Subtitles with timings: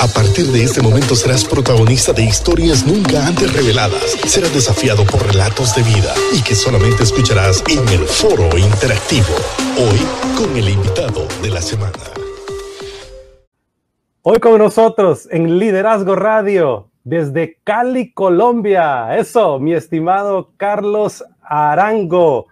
[0.00, 4.16] A partir de este momento serás protagonista de historias nunca antes reveladas.
[4.26, 9.34] Serás desafiado por relatos de vida y que solamente escucharás en el foro interactivo.
[9.78, 10.00] Hoy
[10.36, 11.92] con el invitado de la semana.
[14.22, 19.16] Hoy con nosotros en Liderazgo Radio desde Cali, Colombia.
[19.16, 22.46] Eso, mi estimado Carlos Arango.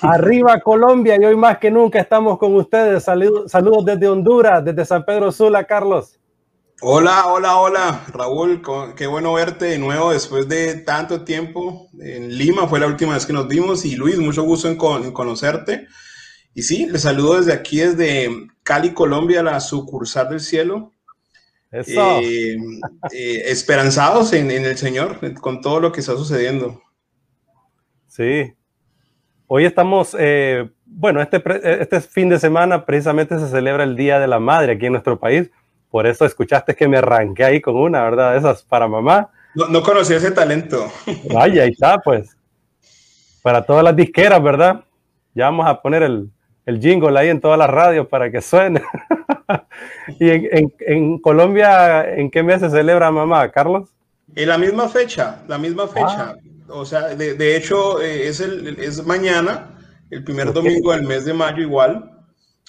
[0.00, 3.04] Arriba Colombia y hoy más que nunca estamos con ustedes.
[3.04, 6.18] saludos desde Honduras, desde San Pedro Sula, Carlos.
[6.82, 8.60] Hola, hola, hola, Raúl,
[8.96, 11.88] qué bueno verte de nuevo después de tanto tiempo.
[11.98, 15.86] En Lima fue la última vez que nos vimos y Luis, mucho gusto en, conocerte.
[16.52, 18.30] Y sí, les saludo desde aquí, desde
[18.62, 20.92] Cali, Colombia, la sucursal del cielo.
[21.70, 22.18] Eso.
[22.20, 22.56] Eh,
[23.12, 26.82] eh, esperanzados en, en el Señor con todo lo que está sucediendo.
[28.06, 28.54] Sí,
[29.48, 31.40] Hoy estamos, eh, bueno, este,
[31.80, 35.20] este fin de semana precisamente se celebra el Día de la Madre aquí en nuestro
[35.20, 35.50] país.
[35.88, 38.36] Por eso escuchaste que me arranqué ahí con una, ¿verdad?
[38.36, 39.30] Esas para mamá.
[39.54, 40.90] No, no conocí ese talento.
[41.32, 42.36] Vaya, ahí está, pues.
[43.40, 44.84] Para todas las disqueras, ¿verdad?
[45.32, 46.28] Ya vamos a poner el,
[46.66, 48.82] el jingle ahí en todas las radios para que suene.
[50.18, 53.90] ¿Y en, en, Colombia, en qué mes se celebra mamá, Carlos?
[54.34, 56.34] En la misma fecha, la misma fecha.
[56.34, 56.36] Ah.
[56.68, 59.78] O sea, de, hecho, eh, es, el, es mañana,
[60.10, 62.12] el primer domingo del mes de mayo igual,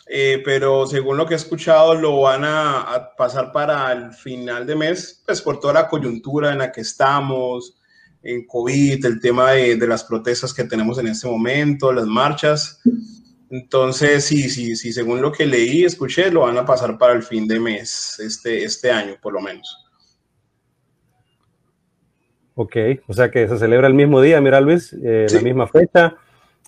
[0.08, 4.76] eh, pero según lo que he escuchado, lo van a, pasar para el final de
[4.76, 7.78] mes, pues por toda la coyuntura en la que estamos,
[8.24, 12.82] en COVID, el tema de, de las protestas que tenemos en este momento, las marchas.
[13.50, 17.24] Entonces, sí, sí, sí, según lo que leí, escuché, lo van a pasar para el
[17.24, 19.87] fin de mes, este, este año por lo menos.
[22.60, 22.76] Ok,
[23.08, 26.16] o sea que se celebra el mismo día, mira Luis, eh, la misma fecha,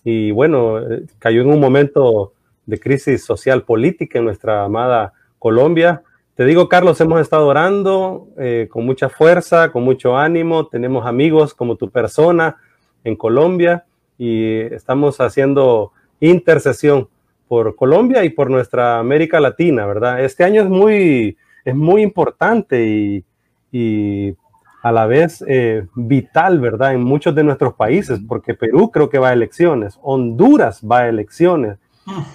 [0.04, 2.34] y bueno, eh, cayó en un momento
[2.68, 6.04] de crisis social política en nuestra amada Colombia.
[6.36, 11.56] Te digo, Carlos, hemos estado orando eh, con mucha fuerza, con mucho ánimo, tenemos amigos
[11.56, 12.58] como tu persona
[13.04, 13.86] en Colombia
[14.16, 17.10] y estamos haciendo intercesión
[17.48, 20.24] por Colombia y por nuestra América Latina, ¿verdad?
[20.24, 21.36] Este año es muy,
[21.66, 23.24] es muy importante y,
[23.72, 24.36] y
[24.82, 26.94] a la vez eh, vital, ¿verdad?
[26.94, 31.10] En muchos de nuestros países, porque Perú creo que va a elecciones, Honduras va a
[31.10, 31.78] elecciones,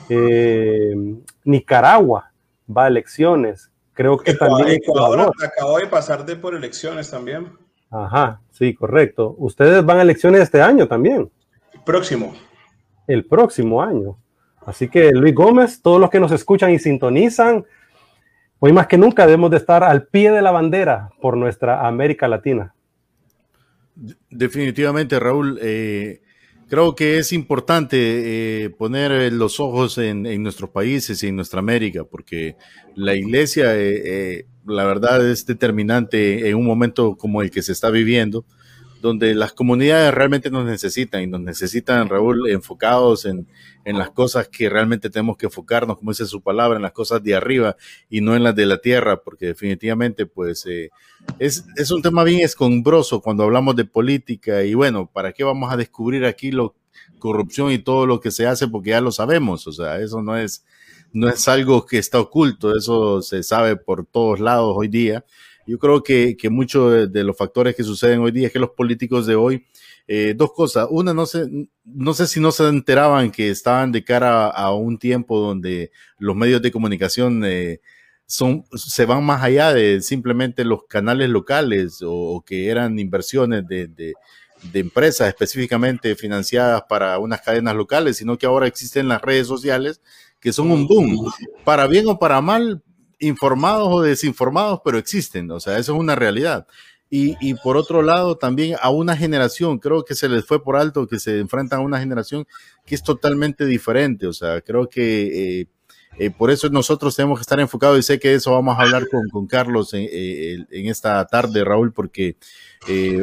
[0.09, 0.94] eh,
[1.44, 2.31] Nicaragua
[2.69, 5.33] va a elecciones, creo que también Ecuador.
[5.43, 7.53] Acabó de pasar de por elecciones también.
[7.91, 9.34] Ajá, sí, correcto.
[9.38, 11.31] Ustedes van a elecciones este año también.
[11.84, 12.34] próximo.
[13.06, 14.16] El próximo año.
[14.66, 17.65] Así que Luis Gómez, todos los que nos escuchan y sintonizan,
[18.66, 22.28] Hoy más que nunca debemos de estar al pie de la bandera por nuestra América
[22.28, 22.75] Latina.
[24.30, 25.58] Definitivamente, Raúl.
[25.60, 26.22] Eh,
[26.70, 32.04] creo que es importante eh, poner los ojos en, nuestros países y en nuestra América,
[32.04, 32.56] porque
[32.94, 37.91] la iglesia, eh, la verdad, es determinante en un momento como el que se está
[37.91, 38.47] viviendo
[39.04, 43.47] donde las comunidades realmente nos necesitan y nos necesitan, Raúl, enfocados en,
[43.84, 47.34] las cosas que realmente tenemos que enfocarnos, como dice su palabra, en las cosas de
[47.34, 47.76] arriba
[48.09, 50.88] y no en las de la tierra, porque definitivamente, pues, eh,
[51.38, 55.71] es, es, un tema bien escombroso cuando hablamos de política y bueno, ¿para qué vamos
[55.71, 56.75] a descubrir aquí lo
[57.19, 58.69] corrupción y todo lo que se hace?
[58.69, 60.65] Porque ya lo sabemos, o sea, eso no es,
[61.12, 65.26] no es algo que está oculto, eso se sabe por todos lados hoy día.
[65.66, 68.70] Yo creo que, que muchos de, los factores que suceden hoy día es que los
[68.70, 69.64] políticos de hoy,
[70.06, 70.86] eh, dos cosas.
[70.91, 71.47] Una, no sé,
[71.84, 76.36] no sé si no se enteraban que estaban de cara a, un tiempo donde los
[76.36, 77.80] medios de comunicación eh,
[78.26, 83.88] son, se van más allá de simplemente los canales locales o, que eran inversiones de,
[83.88, 84.14] de,
[84.72, 90.00] de, empresas específicamente financiadas para unas cadenas locales, sino que ahora existen las redes sociales
[90.44, 91.32] que son un boom.
[91.64, 92.82] Para bien o para mal,
[93.26, 96.66] informados o desinformados, pero existen, o sea, eso es una realidad.
[97.16, 101.06] Y, por otro lado, también a una generación, creo que se les fue por alto
[101.06, 102.44] que se enfrentan a una generación
[102.84, 105.66] que es totalmente diferente, o sea, creo que eh,
[106.18, 109.06] eh, por eso nosotros tenemos que estar enfocados y sé que eso vamos a hablar
[109.30, 112.36] con, Carlos eh, en, esta tarde, Raúl, porque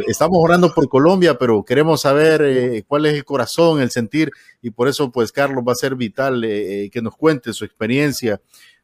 [0.07, 4.31] estamos orando por Colombia, pero queremos saber cuál es el corazón, el sentir,
[4.62, 8.39] y por eso pues Carlos va a ser vital que nos cuente su experiencia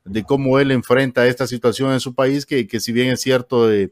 [0.08, 3.68] de cómo él enfrenta esta situación en su país, que, que si bien es cierto,
[3.68, 3.92] de,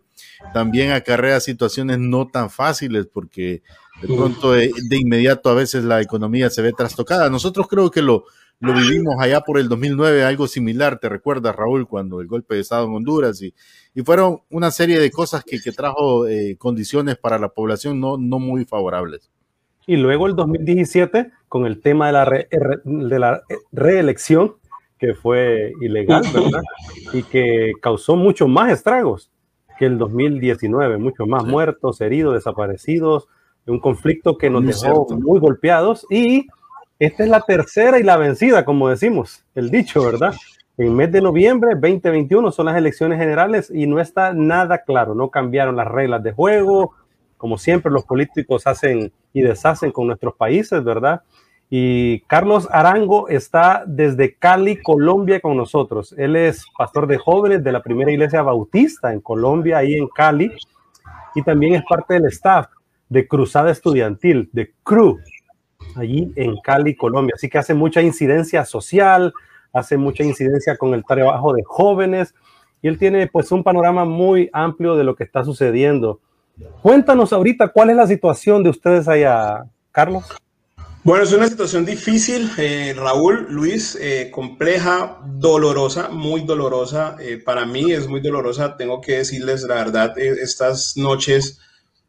[0.53, 3.61] también acarrea situaciones no tan fáciles, porque
[4.01, 7.29] de pronto de, inmediato a veces la economía se ve trastocada.
[7.29, 8.25] Nosotros creo que lo,
[8.59, 12.61] lo vivimos allá por el 2009, algo similar, te recuerdas, Raúl, cuando el golpe de
[12.61, 13.53] Estado en Honduras, y,
[13.93, 18.17] y fueron una serie de cosas que, que trajo eh, condiciones para la población no,
[18.17, 19.31] no muy favorables.
[19.87, 22.25] Y luego el 2017, con el tema de la,
[22.83, 24.55] de la reelección,
[25.05, 26.63] que fue ilegal, ¿verdad?
[27.13, 29.31] Y que causó mucho más estragos
[29.77, 33.27] que el 2019, muchos más muertos, heridos, desaparecidos,
[33.67, 36.05] un conflicto que nos dejó muy golpeados.
[36.09, 36.47] Y
[36.99, 40.33] esta es la tercera y la vencida, como decimos, el dicho, ¿verdad?
[40.77, 45.29] En mes de noviembre 2021 son las elecciones generales y no está nada claro, no
[45.29, 46.93] cambiaron las reglas de juego,
[47.37, 51.21] como siempre los políticos hacen y deshacen con nuestros países, ¿verdad?
[51.69, 56.13] Y Carlos Arango está desde Cali, Colombia, con nosotros.
[56.17, 60.51] Él es pastor de jóvenes de la primera iglesia bautista en Colombia, ahí en Cali,
[61.33, 62.67] y también es parte del staff
[63.09, 65.19] de Cruzada Estudiantil, de CRU,
[65.95, 67.33] allí en Cali, Colombia.
[67.35, 69.33] Así que hace mucha incidencia social,
[69.73, 72.35] hace mucha incidencia con el trabajo de jóvenes,
[72.81, 76.19] y él tiene pues un panorama muy amplio de lo que está sucediendo.
[76.81, 80.25] Cuéntanos ahorita cuál es la situación de ustedes allá, Carlos.
[81.05, 87.15] Bueno, es una situación difícil, eh, Raúl, Luis, eh, compleja, dolorosa, muy dolorosa.
[87.19, 91.59] Eh, para mí es muy dolorosa, tengo que decirles la verdad, estas noches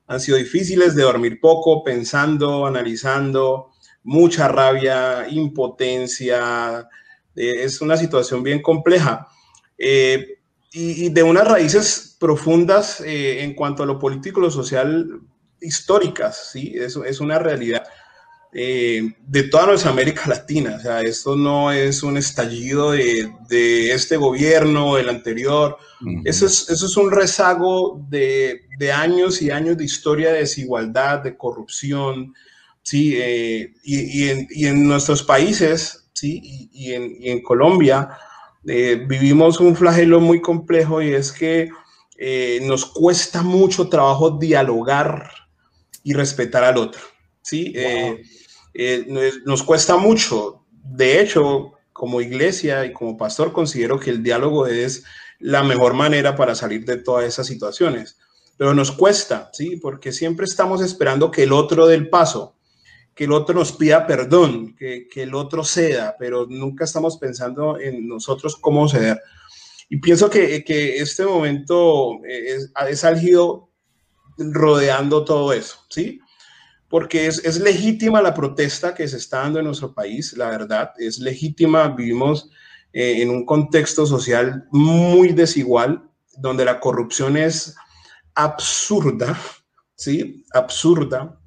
[0.07, 3.71] han sido difíciles de dormir poco, pensando, analizando,
[4.03, 6.89] mucha rabia, impotencia.
[7.35, 9.29] es una situación bien compleja
[9.77, 15.21] y, de unas raíces profundas en cuanto a lo político y lo social
[15.61, 16.73] históricas, ¿sí?
[16.77, 17.83] Eso es una realidad.
[18.59, 20.77] Eh, de toda nuestra América Latina.
[20.79, 25.77] O sea, esto no es un estallido de, de este gobierno, del anterior.
[26.25, 31.19] eso, es, eso es un rezago de, de, años y años de historia de desigualdad,
[31.19, 32.33] de corrupción,
[32.83, 33.17] ¿sí?
[33.19, 36.71] Eh, y, y, en, y, en, nuestros países, ¿sí?
[36.73, 38.09] Y, en, en, Colombia,
[38.67, 41.69] eh, vivimos un flagelo muy complejo y es que
[42.63, 45.31] nos cuesta mucho trabajo dialogar
[46.03, 47.03] y respetar al otro.
[47.47, 47.73] ¿sí?
[47.77, 48.23] Eh,
[49.45, 50.65] nos cuesta mucho.
[50.71, 55.05] De hecho, como iglesia y como pastor, considero que el diálogo es
[55.39, 58.19] la mejor manera para salir de todas esas situaciones.
[58.57, 59.77] Pero nos cuesta, ¿sí?
[59.77, 62.57] Porque siempre estamos esperando que el otro dé el paso,
[63.15, 68.07] que el otro nos pida perdón, que, el otro ceda, pero nunca estamos pensando en
[68.07, 69.21] nosotros cómo ceder.
[69.89, 70.65] Y pienso que,
[70.99, 73.05] este momento es, es
[74.39, 76.21] rodeando todo eso, ¿sí?
[76.97, 81.19] Porque es, legítima la protesta que se está dando en nuestro país, la verdad, es
[81.19, 82.49] legítima, vivimos
[82.95, 86.09] eh, en un contexto social muy desigual,
[86.39, 87.77] donde la corrupción es
[88.35, 89.39] absurda,
[89.95, 90.47] ¿sí?
[90.55, 91.39] Absurda,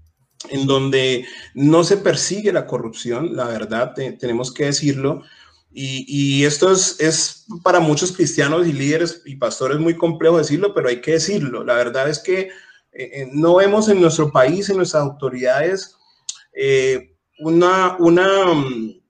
[0.49, 1.25] en donde
[1.55, 5.23] no se persigue la corrupción, la verdad, tenemos que decirlo,
[5.71, 10.75] y, y, esto es, es, para muchos cristianos y líderes y pastores muy complejo decirlo,
[10.75, 11.63] pero hay que decirlo.
[11.63, 12.49] La verdad es que
[12.91, 15.95] eh, eh, no vemos en nuestro país, en nuestras autoridades,
[16.53, 19.01] eh, una, una mm,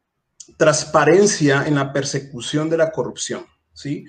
[0.58, 4.06] transparencia en la persecución de la corrupción, ¿sí?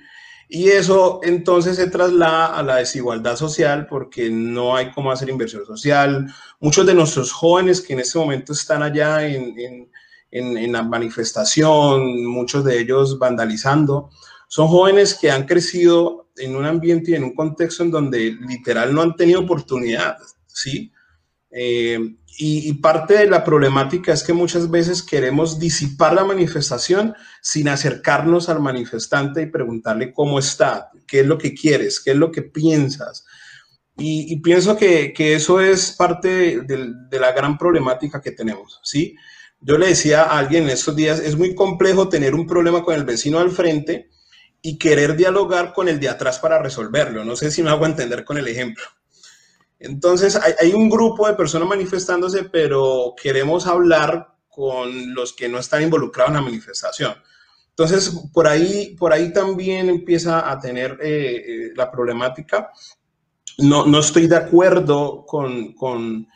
[0.52, 5.64] Y eso entonces se traslada a la desigualdad social porque no hay cómo hacer inversión
[5.64, 6.26] social.
[6.58, 9.88] Muchos de nuestros jóvenes que en este momento están allá en,
[10.32, 14.10] en, la manifestación, muchos de ellos vandalizando,
[14.48, 18.94] son jóvenes que han crecido en un ambiente y en un contexto en donde literal
[18.94, 20.16] no han tenido oportunidad,
[20.46, 20.92] ¿sí?
[21.52, 21.98] Eh,
[22.38, 28.48] y, parte de la problemática es que muchas veces queremos disipar la manifestación sin acercarnos
[28.48, 32.42] al manifestante y preguntarle cómo está, qué es lo que quieres, qué es lo que
[32.42, 33.26] piensas.
[33.96, 39.14] Y, pienso que, que, eso es parte de, de, la gran problemática que tenemos, ¿sí?
[39.60, 42.94] Yo le decía a alguien en estos días, es muy complejo tener un problema con
[42.94, 44.08] el vecino al frente
[44.62, 47.24] y querer dialogar con el de atrás para resolverlo.
[47.24, 48.84] No sé si me hago entender con el ejemplo.
[49.78, 55.82] Entonces, hay, un grupo de personas manifestándose, pero queremos hablar con los que no están
[55.82, 57.14] involucrados en la manifestación.
[57.70, 62.70] Entonces, por ahí, por ahí también empieza a tener eh, eh, la problemática.
[63.56, 66.28] No, no estoy de acuerdo con, con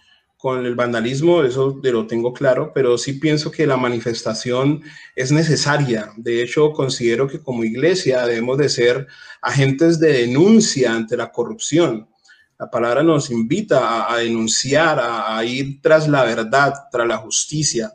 [0.45, 4.83] con el vandalismo, eso lo tengo claro, pero sí pienso que la manifestación
[5.17, 6.13] es necesaria.
[6.19, 9.07] De hecho, considero que como iglesia debemos de ser
[9.41, 12.11] agentes de denuncia ante la corrupción.
[12.59, 17.95] La palabra nos invita a, denunciar, a, ir tras la verdad, tras la justicia.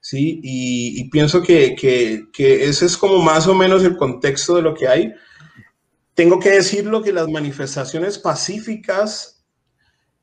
[0.00, 0.40] ¿sí?
[0.42, 4.88] Y, pienso que, que ese es como más o menos el contexto de lo que
[4.88, 5.12] hay.
[6.14, 9.35] Tengo que decirlo que las manifestaciones pacíficas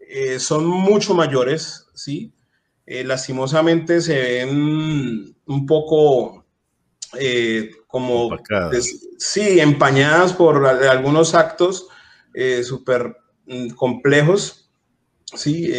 [0.07, 2.33] eh, son mucho mayores, ¿sí?
[2.85, 6.45] Eh, lastimosamente se ven un poco
[7.19, 8.29] eh, como,
[9.17, 11.87] sí, empañadas por algunos actos
[12.63, 14.69] súper mm, complejos,
[15.35, 15.71] ¿sí?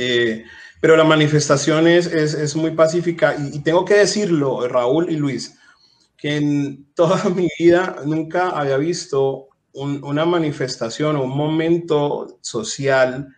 [0.80, 5.58] pero la manifestación es, es, muy pacífica y, tengo que decirlo, Raúl y Luis,
[6.16, 13.34] que en toda mi vida nunca había visto una manifestación o un momento social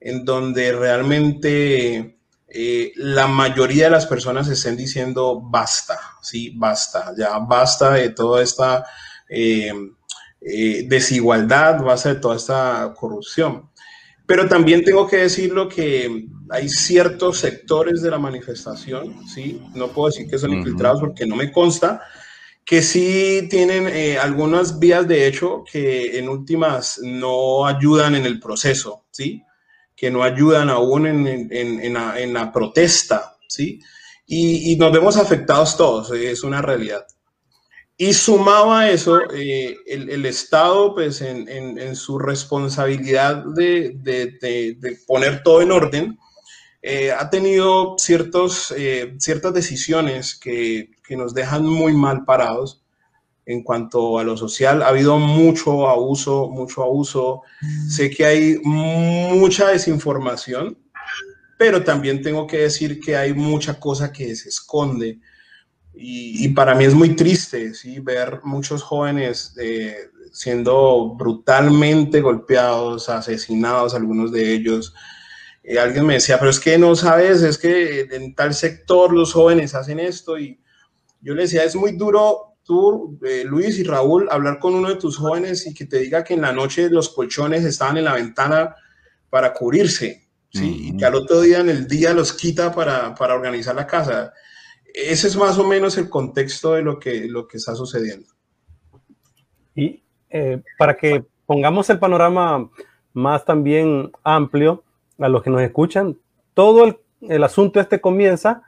[0.00, 7.38] en donde realmente eh, la mayoría de las personas estén diciendo basta, sí, basta, ya
[7.38, 8.84] basta de toda esta
[9.28, 9.72] eh,
[10.40, 13.70] eh, desigualdad, basta de toda esta corrupción.
[14.26, 19.62] Pero también tengo que decirlo que hay ciertos sectores de la manifestación, ¿sí?
[19.74, 22.02] No puedo decir que son infiltrados porque no me consta,
[22.64, 28.40] que sí tienen eh, algunas vías de hecho que en últimas no ayudan en el
[28.40, 29.44] proceso, ¿sí?
[29.96, 33.80] Que no ayudan aún en, en, en, la, en la, protesta, ¿sí?
[34.26, 37.06] Y, y, nos vemos afectados todos, es una realidad.
[37.96, 44.98] Y sumado a eso, eh, el, el, Estado, pues en su responsabilidad de, de, de,
[45.06, 46.18] poner todo en orden,
[46.88, 52.85] eh, ha tenido ciertos, eh, ciertas decisiones que, que, nos dejan muy mal parados
[53.46, 54.82] en cuanto a lo social.
[54.82, 57.42] Ha habido mucho abuso, mucho abuso.
[57.88, 60.76] Sé que hay mucha desinformación,
[61.56, 65.20] pero también tengo que decir que hay mucha cosa que se esconde
[65.98, 68.00] y, para mí es muy triste ¿sí?
[68.00, 74.94] ver muchos jóvenes eh, siendo brutalmente golpeados, asesinados, algunos de ellos.
[75.62, 79.32] Eh, alguien me decía, pero es que no sabes, es que en tal sector los
[79.32, 80.38] jóvenes hacen esto.
[80.38, 80.60] Y
[81.22, 84.96] yo le decía, es muy duro tú, eh, Luis y Raúl, hablar con uno de
[84.96, 88.14] tus jóvenes y que te diga que en la noche los colchones estaban en la
[88.14, 88.74] ventana
[89.30, 90.88] para cubrirse, ¿sí?
[90.88, 94.32] Y que al otro día en el día los quita para, para organizar la casa
[94.96, 98.26] ese es más o menos el contexto de lo que, lo que está sucediendo.
[99.74, 102.70] Y eh, para que pongamos el panorama
[103.12, 104.84] más también amplio
[105.18, 106.16] a los que nos escuchan,
[106.54, 108.62] todo el, el asunto este comienza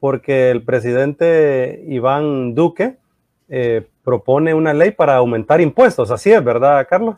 [0.00, 2.96] porque el presidente Iván Duque
[3.48, 6.10] eh, propone una ley para aumentar impuestos.
[6.10, 7.16] Así es, ¿verdad, Carlos?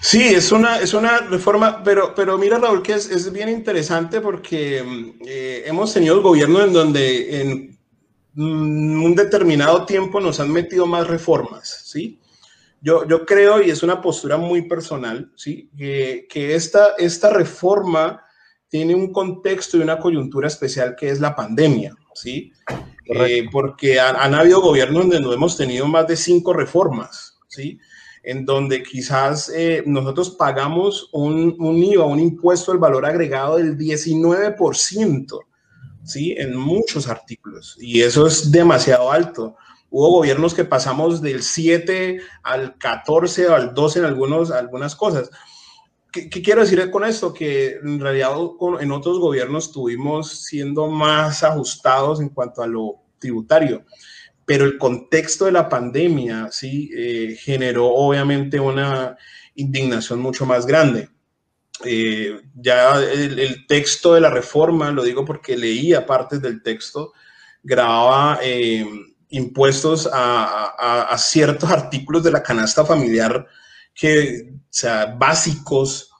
[0.00, 4.22] Sí, es una, es una reforma, pero, pero mira Raúl que es, es bien interesante
[4.22, 4.82] porque
[5.26, 7.78] eh, hemos tenido gobiernos en donde en
[8.36, 12.18] un determinado tiempo nos han metido más reformas, ¿sí?
[12.80, 15.68] Yo, yo creo, y es una postura muy personal, ¿sí?
[15.76, 18.24] Que, que esta, esta reforma
[18.68, 22.52] tiene un contexto y una coyuntura especial que es la pandemia, ¿sí?
[23.12, 27.78] Eh, porque han, han, habido gobiernos donde no hemos tenido más de cinco reformas, ¿sí?
[28.22, 33.78] en donde quizás eh, nosotros pagamos un, un, IVA, un impuesto al valor agregado del
[33.78, 35.40] 19%,
[36.04, 36.34] ¿sí?
[36.36, 37.76] En muchos artículos.
[37.80, 39.56] Y eso es demasiado alto.
[39.88, 45.30] Hubo gobiernos que pasamos del 7 al 14 o al 12 en algunos, algunas cosas.
[46.12, 47.32] ¿Qué, ¿Qué, quiero decir con esto?
[47.32, 48.30] Que en realidad
[48.80, 53.84] en otros gobiernos estuvimos siendo más ajustados en cuanto a lo tributario
[54.50, 59.16] pero el contexto de la pandemia sí eh, generó obviamente una
[59.54, 61.08] indignación mucho más grande.
[61.84, 67.12] Eh, ya el, el, texto de la reforma, lo digo porque leía partes del texto,
[67.62, 68.84] grababa eh,
[69.28, 73.46] impuestos a, a, a, ciertos artículos de la canasta familiar
[73.94, 74.54] que,
[75.18, 76.10] básicos,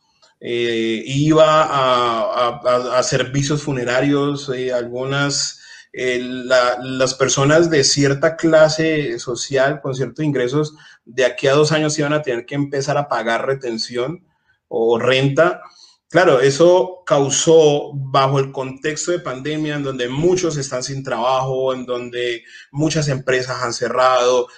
[0.40, 5.60] eh, iba a, a, servicios funerarios, eh, algunas
[5.92, 10.74] eh, la, las personas de cierta clase social con ciertos ingresos
[11.04, 14.24] de aquí a dos años iban a tener que empezar a pagar retención
[14.68, 15.62] o renta.
[16.08, 21.84] Claro, eso causó bajo el contexto de pandemia en donde muchos están sin trabajo, en
[21.86, 24.48] donde muchas empresas han cerrado,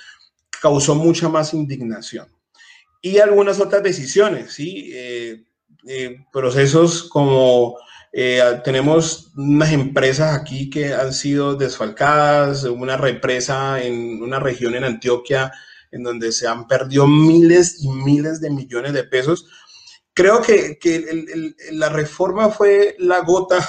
[0.60, 2.28] causó mucha más indignación.
[3.02, 4.90] Y algunas otras decisiones, ¿sí?
[4.94, 5.44] Eh,
[5.88, 7.76] eh, procesos como
[8.12, 14.84] eh, tenemos unas empresas aquí que han sido desfalcadas, una represa en una región en
[14.84, 15.50] Antioquia
[15.90, 19.46] en donde se han perdido miles y miles de millones de pesos.
[20.14, 23.68] Creo que, que la reforma fue la gota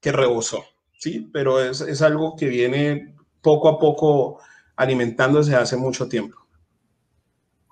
[0.00, 0.64] que rebosó,
[0.98, 1.30] ¿sí?
[1.32, 4.40] Pero es, es algo que viene poco a poco
[4.76, 6.41] alimentándose hace mucho tiempo.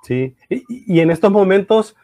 [0.03, 1.97] Sí, y, y en estos momentos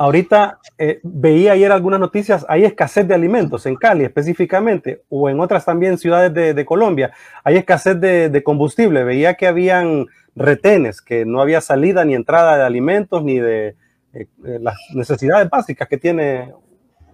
[0.00, 5.38] Ahorita eh, veía ayer algunas noticias, hay escasez de alimentos en Cali específicamente, o en
[5.40, 7.12] otras también ciudades de, de Colombia,
[7.44, 9.04] hay escasez de, de, combustible.
[9.04, 13.76] Veía que habían retenes, que no había salida ni entrada de alimentos ni de
[14.14, 16.54] eh, eh las necesidades básicas que tiene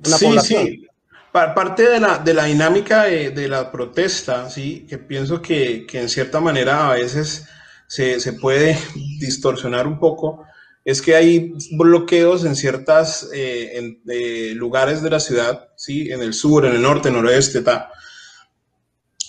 [0.07, 0.66] una sí, población.
[0.66, 0.87] Sí.
[1.33, 6.02] Parte de la, de la dinámica de, de, la protesta, sí, que pienso que, que
[6.02, 7.49] en cierta manera a veces
[7.87, 8.78] se, se puede
[9.21, 10.47] distorsionar un poco
[10.87, 16.12] es que hay bloqueos en ciertas eh, eh, lugares de la ciudad, ¿sí?
[16.12, 17.90] en el sur, en el norte, noroeste, ta,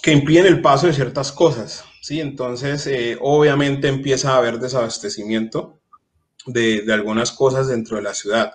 [0.03, 2.21] que impiden el paso de ciertas cosas, ¿sí?
[2.21, 5.79] Entonces, eh, obviamente empieza a haber desabastecimiento
[6.45, 8.53] de, de, algunas cosas dentro de la ciudad.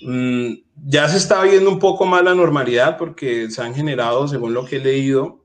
[0.00, 0.54] Mm,
[0.86, 4.64] ya se está viendo un poco más la normalidad porque se han generado, según lo
[4.64, 5.41] que he leído,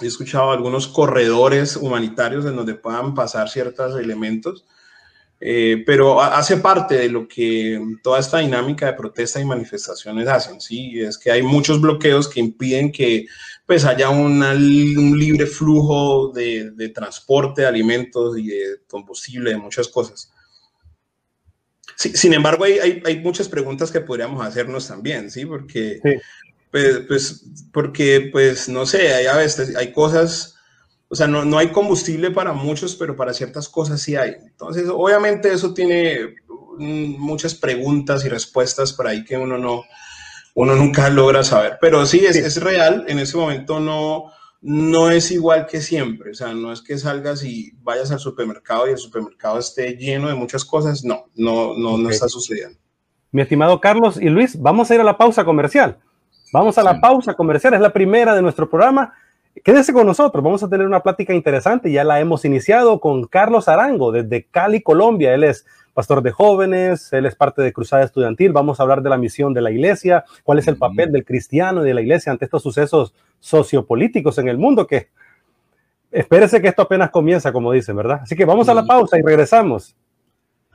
[0.00, 4.64] he escuchado algunos corredores humanitarios en donde puedan pasar ciertos elementos,
[5.40, 10.60] eh, pero hace parte de lo que toda esta dinámica de protesta y manifestaciones hacen,
[10.60, 11.00] ¿sí?
[11.00, 13.26] Es que hay muchos bloqueos que impiden que
[13.64, 14.40] pues haya un
[15.18, 20.32] libre flujo de, transporte de alimentos y de combustible, de muchas cosas.
[21.94, 25.44] Sin embargo, hay, hay, muchas preguntas que podríamos hacernos también, ¿sí?
[25.44, 26.00] Porque.
[26.70, 30.56] Pues, pues, porque, pues, no sé, hay a veces, hay cosas,
[31.08, 34.34] o sea, no, no hay combustible para muchos, pero para ciertas cosas sí hay.
[34.42, 36.36] Entonces, obviamente eso tiene
[36.78, 39.84] muchas preguntas y respuestas por ahí que uno no,
[40.54, 41.78] uno nunca logra saber.
[41.80, 46.34] Pero sí, es, es real, en ese momento no, no es igual que siempre, o
[46.34, 50.34] sea, no es que salgas y vayas al supermercado y el supermercado esté lleno de
[50.34, 52.04] muchas cosas, no, no, no, okay.
[52.04, 52.78] no está sucediendo.
[53.30, 55.98] Mi estimado Carlos y Luis, vamos a ir a la pausa comercial.
[56.52, 57.00] Vamos a la sí.
[57.00, 59.12] pausa comercial, es la primera de nuestro programa.
[59.64, 63.68] Quédese con nosotros, vamos a tener una plática interesante, ya la hemos iniciado con Carlos
[63.68, 65.34] Arango desde Cali, Colombia.
[65.34, 69.10] Él es pastor de jóvenes, él es parte de Cruzada Estudiantil, vamos a hablar de
[69.10, 72.30] la misión de la iglesia, cuál es el papel del cristiano y de la iglesia
[72.30, 75.08] ante estos sucesos sociopolíticos en el mundo que
[76.12, 78.20] espérese que esto apenas comienza, como dicen, ¿verdad?
[78.22, 79.96] Así que vamos a la pausa y regresamos.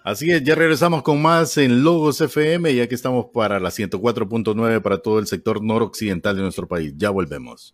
[0.03, 4.81] Así es, ya regresamos con más en Logos FM, ya que estamos para la 104.9
[4.81, 6.93] para todo el sector noroccidental de nuestro país.
[6.97, 7.73] Ya volvemos.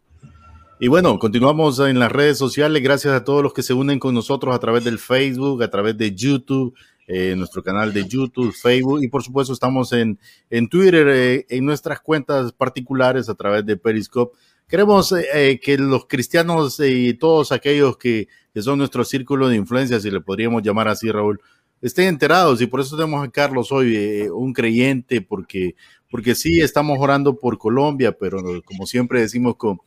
[0.80, 2.84] Y bueno, continuamos en las redes sociales.
[2.84, 5.98] Gracias a todos los que se unen con nosotros a través del Facebook, a través
[5.98, 6.76] de YouTube,
[7.08, 10.20] eh, nuestro canal de YouTube, Facebook y por supuesto estamos en,
[10.52, 14.38] en Twitter, eh, en nuestras cuentas particulares a través de Periscope.
[14.68, 20.00] Queremos eh, que los cristianos y todos aquellos que, que son nuestro círculo de influencia,
[20.00, 21.42] si le podríamos llamar así, Raúl,
[21.82, 25.76] estén enterados y por eso tenemos a Carlos hoy, eh, un creyente, porque,
[26.10, 29.80] porque sí estamos orando por Colombia, pero como siempre decimos con,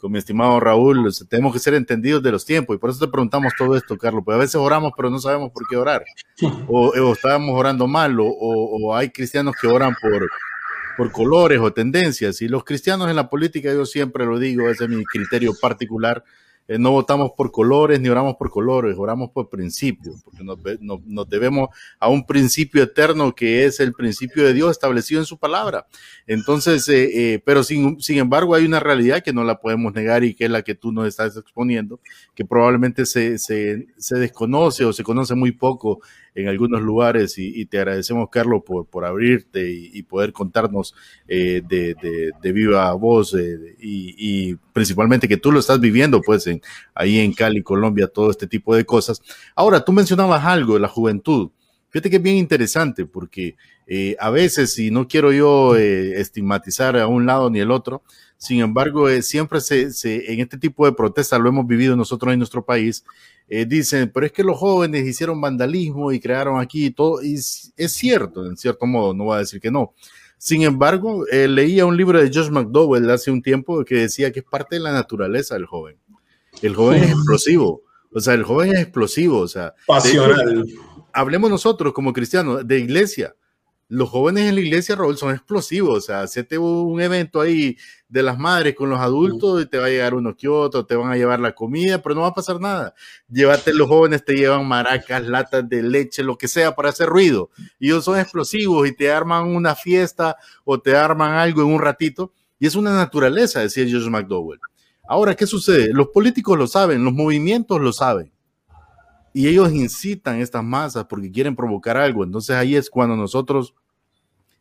[0.00, 3.10] con mi estimado Raúl, tenemos que ser entendidos de los tiempos y por eso te
[3.10, 6.04] preguntamos todo esto, Carlos, porque a veces oramos pero no sabemos por qué orar,
[6.68, 10.28] o, o estábamos orando mal, o, o, hay cristianos que oran por,
[10.96, 14.84] por colores o tendencias, y los cristianos en la política, yo siempre lo digo, ese
[14.84, 16.24] es mi criterio particular,
[16.68, 21.70] eh, no votamos por colores ni oramos por colores, oramos por principios, porque nos, debemos
[21.98, 25.86] a un principio eterno que es el principio de Dios establecido en su palabra.
[26.26, 30.34] Entonces, eh, eh, pero sin, embargo hay una realidad que no la podemos negar y
[30.34, 31.98] que es la que tú nos estás exponiendo,
[32.34, 36.00] que probablemente se, se desconoce o se conoce muy poco
[36.34, 40.94] en algunos lugares y, te agradecemos, Carlos, por, por abrirte y, poder contarnos
[41.28, 41.94] eh, de,
[42.40, 44.14] de, viva voz eh, y,
[44.50, 46.60] y, principalmente que tú lo estás viviendo, pues, en,
[46.94, 49.22] ahí en Cali, Colombia, todo este tipo de cosas.
[49.54, 51.50] Ahora, tú mencionabas algo de la juventud.
[51.90, 53.56] Fíjate que es bien interesante porque
[53.92, 58.04] eh, a veces, y no quiero yo eh, estigmatizar a un lado ni el otro,
[58.40, 62.32] sin embargo, eh, siempre se, se, en este tipo de protestas lo hemos vivido nosotros
[62.32, 63.04] en nuestro país,
[63.46, 67.34] eh, dicen, pero es que los jóvenes hicieron vandalismo y crearon aquí y todo, y
[67.34, 69.92] es cierto, en cierto modo, no voy a decir que no.
[70.38, 74.40] Sin embargo, eh, leía un libro de Josh McDowell hace un tiempo que decía que
[74.40, 75.98] es parte de la naturaleza del joven.
[76.62, 80.64] El joven es explosivo, o sea, el joven es explosivo, o sea, pasional.
[80.66, 80.80] Hecho,
[81.12, 83.34] hablemos nosotros como cristianos de iglesia.
[83.92, 85.98] Los jóvenes en la iglesia, Raúl, son explosivos.
[85.98, 87.76] O sea, hacete un evento ahí
[88.08, 90.94] de las madres con los adultos y te va a llegar unos que otros, te
[90.94, 92.94] van a llevar la comida, pero no va a pasar nada.
[93.28, 97.50] Llévate los jóvenes, te llevan maracas, latas de leche, lo que sea para hacer ruido.
[97.80, 101.80] Y ellos son explosivos y te arman una fiesta o te arman algo en un
[101.80, 102.32] ratito.
[102.60, 104.60] Y es una naturaleza, decía George McDowell.
[105.08, 105.92] Ahora, ¿qué sucede?
[105.92, 108.30] Los políticos lo saben, los movimientos lo saben
[109.32, 112.24] y ellos incitan estas masas porque quieren provocar algo.
[112.24, 113.74] Entonces ahí es cuando nosotros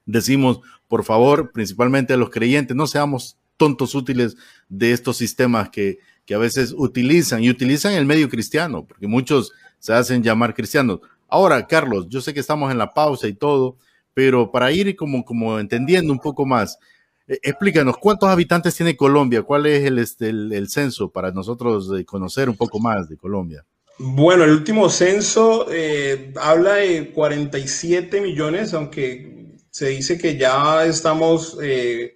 [0.05, 4.37] decimos, por favor, principalmente a los creyentes, no seamos tontos útiles
[4.69, 9.51] de estos sistemas que, que a veces utilizan y utilizan el medio cristiano, porque muchos
[9.79, 10.99] se hacen llamar cristianos.
[11.27, 13.77] Ahora, Carlos, yo sé que estamos en la pausa y todo,
[14.13, 16.79] pero para ir como, como entendiendo un poco más,
[17.27, 19.43] eh, explícanos, ¿cuántos habitantes tiene Colombia?
[19.43, 23.65] ¿Cuál es el, este, el, el censo para nosotros conocer un poco más de Colombia?
[24.01, 31.57] Bueno, el último censo eh, habla de 47 millones, aunque se dice que ya estamos
[31.61, 32.15] eh,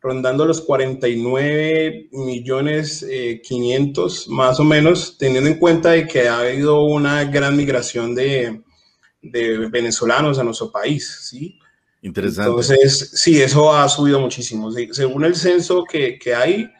[0.00, 6.38] rondando los 49 millones eh, 500 más o menos, teniendo en cuenta de que ha
[6.38, 8.62] habido una gran migración de,
[9.20, 11.58] de venezolanos a nuestro país, ¿sí?
[12.02, 12.50] Interesante.
[12.50, 14.70] Entonces, sí, eso ha subido muchísimo.
[14.92, 16.70] Según el censo que, que hay,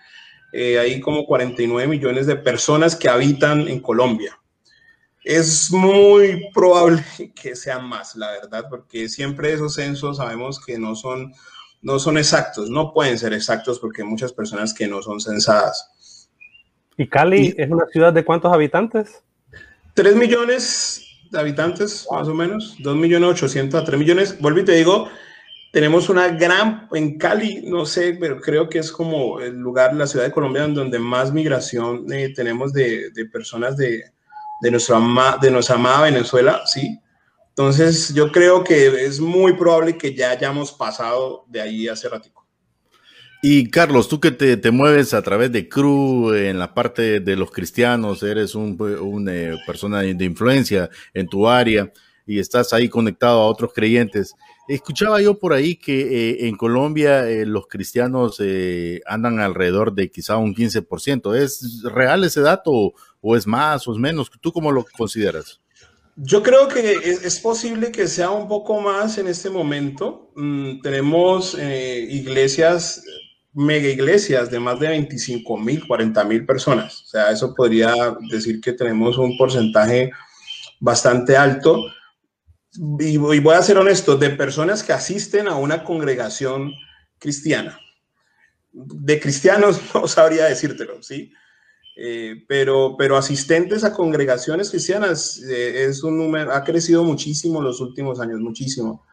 [0.52, 4.38] eh, hay como 49 millones de personas que habitan en Colombia.
[5.24, 7.02] Es muy probable
[7.34, 11.32] que sean más, la verdad, porque siempre esos censos sabemos que no son,
[11.80, 16.28] no son exactos, no pueden ser exactos porque hay muchas personas que no son censadas.
[16.96, 19.24] ¿Y Cali es una ciudad de cuántos habitantes?
[19.94, 24.40] 3 millones de habitantes, más o menos, 2 millones 800 a 3 millones.
[24.40, 25.08] Vuelvo y te digo,
[25.72, 30.06] tenemos una gran, en Cali, no sé, pero creo que es como el lugar, la
[30.06, 34.13] ciudad de Colombia donde más migración eh, tenemos de, de personas de,
[34.64, 34.98] de, nuestra,
[35.42, 36.98] de nuestra amada Venezuela, ¿sí?
[37.50, 42.46] Entonces, yo creo que es muy probable que ya hayamos pasado de ahí hace ratico.
[43.42, 47.36] Y Carlos, tú que te, te, mueves a través de CRU en la parte de
[47.36, 51.92] los cristianos, eres una un, eh, persona de influencia en tu área
[52.26, 54.34] y estás ahí conectado a otros creyentes.
[54.66, 56.00] Escuchaba yo por ahí que
[56.30, 58.40] eh, en Colombia eh, los cristianos
[59.04, 61.36] andan alrededor de quizá un 15%.
[61.36, 62.94] ¿Es real ese dato
[63.24, 64.30] o es más o es menos?
[64.40, 65.60] ¿Tú cómo lo consideras?
[66.16, 70.30] Yo creo que es, posible que sea un poco más en este momento.
[70.36, 73.02] Mm, tenemos iglesias
[73.54, 77.02] mega iglesias de más de 25 mil, 40 mil personas.
[77.02, 77.94] O sea, eso podría
[78.30, 80.10] decir que tenemos un porcentaje
[80.80, 81.84] bastante alto.
[82.98, 86.72] Y, voy a ser honesto, de personas que asisten a una congregación
[87.18, 87.78] cristiana.
[88.72, 91.32] De cristianos no sabría decírtelo, ¿sí?
[91.96, 97.66] Eh, pero, pero asistentes a congregaciones cristianas eh, es un número, ha crecido muchísimo en
[97.66, 99.04] los últimos años, muchísimo.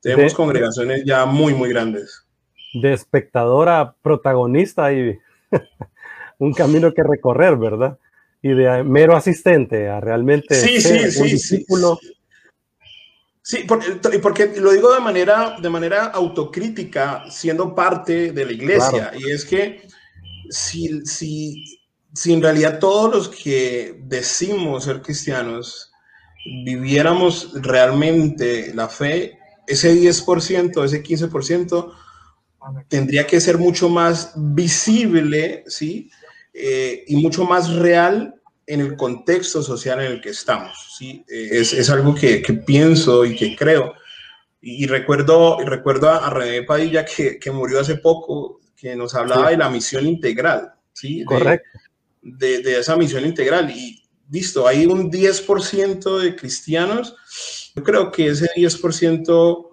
[0.00, 2.24] Tenemos congregaciones ya muy, muy grandes
[2.72, 5.18] de espectadora protagonista y
[6.38, 7.98] un camino que recorrer, ¿verdad?
[8.42, 11.98] Y de mero asistente a realmente sí, ser sí, un discípulo.
[13.42, 19.10] Sí, porque, porque, lo digo de manera, de manera autocrítica, siendo parte de la iglesia,
[19.18, 19.82] y es que
[20.48, 21.79] si, si,
[22.14, 25.92] si en realidad todos los que decimos ser cristianos
[26.64, 31.92] viviéramos realmente la fe, ese 10%, ese 15%,
[32.88, 36.10] tendría que ser mucho más visible, ¿sí?
[36.52, 38.34] Eh, y mucho más real
[38.66, 41.24] en el contexto social en el que estamos, ¿sí?
[41.28, 43.94] Eh, es, es, algo que, que, pienso y que creo.
[44.60, 49.46] Y, recuerdo, y recuerdo a, René Padilla que, que, murió hace poco, que nos hablaba
[49.46, 49.52] sí.
[49.52, 51.24] de la misión integral, ¿sí?
[51.24, 51.68] Correcto.
[51.72, 51.89] De,
[52.22, 53.70] de, esa misión integral.
[53.70, 57.16] Y listo, hay un 10% de cristianos.
[57.74, 59.68] Yo creo que ese 10%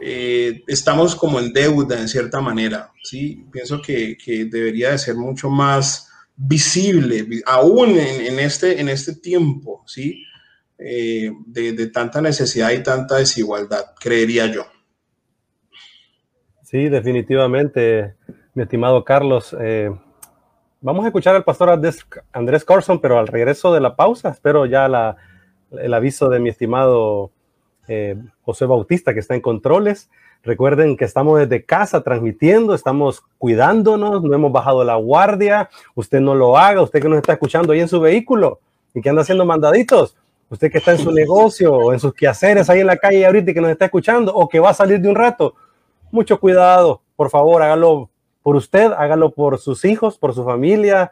[0.00, 3.44] eh, estamos como en deuda en cierta manera, ¿sí?
[3.52, 9.14] Pienso que, que debería de ser mucho más visible, aún en, en este, en este
[9.14, 10.24] tiempo, ¿sí?
[10.78, 14.66] Eh, de, de, tanta necesidad y tanta desigualdad, creería yo.
[16.64, 18.16] Sí, definitivamente,
[18.54, 19.56] mi estimado Carlos.
[19.60, 19.90] Eh,
[20.84, 25.16] vamos a escuchar al pastor Andrés, Corson, pero al regreso de la pausa, espero ya
[25.70, 27.30] el aviso de mi estimado
[27.88, 30.10] eh, José Bautista, que está en controles.
[30.42, 35.70] Recuerden que estamos desde casa transmitiendo, estamos cuidándonos, no hemos bajado la guardia.
[35.94, 38.60] Usted no lo haga, usted que nos está escuchando ahí en su vehículo
[38.92, 40.18] y que anda haciendo mandaditos,
[40.50, 43.50] usted que está en su negocio o en sus quehaceres ahí en la calle ahorita
[43.50, 45.54] y que nos está escuchando o que va a salir de un rato,
[46.12, 48.10] mucho cuidado, por favor, hágalo
[48.44, 51.10] por usted, hágalo por sus hijos, por su familia,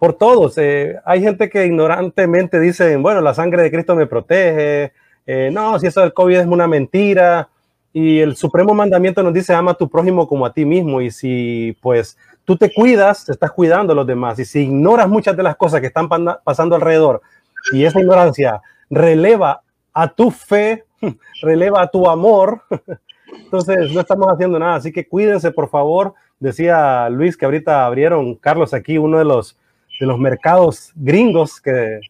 [0.00, 0.58] por todos.
[0.58, 4.92] Eh, hay gente que ignorantemente dice, bueno, la sangre de Cristo me protege,
[5.26, 7.48] eh, no, si eso del COVID es una mentira.
[7.92, 11.00] Y el supremo mandamiento nos dice, ama a tu prójimo como a ti mismo.
[11.00, 14.36] Y si pues tú te cuidas, te estás cuidando a los demás.
[14.40, 16.08] Y si ignoras muchas de las cosas que están
[16.42, 17.22] pasando alrededor
[17.72, 18.60] y esa ignorancia
[18.90, 20.84] releva a tu fe,
[21.42, 22.62] releva a tu amor,
[23.44, 24.74] entonces no estamos haciendo nada.
[24.74, 26.14] Así que cuídense, por favor.
[26.40, 29.58] Decía Luis que ahorita abrieron, Carlos, aquí uno de los,
[30.00, 32.00] de los mercados gringos que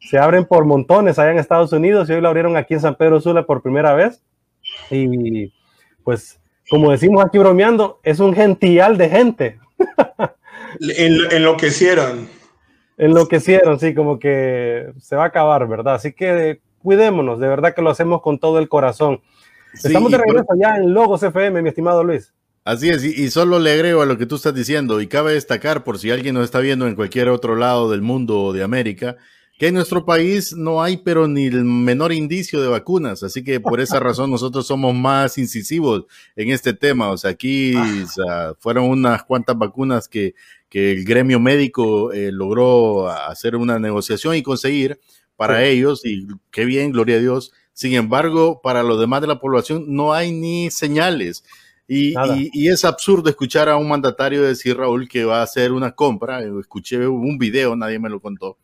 [0.00, 2.94] se abren por montones allá en Estados Unidos y hoy lo abrieron aquí en San
[2.94, 4.22] Pedro Sula por primera vez.
[4.90, 5.52] Y
[6.04, 6.38] pues,
[6.70, 9.58] como decimos aquí bromeando, es un gential de gente.
[10.80, 12.28] en, enloquecieron.
[12.98, 15.94] Enloquecieron, sí, como que se va a acabar, ¿verdad?
[15.94, 19.20] Así que cuidémonos, de verdad que lo hacemos con todo el corazón.
[19.74, 20.58] Sí, Estamos de regreso por...
[20.58, 22.34] ya en Logos FM, mi estimado Luis.
[22.64, 25.84] Así es, y, solo le agrego a lo que tú estás diciendo, y cabe destacar,
[25.84, 29.16] por si alguien nos está viendo en cualquier otro lado del mundo o de América,
[29.58, 33.58] que en nuestro país no hay pero ni el menor indicio de vacunas, así que
[33.58, 36.04] por esa razón nosotros somos más incisivos
[36.36, 40.34] en este tema, o sea, aquí o sea, fueron unas cuantas vacunas que,
[40.68, 45.00] que el gremio médico eh, logró hacer una negociación y conseguir
[45.36, 45.64] para sí.
[45.64, 49.84] ellos, y qué bien, gloria a Dios, sin embargo, para los demás de la población
[49.86, 51.44] no hay ni señales.
[51.90, 52.14] Y,
[52.52, 56.42] y, es absurdo escuchar a un mandatario decir, Raúl, que va a hacer una compra.
[56.60, 58.58] Escuché un video, nadie me lo contó,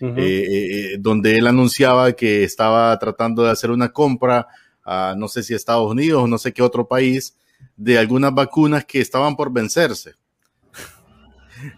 [0.00, 4.48] eh, eh, donde él anunciaba que estaba tratando de hacer una compra
[4.84, 7.36] a no sé si Estados Unidos o no sé qué otro país
[7.76, 10.14] de algunas vacunas que estaban por vencerse.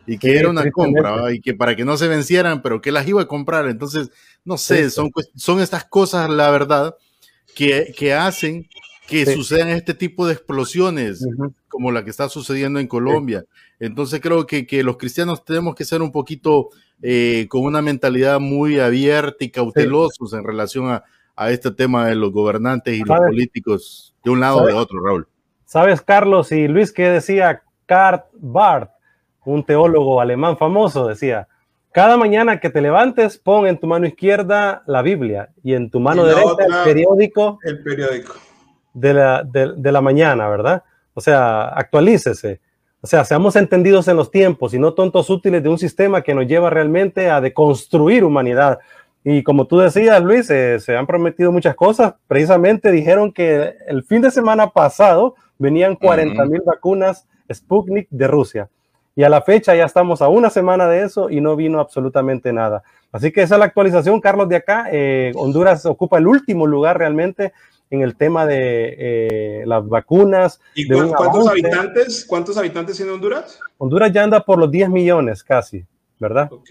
[0.07, 3.07] y que era una compra y que para que no se vencieran, pero que las
[3.07, 3.69] iba a comprar.
[3.69, 4.11] Entonces,
[4.47, 6.97] no sé, son, son estas cosas, la verdad,
[7.55, 8.67] que, que hacen
[9.07, 11.27] que sucedan este tipo de explosiones
[11.69, 13.45] como la que está sucediendo en Colombia.
[13.79, 16.71] Entonces creo que, que, los cristianos tenemos que ser un poquito
[17.03, 21.05] eh, con una mentalidad muy abierta y cautelosos en relación a,
[21.37, 25.01] a, este tema de los gobernantes y los políticos de un lado o de otro,
[25.05, 25.29] Raúl.
[25.65, 28.91] ¿Sabes, Carlos y Luis, qué decía Karl Barth,
[29.45, 31.07] un teólogo alemán famoso?
[31.07, 31.49] Decía,
[31.93, 36.01] cada mañana que te levantes, pon en tu mano izquierda la Biblia y en tu
[36.01, 37.59] mano derecha el periódico.
[37.63, 38.35] El periódico
[38.97, 40.83] de la, de, la mañana, ¿verdad?
[41.13, 42.61] O sea, actualícese.
[43.03, 46.35] O sea, seamos entendidos en los tiempos y no tontos útiles de un sistema que
[46.35, 48.79] nos lleva realmente a deconstruir humanidad.
[49.23, 52.15] Y como tú decías, Luis, eh, se han prometido muchas cosas.
[52.27, 58.71] Precisamente dijeron que el fin de semana pasado venían 40 mil vacunas Sputnik de Rusia.
[59.15, 62.53] Y a la fecha ya estamos a una semana de eso y no vino absolutamente
[62.53, 62.83] nada.
[63.13, 64.87] Así que esa es la actualización, Carlos, de acá.
[64.91, 67.53] Eh, Honduras ocupa el último lugar realmente
[67.91, 70.61] en el tema de eh, las vacunas.
[70.75, 73.61] ¿Y cuántos habitantes, cuántos habitantes tiene Honduras?
[73.79, 75.85] Honduras ya anda por los 10 millones casi,
[76.19, 76.49] ¿verdad?
[76.53, 76.71] Ok.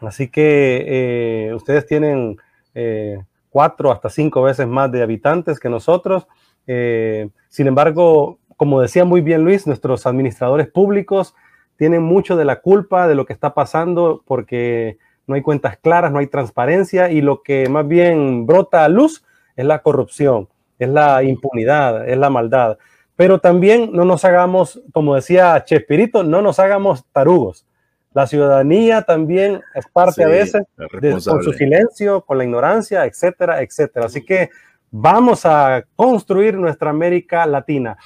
[0.00, 2.36] Así que eh, ustedes tienen
[2.74, 6.26] eh, cuatro hasta cinco veces más de habitantes que nosotros.
[6.66, 11.34] sin embargo, como decía muy bien Luis, nuestros administradores públicos
[11.76, 16.12] tienen mucho de la culpa de lo que está pasando porque no hay cuentas claras,
[16.12, 19.24] no hay transparencia y lo que más bien brota a luz
[19.56, 22.78] es la corrupción, es la impunidad, es la maldad.
[23.16, 27.66] Pero también no nos hagamos, como decía Chespirito, no nos hagamos tarugos.
[28.12, 30.62] La ciudadanía también es parte a veces
[31.00, 34.06] de, con su silencio, con la ignorancia, etcétera, etcétera.
[34.06, 34.50] Así que
[34.90, 37.96] vamos a construir nuestra América Latina.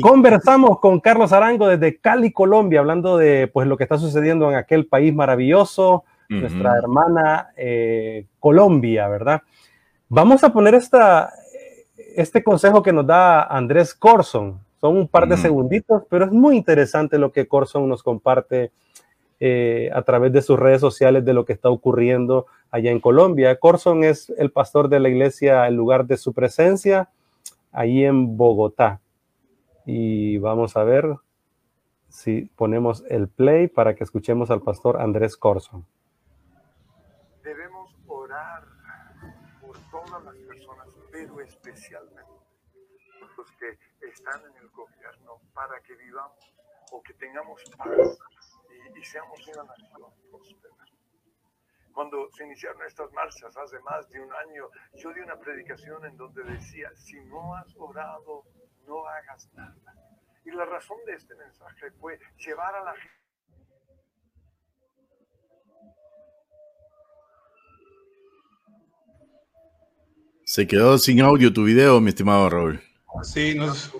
[0.00, 4.56] Conversamos con Carlos Arango desde Cali, Colombia, hablando de pues lo que está sucediendo en
[4.56, 9.42] aquel país maravilloso, nuestra hermana eh, Colombia, ¿verdad?
[10.08, 11.32] Vamos a poner esta,
[12.14, 14.60] este consejo que nos da Andrés Corson.
[14.80, 18.70] Son un par de segunditos, pero es muy interesante lo que Corson nos comparte
[19.40, 23.58] eh, a través de sus redes sociales de lo que está ocurriendo allá en Colombia.
[23.58, 27.08] Corson es el pastor de la iglesia, el lugar de su presencia,
[27.72, 29.00] ahí en Bogotá.
[29.86, 31.16] Y vamos a ver
[32.08, 35.84] si ponemos el play para que escuchemos al pastor Andrés Corson.
[44.26, 46.54] están en el gobierno para que vivamos
[46.92, 48.18] o que tengamos paz
[48.94, 50.74] y, seamos una nación próspera.
[51.92, 56.16] Cuando se iniciaron estas marchas hace más de un año, yo di una predicación en
[56.16, 58.44] donde decía, si no has orado,
[58.86, 59.94] no hagas nada.
[60.44, 63.26] Y la razón de este mensaje fue llevar a la gente
[70.46, 72.80] Se quedó sin audio tu video, mi estimado Raúl.
[73.24, 73.92] Sí, nos...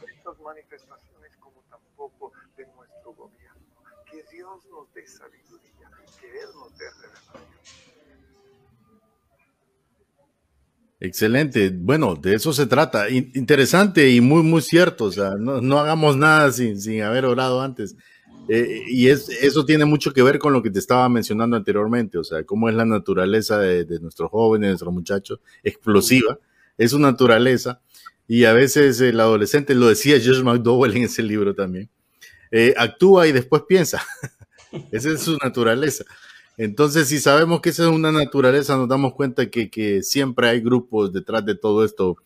[0.45, 3.67] manifestaciones como tampoco de nuestro gobierno.
[4.09, 4.23] Que
[4.57, 6.85] Dios nos dé sabiduría, que Él nos dé
[10.99, 11.71] Excelente.
[11.71, 13.11] Bueno, de eso se trata.
[13.11, 15.05] Interesante y muy, muy cierto.
[15.05, 17.95] O sea, no, hagamos nada sin, sin, haber orado antes.
[18.49, 22.17] Eh, y es, eso tiene mucho que ver con lo que te estaba mencionando anteriormente.
[22.17, 26.39] O sea, cómo es la naturaleza de, de nuestros jóvenes, de nuestros muchachos, explosiva.
[26.79, 27.83] Es su naturaleza
[28.27, 31.91] y a veces el adolescente, lo decía Josh McDowell en ese libro también,
[32.51, 34.03] eh, actúa y después piensa.
[34.93, 36.05] esa es su naturaleza.
[36.57, 40.61] Entonces, si sabemos que esa es una naturaleza, nos damos cuenta que, que siempre hay
[40.61, 42.17] grupos detrás de todo esto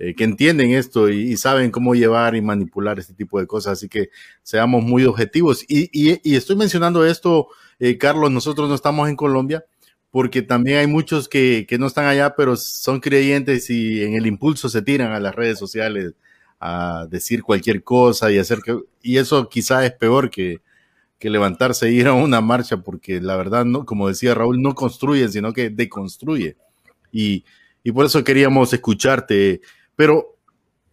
[0.00, 3.72] eh, que entienden esto y, saben cómo llevar y manipular este tipo de cosas.
[3.74, 4.10] Así que
[4.42, 5.64] seamos muy objetivos.
[5.68, 7.48] Y, estoy mencionando esto,
[7.80, 9.64] eh, Carlos, nosotros no estamos en Colombia,
[10.10, 14.68] porque también hay muchos que, no están allá, pero son creyentes y en el impulso
[14.68, 16.14] se tiran a las redes sociales
[16.60, 20.60] a decir cualquier cosa y hacer que, y eso quizá es peor que,
[21.18, 24.74] que levantarse e ir a una marcha, porque la verdad, no, como decía Raúl, no
[24.74, 26.56] construye, sino que deconstruye.
[27.12, 27.44] Y,
[27.94, 29.62] por eso queríamos escucharte.
[29.96, 30.36] Pero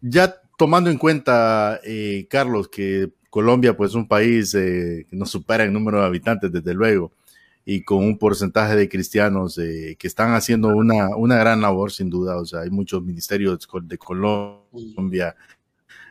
[0.02, 5.30] ya tomando en cuenta, eh, Carlos, que Colombia pues es un país eh, que nos
[5.30, 7.12] supera en número de habitantes, desde luego
[7.68, 12.12] y con un porcentaje de cristianos eh, que están haciendo una, una gran labor, sin
[12.12, 12.38] duda.
[12.38, 15.36] O sea, hay muchos ministerios de Colombia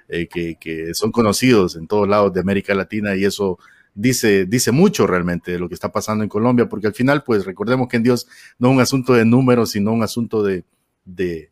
[0.08, 3.58] que, que, son conocidos en todos lados de América Latina y eso
[3.94, 7.44] dice, dice mucho realmente de lo que está pasando en Colombia, porque al final, pues
[7.44, 8.26] recordemos que en Dios
[8.58, 10.64] no es un asunto de números, sino un asunto de,
[11.04, 11.50] de,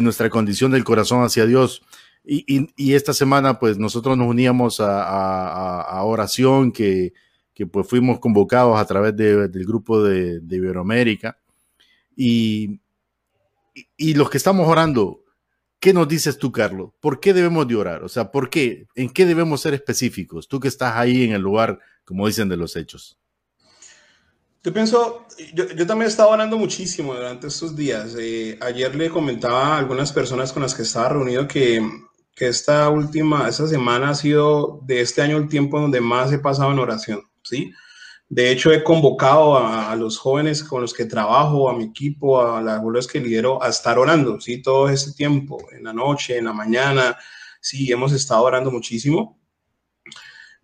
[0.00, 1.82] nuestra condición del corazón hacia Dios.
[2.24, 7.12] Y, esta semana, pues nosotros nos uníamos a, oración que,
[7.70, 11.38] pues fuimos convocados a través de, del grupo de, Iberoamérica.
[12.16, 12.80] Y,
[13.96, 15.22] los que estamos orando,
[15.80, 16.90] ¿qué nos dices tú, Carlos?
[17.00, 18.04] ¿Por qué debemos de orar?
[18.04, 18.86] O sea, ¿por qué?
[18.94, 20.48] ¿En qué debemos ser específicos?
[20.48, 23.18] Tú que estás ahí en el lugar, como dicen, de los hechos.
[24.64, 28.14] Yo pienso, yo, también he estado orando muchísimo durante estos días.
[28.18, 31.80] Eh, ayer le comentaba a algunas personas con las que estaba reunido que
[32.38, 36.38] que esta última, esta semana ha sido de este año el tiempo donde más he
[36.38, 37.72] pasado en oración, ¿sí?
[38.30, 42.60] De hecho, he convocado a, los jóvenes con los que trabajo, a mi equipo, a
[42.60, 44.60] las abuelas que lidero, a estar orando, ¿sí?
[44.60, 47.16] Todo este tiempo, en la noche, en la mañana,
[47.60, 49.40] sí, hemos estado orando muchísimo.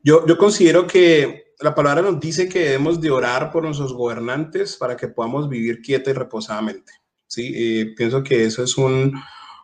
[0.02, 4.76] Yo, yo considero que la palabra nos dice que debemos de orar por nuestros gobernantes
[4.76, 6.92] para que podamos vivir quieta y reposadamente,
[7.26, 7.50] ¿sí?
[7.54, 9.18] Eh, pienso que eso es un,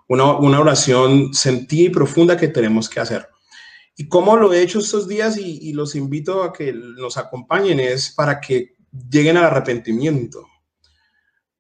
[0.09, 3.29] una, una oración sentida y profunda que tenemos que hacer.
[3.96, 8.11] Y cómo lo he hecho estos días y, los invito a que nos acompañen es
[8.11, 8.76] para que
[9.11, 10.46] lleguen al arrepentimiento.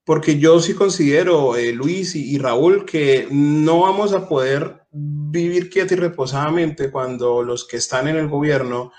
[0.04, 5.70] Porque yo sí considero, eh, Luis y, y, Raúl, que no vamos a poder vivir
[5.70, 8.90] quieto y reposadamente cuando los que están en el gobierno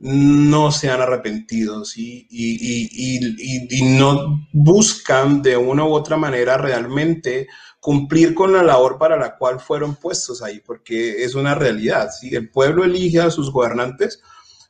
[0.00, 7.48] no sean arrepentidos y, y no buscan de una u otra manera realmente
[7.80, 12.10] cumplir con la labor para la cual fueron puestos ahí, porque es una realidad.
[12.10, 12.34] ¿sí?
[12.34, 14.20] El pueblo elige a sus gobernantes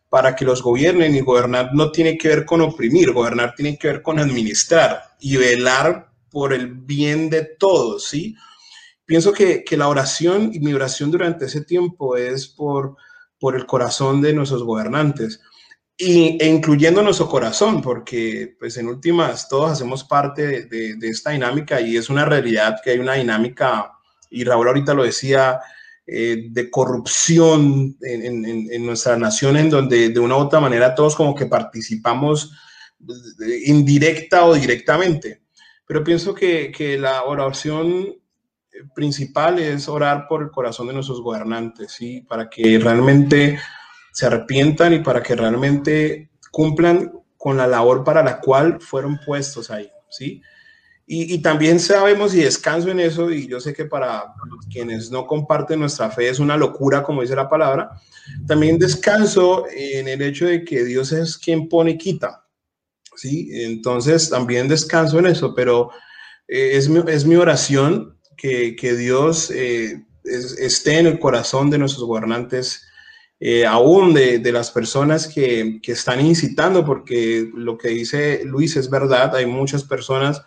[0.08, 3.88] para que los gobiernen y gobernar no tiene que ver con oprimir, gobernar tiene que
[3.88, 8.34] ver con administrar y velar por el bien de todos, ¿sí?
[9.04, 12.96] Pienso que, que la oración y mi oración durante ese tiempo es por,
[13.38, 15.40] por el corazón de nuestros gobernantes
[15.98, 21.30] y, e incluyendo nuestro corazón, porque pues en últimas todos hacemos parte de, de, esta
[21.30, 23.92] dinámica y es una realidad que hay una dinámica,
[24.30, 25.60] y Raúl ahorita lo decía,
[26.06, 30.94] eh, de corrupción en, en, en, nuestra nación, en donde de una u otra manera
[30.94, 32.52] todos como que participamos
[33.66, 35.42] indirecta o directamente.
[35.86, 38.16] Pero pienso que, que la oración
[38.94, 42.24] principal es orar por el corazón de nuestros gobernantes, ¿sí?
[42.28, 43.58] Para que realmente
[44.12, 49.70] se arrepientan y para que realmente cumplan con la labor para la cual fueron puestos
[49.70, 50.42] ahí, ¿sí?
[51.06, 54.34] Y, y, también sabemos y descanso en eso, y yo sé que para
[54.70, 57.90] quienes no comparten nuestra fe es una locura, como dice la palabra,
[58.46, 62.44] también descanso en el hecho de que Dios es quien pone y quita,
[63.16, 63.48] ¿sí?
[63.52, 65.90] Entonces también descanso en eso, pero
[66.46, 71.70] eh, es, mi, es mi oración que, que Dios eh, es, esté en el corazón
[71.70, 72.87] de nuestros gobernantes
[73.40, 78.90] eh, aún de, las personas que, que, están incitando, porque lo que dice Luis es
[78.90, 80.42] verdad, hay muchas personas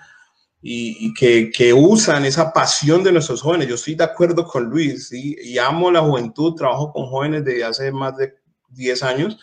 [0.62, 3.68] y, que, que, usan esa pasión de nuestros jóvenes.
[3.68, 5.36] Yo estoy de acuerdo con Luis ¿sí?
[5.42, 8.34] y amo la juventud, trabajo con jóvenes de hace más de
[8.70, 9.40] 10 años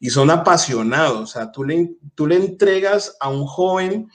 [0.00, 4.08] y son apasionados, o sea, tú le, tú le entregas a un joven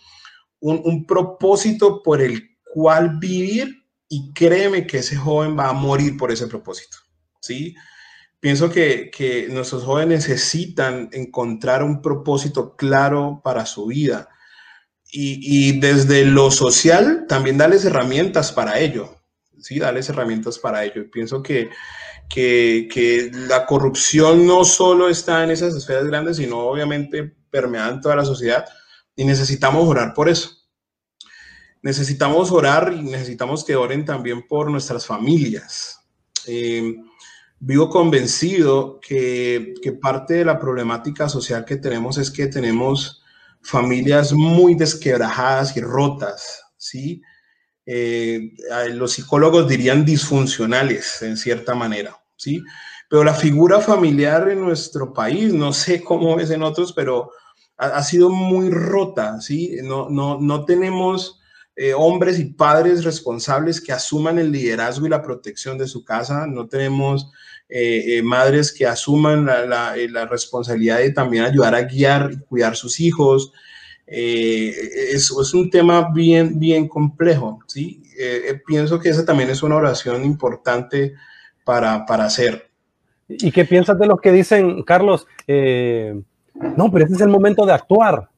[0.60, 6.18] un, un propósito por el cual vivir y créeme que ese joven va a morir
[6.18, 6.98] por ese propósito,
[7.40, 7.76] ¿sí?
[8.46, 14.30] Pienso que, que, nuestros jóvenes necesitan encontrar un propósito claro para su vida
[15.12, 19.18] y, y, desde lo social también darles herramientas para ello,
[19.58, 19.80] ¿sí?
[19.80, 21.10] Darles herramientas para ello.
[21.10, 21.72] Pienso que,
[22.30, 28.02] que, que la corrupción no solo está en esas esferas grandes, sino obviamente permeada en
[28.02, 28.64] toda la sociedad
[29.16, 30.52] y necesitamos orar por eso.
[31.82, 36.00] Necesitamos orar y necesitamos que oren también por nuestras familias.
[36.46, 36.94] Eh,
[37.60, 43.24] vivo convencido que, que, parte de la problemática social que tenemos es que tenemos
[43.62, 47.22] familias muy desquebrajadas y rotas, ¿sí?
[47.86, 48.52] Eh,
[48.94, 52.62] los psicólogos dirían disfuncionales en cierta manera, ¿sí?
[53.10, 57.32] Pero la figura familiar en nuestro país, no sé cómo es en otros, pero
[57.78, 59.78] ha, ha sido muy rota, ¿sí?
[59.84, 61.40] No, no, no tenemos
[61.78, 66.48] eh, hombres y padres responsables que asuman el liderazgo y la protección de su casa,
[66.48, 67.30] no tenemos
[67.68, 73.02] eh, eh, madres que asuman la, responsabilidad de también ayudar a guiar y cuidar sus
[73.02, 73.52] hijos.
[74.08, 78.04] es, es, un tema bien, bien complejo, ¿sí?
[78.66, 81.14] pienso que esa también es una oración importante
[81.66, 82.70] para, para hacer.
[83.28, 85.28] ¿Y qué piensas de los que dicen, Carlos?
[85.48, 88.30] no, pero este es el momento de actuar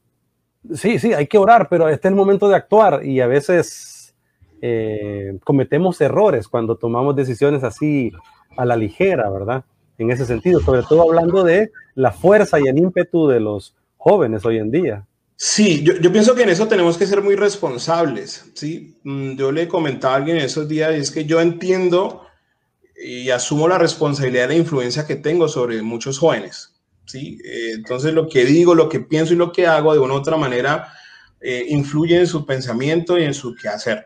[0.74, 4.16] sí, sí, hay que orar, pero este es el momento de actuar y a veces
[4.62, 8.12] eh, cometemos errores cuando tomamos decisiones así
[8.58, 9.64] a la ligera, ¿verdad?
[9.98, 14.46] En ese sentido, sobre todo hablando de la fuerza y el ímpetu de los jóvenes
[14.46, 15.06] hoy en día.
[15.36, 18.98] Sí, yo, pienso que en eso tenemos que ser muy responsables, ¿sí?
[19.04, 22.24] Mm, yo le comentaba a alguien esos días y es que yo entiendo
[23.00, 26.77] y asumo la responsabilidad de la influencia que tengo sobre muchos jóvenes,
[27.08, 27.40] ¿sí?
[27.44, 30.18] Eh, entonces lo que digo, lo que pienso y lo que hago de una u
[30.18, 30.94] otra manera
[31.42, 34.06] eh, influye en su pensamiento y en su quehacer.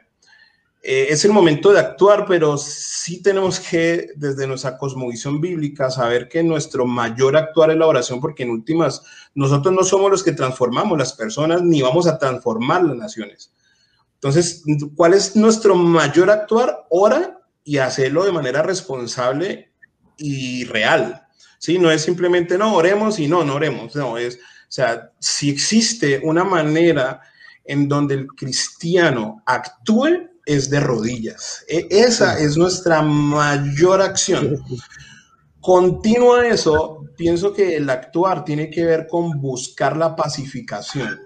[0.84, 6.28] Eh, es el momento de actuar, pero sí tenemos que, desde nuestra cosmovisión bíblica, saber
[6.28, 9.04] que nuestro mayor actuar es la oración, porque en últimas,
[9.36, 13.54] nosotros no somos los que transformamos las personas, ni vamos a transformar las naciones.
[14.16, 14.64] Entonces,
[14.96, 16.86] ¿cuál es nuestro mayor actuar?
[16.90, 19.72] Ora y hacerlo de manera responsable
[20.18, 21.21] y real.
[21.62, 21.78] ¿Sí?
[21.78, 23.96] No es simplemente, no, oremos y no, no oremos.
[23.96, 27.22] No, es, o sea, si existe una manera
[27.64, 31.64] en donde el cristiano actúe, es de rodillas.
[31.68, 34.58] E, esa es nuestra mayor acción.
[35.60, 41.20] Continúa eso, pienso que el actuar tiene que ver con buscar la pacificación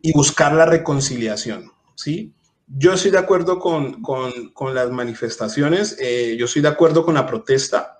[0.00, 2.32] y buscar la reconciliación, ¿sí?
[2.68, 4.02] Yo estoy de acuerdo con,
[4.72, 7.98] las manifestaciones, eh, yo estoy de acuerdo con la protesta,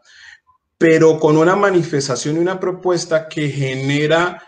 [0.83, 4.43] pero con una manifestación y una propuesta que genera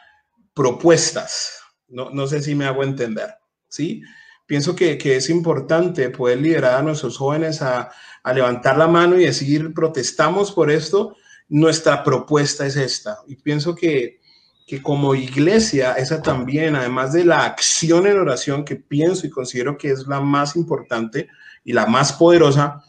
[0.52, 1.60] propuestas.
[1.86, 3.36] No, no sé si me hago entender,
[3.68, 4.02] ¿sí?
[4.46, 7.90] pienso que, es importante poder liderar a nuestros jóvenes a,
[8.34, 11.14] levantar la mano y decir, protestamos por esto,
[11.48, 13.18] nuestra propuesta es esta.
[13.26, 14.18] Y pienso que,
[14.66, 19.76] que como iglesia, esa también, además de la acción en oración, que pienso y considero
[19.76, 21.28] que es la más importante
[21.64, 22.82] y la más poderosa,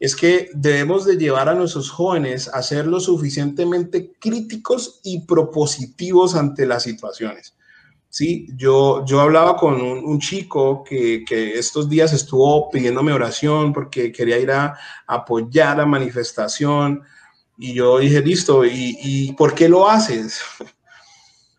[0.00, 6.34] es que debemos de llevar a nuestros jóvenes a ser lo suficientemente críticos y propositivos
[6.34, 7.54] ante las situaciones.
[8.08, 11.22] Sí, yo, yo hablaba con un, chico que,
[11.56, 14.76] estos días estuvo pidiéndome oración porque quería ir a,
[15.06, 17.02] apoyar la manifestación
[17.58, 20.40] y yo dije, listo, ¿y, ¿y por qué lo haces?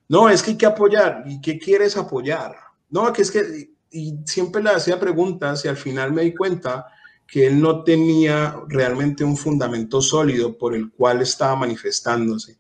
[0.09, 1.23] No, es que hay que apoyar.
[1.25, 2.53] ¿Y qué quieres apoyar?
[2.89, 6.85] No, que es que, y siempre le hacía preguntas y al final me di cuenta
[7.31, 12.57] que él no tenía realmente un fundamento sólido por el cual estaba manifestándose.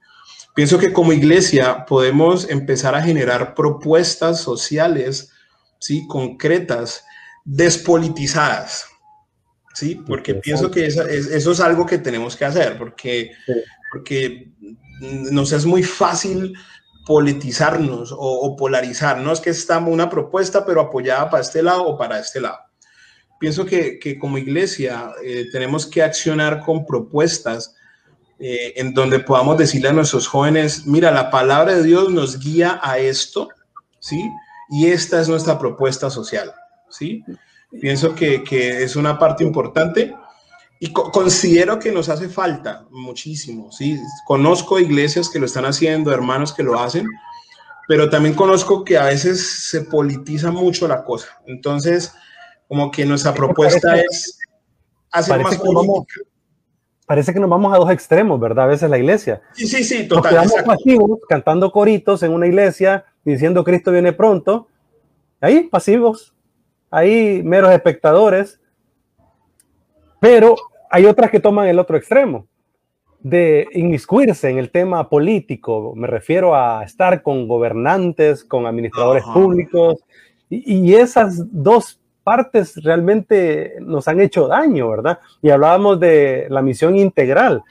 [0.55, 5.29] Pienso que como iglesia podemos empezar a generar propuestas sociales,
[5.77, 6.07] ¿sí?
[6.07, 7.03] Concretas,
[7.43, 8.85] despolitizadas,
[9.73, 9.95] ¿sí?
[10.07, 13.31] Porque pienso que eso es, algo que tenemos que hacer, porque,
[13.91, 14.53] porque
[15.01, 16.53] nos es muy fácil
[17.05, 19.17] politizarnos o, polarizar.
[19.17, 22.70] No es que estamos una propuesta, pero apoyada para este lado o para este lado.
[23.41, 27.75] Pienso que, como iglesia eh, tenemos que accionar con propuestas
[28.37, 32.79] eh, en donde podamos decirle a nuestros jóvenes, mira, la palabra de Dios nos guía
[32.83, 33.49] a esto,
[33.99, 34.29] ¿sí?
[34.69, 36.53] Y esta es nuestra propuesta social,
[36.87, 37.23] ¿sí?
[37.81, 40.13] Pienso que, que es una parte importante
[40.79, 43.99] y considero que nos hace falta muchísimo, ¿sí?
[44.27, 47.07] Conozco iglesias que lo están haciendo, hermanos que lo hacen,
[47.87, 51.41] pero también conozco que a veces se politiza mucho la cosa.
[51.47, 52.13] Entonces,
[52.71, 54.39] como que nuestra propuesta es
[55.11, 56.21] hacer más política
[57.05, 58.63] parece que nos vamos a dos extremos, ¿verdad?
[58.63, 59.41] A veces la iglesia.
[59.51, 60.33] Sí, sí, sí, total.
[60.33, 64.69] Nos quedamos pasivos, cantando coritos en una iglesia, diciendo Cristo viene pronto.
[65.41, 66.33] Ahí, pasivos.
[66.89, 68.61] Ahí, meros espectadores.
[70.21, 70.55] Pero
[70.89, 72.47] hay otras que toman el otro extremo,
[73.19, 75.91] de inmiscuirse en el tema político.
[75.97, 80.01] Me refiero a estar con gobernantes, con administradores públicos.
[80.49, 85.19] Y, y esas dos partes realmente nos han hecho daño, ¿verdad?
[85.41, 87.63] Y hablábamos de la misión integral,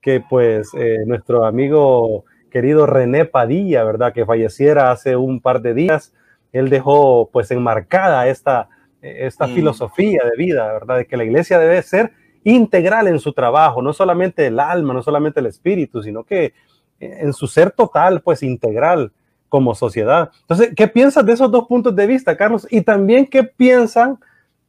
[0.00, 4.12] que pues eh, nuestro amigo querido René Padilla, ¿verdad?
[4.12, 6.14] Que falleciera hace un par de días,
[6.52, 8.68] él dejó pues enmarcada esta,
[9.02, 9.54] esta mm.
[9.54, 10.98] filosofía de vida, ¿verdad?
[10.98, 12.12] De que la iglesia debe ser
[12.44, 16.54] integral en su trabajo, no solamente el alma, no solamente el espíritu, sino que
[17.00, 19.12] en su ser total, pues integral
[19.48, 20.30] como sociedad.
[20.42, 22.66] Entonces, ¿qué piensas de esos dos puntos de vista, Carlos?
[22.70, 24.18] Y también, ¿qué piensan,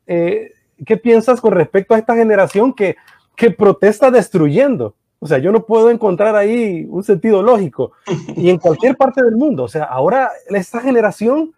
[0.05, 0.51] eh,
[0.85, 2.95] qué piensas con respecto a esta generación que,
[3.35, 4.95] que protesta destruyendo?
[5.19, 7.93] O sea, yo no puedo encontrar ahí un sentido lógico.
[8.35, 9.63] Y en cualquier parte del mundo.
[9.63, 11.53] O sea, ahora esta generación,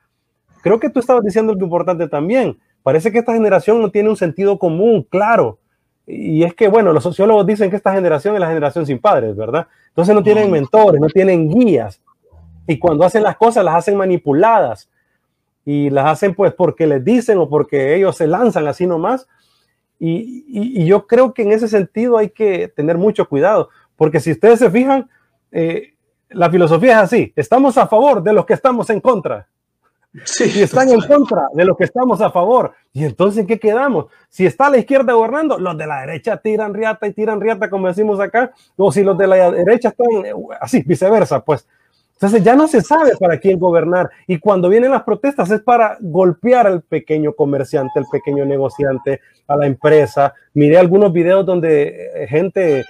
[0.62, 2.58] creo que tú estabas diciendo algo importante también.
[2.84, 5.60] Parece que esta generación no tiene un sentido común, claro.
[6.08, 9.36] Y es que, bueno, los sociólogos dicen que esta generación es la generación sin padres,
[9.36, 9.68] ¿verdad?
[9.90, 12.02] Entonces no tienen mentores, no tienen guías.
[12.70, 14.90] Y cuando hacen las cosas, las hacen manipuladas.
[15.66, 19.28] Y las hacen pues porque les dicen o porque ellos se lanzan así nomás.
[19.98, 23.70] Y, y, yo creo que en ese sentido hay que tener mucho cuidado.
[23.96, 25.10] Porque si ustedes se fijan,
[25.52, 25.96] eh,
[26.30, 27.34] la filosofía es así.
[27.36, 29.48] Estamos a favor de los que estamos en contra.
[30.14, 32.74] y están en contra de lo que estamos a favor.
[32.94, 34.06] ¿Y entonces qué quedamos?
[34.30, 37.88] Si está la izquierda gobernando, los de la derecha tiran riata y tiran riata, como
[37.88, 41.68] decimos acá, o si los de la derecha están eh, así, viceversa, pues.
[42.20, 44.10] Entonces ya no se sabe para quién gobernar.
[44.28, 49.56] Y cuando vienen las protestas es para golpear al pequeño comerciante, al pequeño negociante, a
[49.56, 50.34] la empresa.
[50.54, 52.84] Miré algunos videos donde eh, gente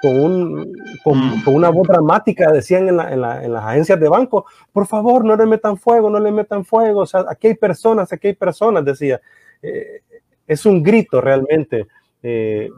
[0.00, 0.72] con, un,
[1.02, 5.46] con, una voz dramática decían en, en, las agencias de banco, por favor, no le
[5.46, 7.00] metan fuego, no le metan fuego.
[7.00, 9.20] O sea, aquí hay personas, aquí hay personas, decía.
[9.62, 10.02] Eh,
[10.46, 11.88] es un grito realmente
[12.22, 12.68] eh,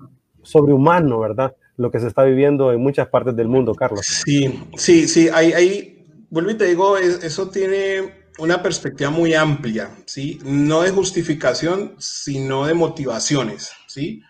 [0.41, 1.55] sobrehumano, ¿verdad?
[1.77, 4.07] Lo que se está viviendo en muchas partes del mundo, Carlos.
[4.07, 5.98] Sí, sí, sí, hay, hay
[6.31, 10.39] vuelvo y te digo, eso tiene una perspectiva muy amplia, ¿sí?
[10.45, 14.23] No de justificación, sino de motivaciones, ¿sí?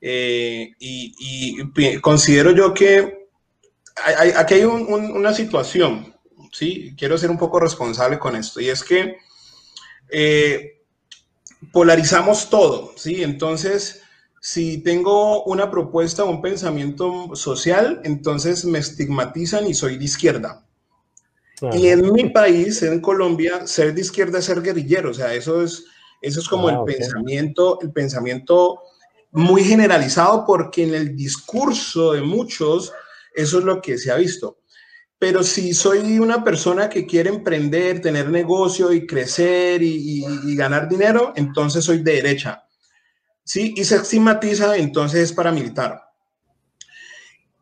[0.00, 3.28] Eh, y, considero yo que
[4.36, 6.14] aquí hay una situación,
[6.50, 6.94] ¿sí?
[6.96, 9.16] Quiero ser un poco responsable con esto, y es que
[10.10, 10.82] eh,
[11.72, 13.22] polarizamos todo, ¿sí?
[13.22, 14.02] Entonces,
[14.40, 20.66] si tengo una propuesta o un pensamiento social, entonces me estigmatizan y soy de izquierda.
[21.72, 25.62] Y en mi país, en Colombia, ser de izquierda es ser guerrillero, o sea, eso
[25.62, 25.84] es,
[26.20, 28.80] eso es como el ah, pensamiento, el pensamiento
[29.30, 32.92] muy generalizado, porque en el discurso de muchos,
[33.34, 34.58] eso es lo que se ha visto.
[35.18, 41.32] Pero si soy una persona que quiere emprender, tener negocio y crecer y, ganar dinero,
[41.36, 42.64] entonces soy de derecha.
[43.44, 43.72] ¿Sí?
[43.76, 46.02] Y se estigmatiza, entonces es paramilitar.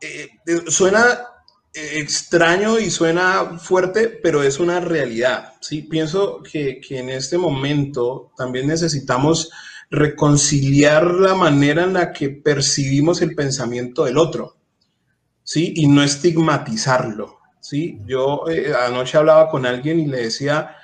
[0.00, 1.29] Eh, eh, suena
[1.72, 5.54] extraño y suena fuerte, pero es una realidad.
[5.60, 5.82] ¿sí?
[5.82, 9.50] Pienso que, que, en este momento también necesitamos
[9.90, 14.56] reconciliar la manera en la que percibimos el pensamiento del otro,
[15.42, 15.74] ¿sí?
[15.76, 17.98] Y no estigmatizarlo, ¿sí?
[18.06, 20.76] Yo eh, anoche hablaba con alguien y le decía,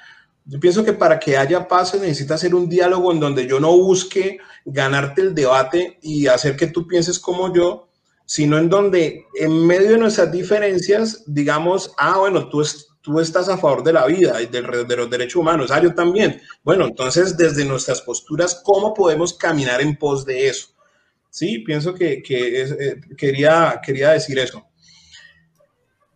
[0.45, 3.61] yo pienso que para que haya paz se necesita hacer un diálogo en donde yo
[3.61, 7.89] no busque ganarte el debate y hacer que tú pienses como yo,
[8.27, 12.63] sino en donde en medio de nuestras diferencias digamos, ah, bueno, tú,
[13.01, 15.95] tú estás a favor de la vida y de, de los derechos humanos, ah, yo
[15.95, 16.43] también.
[16.63, 20.69] Bueno, entonces desde nuestras posturas, ¿cómo podemos caminar en pos de eso?
[21.31, 24.67] Sí, pienso que, que eh, quería, quería decir eso.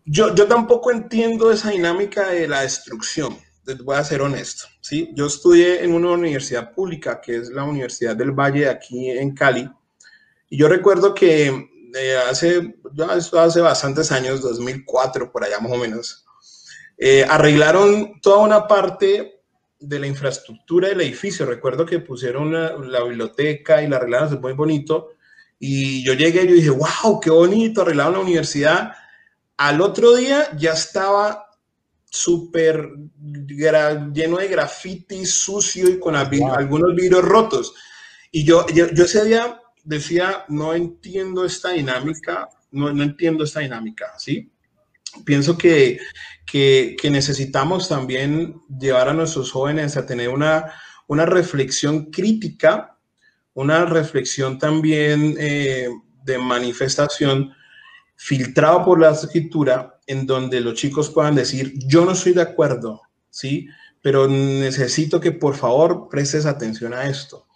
[0.05, 3.39] Yo, yo tampoco entiendo esa dinámica de la destrucción,
[3.85, 4.67] voy a ser honesto.
[4.81, 5.11] ¿sí?
[5.15, 9.71] Yo estudié en una universidad pública, que es la Universidad del Valle aquí en Cali,
[10.49, 11.70] y yo recuerdo que
[12.29, 12.75] hace,
[13.39, 16.25] hace bastantes años, 2004 por allá más o menos,
[16.97, 19.43] eh, arreglaron toda una parte
[19.79, 21.47] de la infraestructura del edificio.
[21.47, 25.11] Recuerdo que pusieron la biblioteca y la arreglaron, es muy bonito.
[25.59, 28.93] Y yo llegué y yo dije, wow, qué bonito, arreglaron la universidad.
[29.57, 31.47] Al otro día ya estaba
[32.11, 32.89] súper
[33.19, 37.75] lleno de graffiti, sucio y con algunos vidrios rotos.
[38.31, 43.61] Y yo, yo, yo, ese día decía, no entiendo esta dinámica, no, no entiendo esta
[43.61, 44.51] dinámica, ¿sí?
[45.25, 45.99] Pienso que,
[46.47, 50.73] que, necesitamos también llevar a nuestros jóvenes a tener una,
[51.09, 52.97] una reflexión crítica,
[53.55, 55.89] una reflexión también eh,
[56.23, 57.53] de manifestación
[58.15, 63.03] filtrado por la escritura, en donde los chicos puedan decir, yo no estoy de acuerdo,
[63.31, 63.69] ¿sí?
[64.03, 67.49] Pero necesito que por favor prestes atención a esto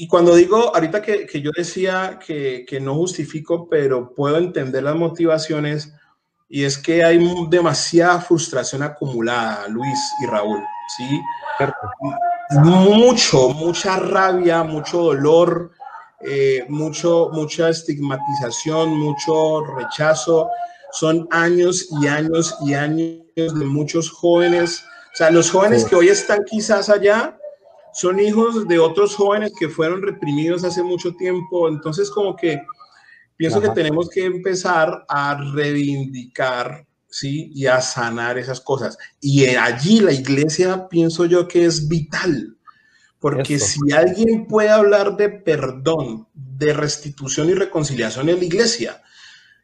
[0.00, 4.84] y cuando digo, ahorita que, que yo decía que, que, no justifico, pero puedo entender
[4.84, 5.92] las motivaciones,
[6.48, 7.18] y es que hay
[7.50, 10.62] demasiada frustración acumulada, Luis y Raúl,
[10.96, 11.20] ¿sí?
[12.62, 15.72] Mucho, mucha rabia, mucho dolor,
[16.20, 20.48] eh, mucho, mucha estigmatización, mucho rechazo.
[20.92, 24.80] Son años y años y años de muchos jóvenes.
[25.12, 27.37] O sea, los jóvenes que hoy están quizás allá,
[27.98, 31.68] son hijos de otros jóvenes que fueron reprimidos hace mucho tiempo.
[31.68, 32.62] Entonces, como que
[33.36, 37.50] pienso que tenemos que empezar a reivindicar, ¿sí?
[37.52, 38.96] Y a sanar esas cosas.
[39.20, 42.56] Y allí la iglesia, pienso yo que es vital.
[43.18, 49.02] Porque si alguien puede hablar de perdón, de restitución y reconciliación en la iglesia,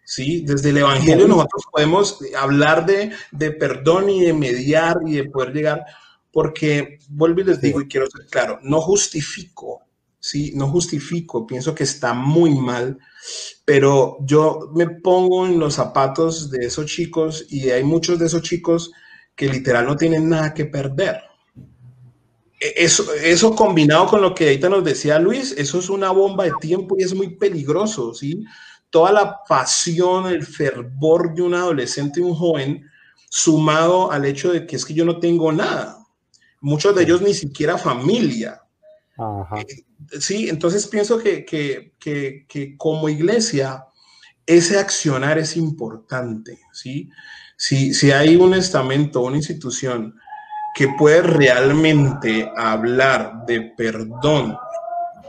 [0.03, 0.45] ¿sí?
[0.45, 5.53] Desde el Evangelio nosotros podemos hablar de, de perdón y de mediar y de poder
[5.53, 5.85] llegar
[6.35, 9.83] porque vuelvo y les digo y quiero ser claro, no justifico,
[10.19, 12.99] sí, no justifico, pienso que está muy mal,
[13.65, 18.43] pero yo me pongo en los zapatos de esos chicos y hay muchos de esos
[18.43, 18.91] chicos
[19.37, 21.21] que literal no tienen nada que perder.
[22.61, 26.45] E, eso, eso combinado con lo que ahorita nos decía Luis, eso es una bomba
[26.45, 28.45] de tiempo y es muy peligroso, ¿sí?
[28.91, 32.85] Toda la pasión, el fervor de un adolescente y un joven
[33.31, 36.04] sumado al hecho de que es que yo no tengo nada.
[36.65, 38.59] Muchos de ellos ni siquiera familia.
[39.59, 43.85] Eh, sí, entonces pienso que, que, que, que, como iglesia
[44.47, 47.11] ese accionar es importante, ¿sí?
[47.59, 50.15] Si, si hay un estamento, una institución
[50.75, 54.57] que puede realmente hablar de perdón,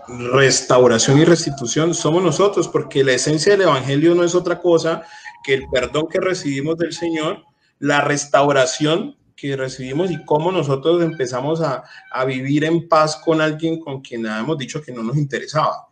[0.07, 5.03] restauración y restitución, somos nosotros, porque la esencia del Evangelio no es otra cosa
[5.43, 7.43] que el perdón que recibimos del Señor,
[7.77, 13.79] la restauración que recibimos y cómo nosotros empezamos a, a vivir en paz con alguien
[13.79, 15.87] con quien habíamos dicho que no nos interesaba.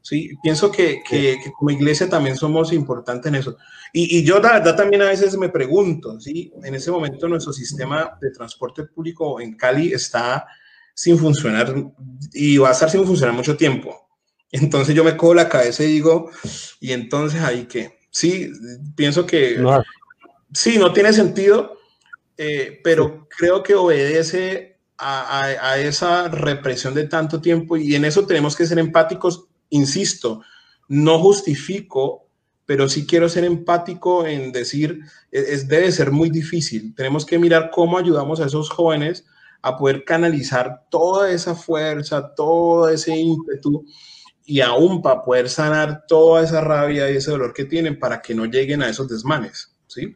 [0.00, 3.56] Sí, pienso que, que, como iglesia también somos importantes en eso.
[3.92, 6.52] Y, y, yo la verdad también a veces me pregunto, ¿sí?
[6.62, 10.46] En ese momento nuestro sistema de transporte público en Cali está
[10.94, 11.74] sin funcionar
[12.32, 14.08] y va a estar sin funcionar mucho tiempo.
[14.50, 16.30] Entonces yo me cojo la cabeza y digo,
[16.80, 17.98] ¿y entonces ahí qué?
[18.10, 18.50] Sí,
[18.96, 19.82] pienso que no.
[20.52, 21.77] sí, no tiene sentido,
[22.38, 28.04] eh, pero creo que obedece a, a, a, esa represión de tanto tiempo y en
[28.04, 30.42] eso tenemos que ser empáticos insisto,
[30.88, 32.28] no justifico,
[32.66, 35.00] pero sí quiero ser empático en decir,
[35.32, 36.94] e-, es, debe ser muy difícil.
[36.94, 39.26] Tenemos que mirar cómo ayudamos a esos jóvenes
[39.62, 43.84] a poder canalizar toda esa fuerza, todo ese ímpetu
[44.44, 48.34] y aún para poder sanar toda esa rabia y ese dolor que tienen para que
[48.34, 49.74] no lleguen a esos desmanes.
[49.86, 50.14] Sí,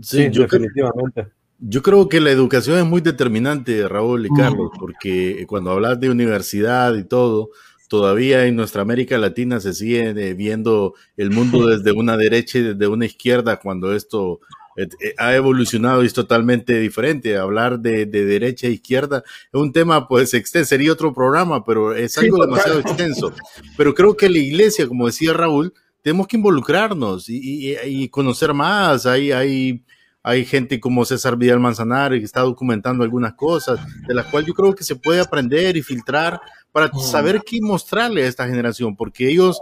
[0.00, 1.22] sí, yo definitivamente.
[1.22, 5.98] Creo, yo creo que la educación es muy determinante, Raúl y Carlos, porque cuando hablas
[5.98, 7.50] de universidad y todo,
[7.88, 12.62] todavía en nuestra América Latina se sigue eh, viendo el mundo desde una derecha y
[12.62, 14.40] desde una izquierda cuando esto
[14.76, 17.36] eh, eh, ha evolucionado y es totalmente diferente.
[17.36, 21.92] Hablar de, de, derecha e izquierda es un tema, pues, extenso, sería otro programa, pero
[21.92, 23.32] es algo demasiado extenso.
[23.76, 28.54] Pero creo que la iglesia, como decía Raúl, tenemos que involucrarnos y, y, y conocer
[28.54, 29.06] más.
[29.06, 29.82] Hay, hay,
[30.28, 31.58] hay gente como César Vidal
[32.10, 35.82] que está documentando algunas cosas, de las cuales yo creo que se puede aprender y
[35.82, 36.38] filtrar
[36.70, 39.58] para saber qué mostrarle a esta generación, porque ellos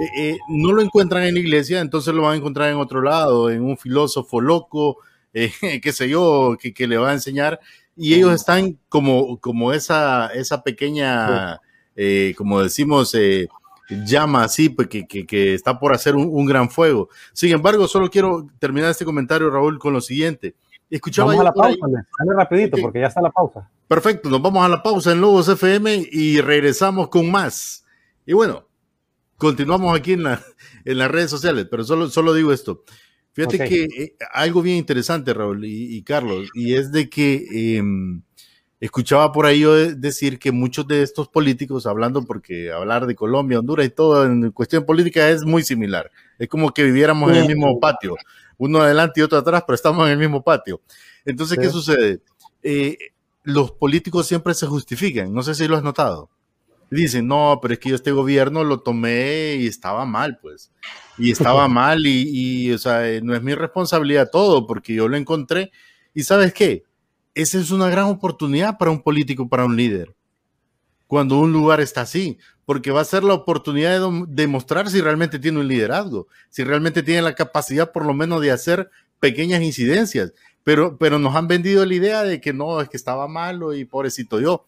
[0.00, 3.02] eh, eh, no lo encuentran en la iglesia, entonces lo van a encontrar en otro
[3.02, 4.98] lado, en un filósofo loco,
[5.34, 5.50] eh,
[5.82, 7.58] qué sé yo, que, que, le va a enseñar,
[7.96, 11.60] y ellos están como, como esa, esa pequeña,
[11.96, 13.48] eh, como decimos, eh,
[13.88, 17.08] llama así, pues, que, que, está por hacer un, un, gran fuego.
[17.32, 20.54] Sin embargo, solo quiero terminar este comentario, Raúl, con lo siguiente.
[20.90, 21.86] Escuchaba Vamos a la pausa,
[22.18, 23.68] dale rapidito, porque ya está la pausa.
[23.88, 27.84] Perfecto, nos vamos a la pausa en Lobos FM y regresamos con más.
[28.26, 28.66] Y bueno,
[29.36, 30.40] continuamos aquí en, la,
[30.84, 32.84] en las redes sociales, pero solo, solo digo esto.
[33.32, 33.68] Fíjate okay.
[33.68, 37.82] que eh, algo bien interesante, Raúl y, y, Carlos, y es de que eh,
[38.84, 43.58] escuchaba por ahí yo decir que muchos de estos políticos, hablando porque hablar de Colombia,
[43.58, 46.10] Honduras y todo en cuestión política es muy similar.
[46.38, 47.36] Es como que viviéramos sí.
[47.38, 48.14] en el mismo patio,
[48.58, 50.82] uno adelante y otro atrás, pero estamos en el mismo patio.
[51.24, 51.62] Entonces, sí.
[51.62, 52.20] ¿qué sucede?
[52.62, 52.98] Eh,
[53.42, 56.28] los políticos siempre se justifican, no sé si lo has notado.
[56.90, 60.70] Dicen, no, pero es que yo este gobierno lo tomé y estaba mal, pues.
[61.16, 62.28] Y estaba mal y,
[62.66, 65.72] y, o sea, no es mi responsabilidad todo, porque yo lo encontré.
[66.12, 66.84] Y sabes qué?
[67.34, 70.14] Esa es una gran oportunidad para un político, para un líder.
[71.06, 75.38] Cuando un lugar está así, porque va a ser la oportunidad de demostrar si realmente
[75.38, 80.32] tiene un liderazgo, si realmente tiene la capacidad por lo menos de hacer pequeñas incidencias
[80.64, 83.84] pero, pero nos han vendido la idea de que no, es que estaba malo y
[83.84, 84.66] pobrecito yo.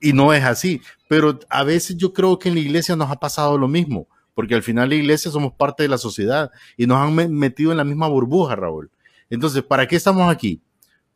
[0.00, 0.82] Y no es así.
[1.08, 4.54] Pero a veces yo creo que en la iglesia nos ha pasado lo mismo, porque
[4.54, 7.84] al final la iglesia somos parte de la sociedad y nos han metido en la
[7.84, 8.90] misma burbuja, Raúl.
[9.30, 10.60] Entonces, ¿para qué estamos aquí?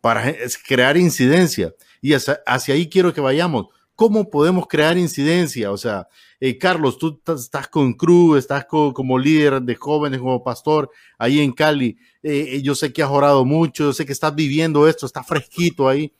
[0.00, 0.34] Para
[0.66, 1.74] crear incidencia.
[2.00, 3.66] Y hacia, ahí quiero que vayamos.
[3.94, 5.70] ¿Cómo podemos crear incidencia?
[5.70, 6.08] O sea,
[6.40, 11.52] eh, Carlos, tú estás con Cruz, estás como líder de jóvenes, como pastor ahí en
[11.52, 11.98] Cali.
[12.22, 15.22] Eh, eh, yo sé que has orado mucho, yo sé que estás viviendo esto, está
[15.22, 16.12] fresquito ahí.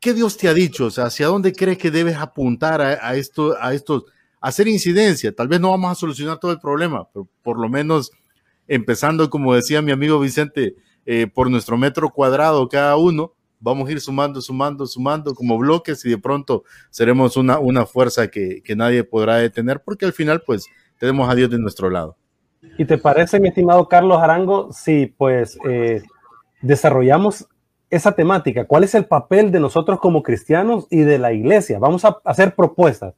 [0.00, 0.86] ¿Qué Dios te ha dicho?
[0.86, 4.04] O sea, ¿hacia dónde crees que debes apuntar a, a esto, a estos,
[4.40, 5.32] hacer incidencia?
[5.32, 8.10] Tal vez no vamos a solucionar todo el problema, pero por lo menos
[8.66, 10.74] empezando, como decía mi amigo Vicente,
[11.06, 16.04] eh, por nuestro metro cuadrado cada uno, vamos a ir sumando, sumando, sumando como bloques
[16.04, 20.42] y de pronto seremos una, una fuerza que, que nadie podrá detener porque al final
[20.44, 20.66] pues
[20.98, 22.16] tenemos a Dios de nuestro lado.
[22.78, 26.02] ¿Y te parece, mi estimado Carlos Arango, si pues eh,
[26.60, 27.46] desarrollamos
[27.90, 28.66] esa temática?
[28.66, 31.78] ¿Cuál es el papel de nosotros como cristianos y de la iglesia?
[31.78, 33.14] Vamos a hacer propuestas.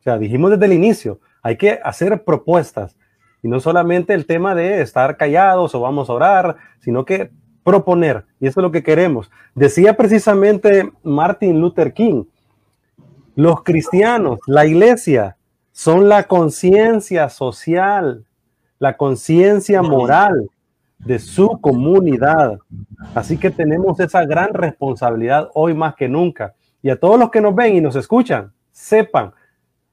[0.00, 2.96] O sea, dijimos desde el inicio, hay que hacer propuestas.
[3.42, 7.30] Y no solamente el tema de estar callados o vamos a orar, sino que
[7.64, 8.24] proponer.
[8.40, 9.30] Y eso es lo que queremos.
[9.54, 12.24] Decía precisamente Martin Luther King,
[13.34, 15.36] los cristianos, la iglesia,
[15.72, 18.24] son la conciencia social
[18.80, 20.50] la conciencia moral,
[20.98, 22.58] de su comunidad.
[23.14, 26.54] Así que tenemos esa gran responsabilidad hoy más que nunca.
[26.82, 29.32] Y a todos los que nos ven y nos escuchan, sepan,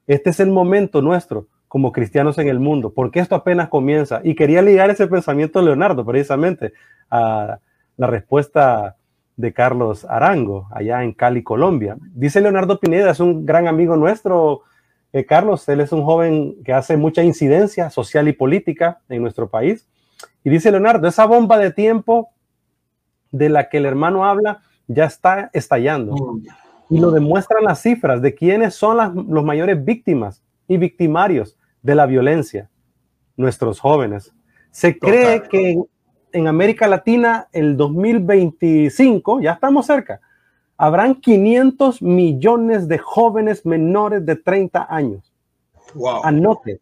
[0.06, 4.22] este es el momento nuestro como cristianos en el mundo, porque esto apenas comienza.
[4.24, 6.74] Y quería ligar ese pensamiento, Leonardo, precisamente
[7.10, 7.60] a
[7.98, 8.96] la respuesta
[9.36, 11.98] de Carlos Arango, allá en Cali, Colombia.
[12.14, 14.62] Dice Leonardo Pineda, es un gran amigo nuestro,
[15.14, 19.50] eh, Carlos, él es un joven que hace mucha incidencia social y política en nuestro
[19.50, 19.88] país.
[20.44, 22.30] Y dice Leonardo, esa bomba de tiempo
[23.32, 26.16] de la que el hermano habla ya está estallando.
[26.16, 26.44] Mm.
[26.90, 31.96] Y lo demuestran las cifras de quiénes son las los mayores víctimas y victimarios de
[31.96, 32.70] la violencia,
[33.36, 34.34] nuestros jóvenes.
[34.72, 35.82] Se cree que
[36.32, 40.22] en, América Latina el 2025, ya estamos cerca,
[40.78, 45.34] habrán 500 millones de jóvenes menores de 30 años.
[45.96, 46.24] Wow.
[46.24, 46.82] Anote.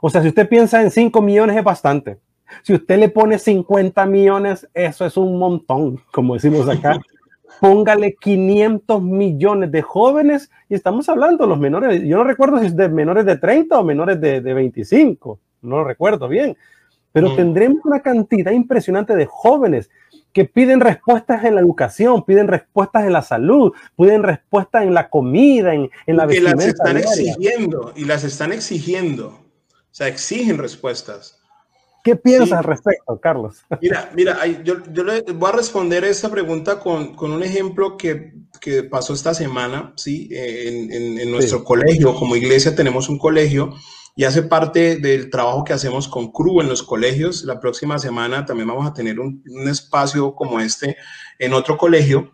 [0.00, 2.18] O sea, si usted piensa en 5 millones es bastante.
[2.62, 6.98] Si usted le pone 50 millones, eso es un montón, como decimos acá.
[7.60, 12.76] póngale 500 millones de jóvenes y estamos hablando los menores, yo no recuerdo si es
[12.76, 16.56] de menores de 30 o menores de, 25, no lo recuerdo bien,
[17.12, 17.36] pero mm.
[17.36, 19.90] tendremos una cantidad impresionante de jóvenes
[20.32, 25.10] que piden respuestas en la educación, piden respuestas en la salud, piden respuestas en la
[25.10, 30.56] comida, en, en la Que las están exigiendo y las están exigiendo, o sea, exigen
[30.56, 31.41] respuestas.
[32.02, 33.64] ¿Qué piensas al respecto, Carlos?
[33.80, 38.34] Mira, mira, yo, yo le voy a responder esta pregunta con, con un ejemplo que,
[38.60, 40.28] que, pasó esta semana, ¿sí?
[40.32, 43.72] En, en, nuestro colegio, como iglesia tenemos un colegio
[44.16, 47.44] y hace parte del trabajo que hacemos con CRU en los colegios.
[47.44, 50.96] La próxima semana también vamos a tener un, un espacio como este
[51.38, 52.32] en otro colegio.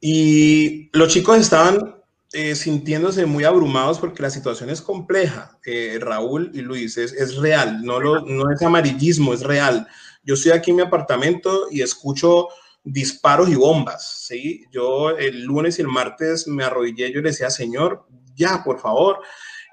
[0.00, 1.99] Y los chicos estaban
[2.32, 5.58] eh, sintiéndose muy abrumados porque la situación es compleja.
[5.64, 9.88] Eh, Raúl y Luis, es, real, no, lo, no es amarillismo, es real.
[10.22, 12.48] Yo estoy aquí en mi apartamento y escucho
[12.84, 14.64] disparos y bombas, ¿sí?
[14.70, 18.06] Yo el lunes y el martes me arrodillé, yo le decía, Señor,
[18.36, 19.18] ya, por favor.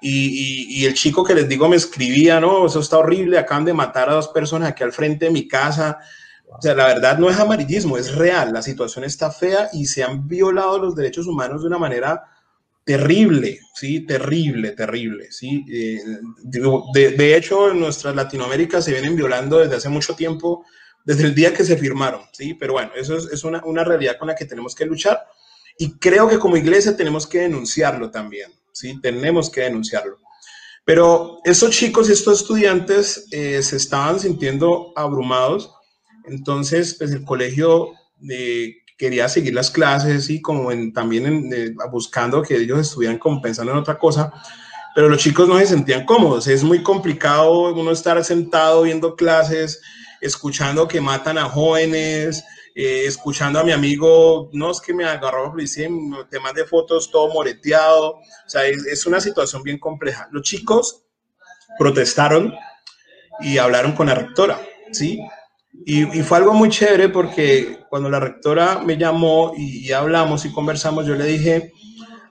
[0.01, 3.74] Y, y, el chico que les digo me escribía, no, eso está horrible, acaban de
[3.74, 5.99] matar a dos personas aquí al frente de mi casa.
[6.47, 10.03] O sea, la verdad no es amarillismo, es real, la situación está fea y se
[10.03, 12.24] han violado los derechos humanos de una manera
[12.88, 15.65] terrible, sí, terrible, terrible, sí.
[15.69, 15.99] Eh,
[16.45, 20.63] de, hecho, en nuestra Latinoamérica se vienen violando desde hace mucho tiempo,
[21.03, 24.29] desde el día que se firmaron, sí, pero bueno, eso es, una, una, realidad con
[24.29, 25.21] la que tenemos que luchar
[25.77, 30.19] y creo que como iglesia tenemos que denunciarlo también, sí, tenemos que denunciarlo.
[30.85, 35.73] Pero estos chicos y estos estudiantes eh, se estaban sintiendo abrumados,
[36.23, 42.57] entonces, pues el colegio de quería seguir las clases y como también eh, buscando que
[42.57, 44.33] ellos estuvieran compensando en otra cosa,
[44.95, 46.47] pero los chicos no se sentían cómodos.
[46.47, 49.81] Es muy complicado uno estar sentado viendo clases,
[50.21, 52.43] escuchando que matan a jóvenes,
[52.73, 55.87] eh, escuchando a mi amigo, no es que me agarró la policía,
[56.29, 60.27] te mande fotos todo moreteado, o sea, es, es una situación bien compleja.
[60.31, 61.03] Los chicos
[61.77, 62.55] protestaron
[63.39, 64.59] y hablaron con la rectora,
[64.91, 65.19] ¿sí?
[65.86, 71.05] Y, fue algo muy chévere porque cuando la rectora me llamó y, hablamos y conversamos,
[71.05, 71.71] yo le dije,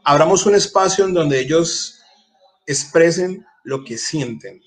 [0.05, 2.01] abramos un espacio en donde ellos
[2.67, 4.61] expresen lo que sienten.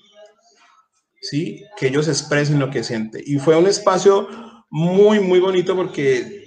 [1.22, 1.64] ¿Sí?
[1.76, 3.22] Que ellos expresen lo que sienten.
[3.26, 4.28] Y fue un espacio
[4.70, 6.40] muy, muy bonito porque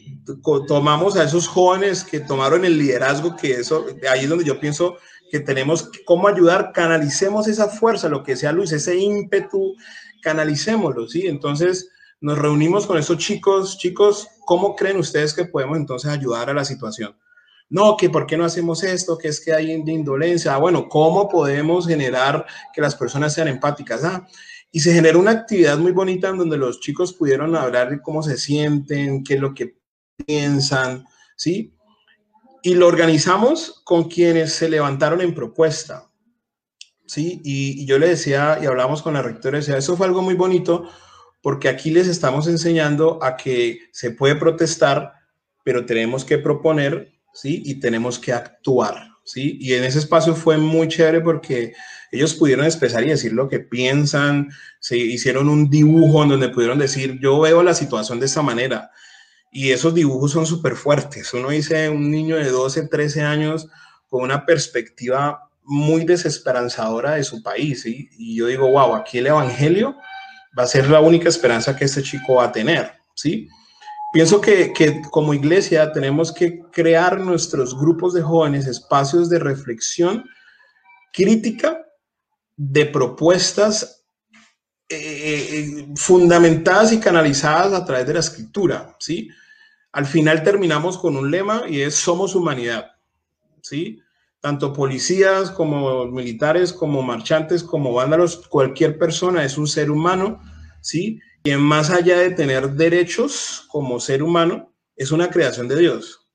[0.68, 4.98] tomamos a esos jóvenes que tomaron el liderazgo, que eso, ahí es donde yo pienso
[5.30, 9.76] que tenemos cómo ayudar, canalicemos esa fuerza, lo que sea Luis, ese ímpetu,
[10.22, 11.28] canalicémoslo, ¿sí?
[11.28, 11.90] Entonces,
[12.24, 16.64] nos reunimos con esos chicos, chicos, ¿cómo creen ustedes que podemos entonces ayudar a la
[16.64, 17.18] situación?
[17.70, 20.56] No, que por qué no hacemos esto, que es que hay indolencia.
[20.56, 24.06] Ah, bueno, ¿cómo podemos generar que las personas sean empáticas?
[24.06, 24.26] Ah,
[24.72, 28.24] y se generó una actividad muy bonita en donde los chicos pudieron hablar de cómo
[28.24, 29.76] se sienten, qué es lo que
[30.26, 31.06] piensan,
[31.36, 31.76] ¿sí?
[32.62, 36.10] Y lo organizamos con quienes se levantaron en propuesta,
[37.06, 37.42] ¿sí?
[37.44, 40.36] Y, y yo le decía, y hablamos con la rectora, decía, eso fue algo muy
[40.36, 40.88] bonito
[41.44, 45.12] porque aquí les estamos enseñando a que se puede protestar,
[45.66, 47.62] pero tenemos que proponer, ¿sí?
[47.66, 49.58] Y tenemos que actuar, ¿sí?
[49.60, 51.74] Y en ese espacio fue muy chévere porque
[52.14, 56.80] ellos pudieron expresar y decir lo que piensan, se hicieron un dibujo en donde pudieron
[56.80, 58.90] decir, yo veo la situación de esta manera.
[59.52, 61.34] Y esos dibujos son súper fuertes.
[61.34, 63.68] Uno dice un niño de 12, 13 años
[64.08, 68.10] con una perspectiva muy desesperanzadora de su país, ¿sí?
[68.18, 69.98] Y yo digo, wow, aquí el Evangelio
[70.58, 73.50] va a ser la única esperanza que este chico va a tener, ¿sí?
[74.14, 80.24] Pienso que, como iglesia tenemos que crear nuestros grupos de jóvenes espacios de reflexión
[81.12, 81.84] crítica
[82.56, 84.06] de propuestas
[84.88, 89.30] eh, fundamentadas y canalizadas a través de la escritura, ¿sí?
[89.92, 92.92] Al final terminamos con un lema y es somos humanidad,
[93.62, 94.00] ¿sí?
[94.44, 100.42] Tanto policías como militares, como marchantes, como vándalos, cualquier persona es un ser humano,
[100.82, 101.22] ¿sí?
[101.46, 106.28] Y más allá de tener derechos como ser humano, es una creación de Dios,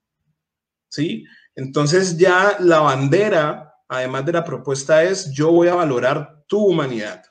[0.89, 1.27] ¿sí?
[1.55, 7.25] Entonces ya la bandera, además de la propuesta, es yo voy a valorar tu humanidad,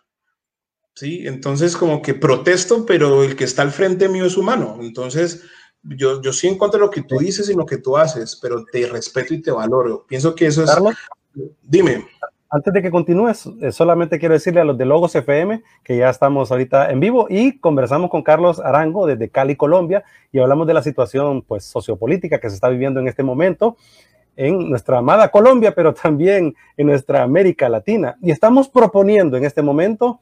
[0.94, 1.24] ¿sí?
[1.26, 4.78] Entonces como que protesto, pero el que está al frente mío es humano.
[4.80, 5.42] Entonces
[5.84, 8.88] yo, yo sí encuentro lo que tú dices y lo que tú haces, pero te
[8.88, 10.06] respeto y te valoro.
[10.08, 10.70] Pienso que eso es...
[10.70, 10.96] Carlos,
[11.64, 12.06] dime.
[12.50, 16.10] Antes de que continúes, eh, solamente quiero decirle a los de Logos FM que ya
[16.10, 20.74] estamos ahorita en vivo y conversamos con Carlos Arango desde Cali, Colombia, y hablamos de
[20.74, 23.76] la situación pues sociopolítica que se está viviendo en este momento
[24.38, 28.18] en nuestra amada Colombia, pero también en nuestra América Latina.
[28.22, 30.22] Y estamos proponiendo en este momento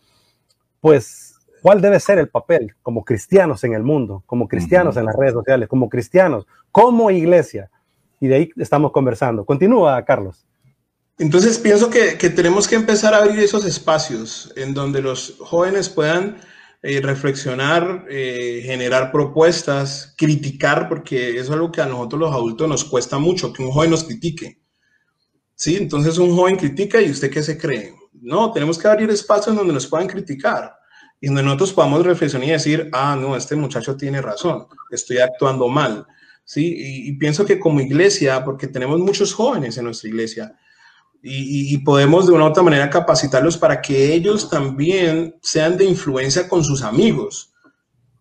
[0.80, 1.35] pues,
[1.66, 5.34] ¿cuál debe ser el papel como cristianos en el mundo, como cristianos en las redes
[5.34, 7.72] sociales, como cristianos, como iglesia?
[8.20, 9.44] Y de ahí estamos conversando.
[9.46, 10.46] Continúa, Carlos.
[11.18, 16.38] Entonces pienso que, tenemos que empezar a abrir esos espacios en donde los jóvenes puedan
[16.84, 22.70] eh, reflexionar, eh, generar propuestas, criticar, porque eso es algo que a nosotros los adultos
[22.70, 24.62] nos cuesta mucho, que un joven nos critique.
[25.56, 27.96] Sí, entonces un joven critica y usted qué se cree.
[28.14, 30.85] No, tenemos que abrir espacios donde nos puedan criticar
[31.26, 35.68] y donde nosotros podamos reflexionar y decir, ah, no, este muchacho tiene razón, estoy actuando
[35.68, 36.06] mal.
[36.44, 36.76] ¿sí?
[36.78, 40.56] Y, pienso que como iglesia, porque tenemos muchos jóvenes en nuestra iglesia,
[41.24, 46.48] y, podemos de una u otra manera capacitarlos para que ellos también sean de influencia
[46.48, 47.52] con sus amigos.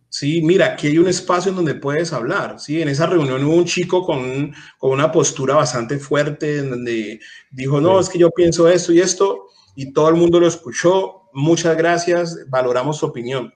[0.09, 2.59] Sí, mira, aquí hay un espacio en donde puedes hablar.
[2.59, 7.21] Sí, en esa reunión hubo un chico con, con una postura bastante fuerte, en donde
[7.51, 11.24] dijo, no, es que yo pienso esto y esto, y todo el mundo lo escuchó.
[11.35, 13.53] Muchas gracias, valoramos su opinión.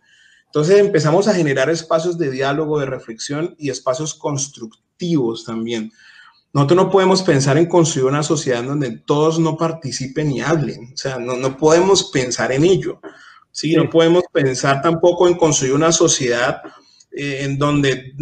[0.47, 5.93] Entonces empezamos a generar espacios de diálogo, de reflexión y espacios constructivos también.
[6.53, 10.93] Nosotros no podemos pensar en construir una sociedad donde todos no participen y hablen.
[10.95, 13.01] O sea, no, no podemos pensar en ello.
[13.53, 13.75] ¿sí?
[13.75, 16.63] No podemos pensar tampoco en construir una sociedad
[17.13, 18.15] eh, en donde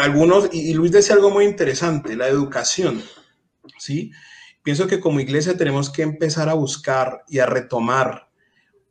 [0.00, 3.02] algunos, y Luis decía algo muy interesante, la educación.
[3.78, 4.12] ¿sí?
[4.66, 8.25] pienso que como iglesia tenemos que empezar a buscar y a retomar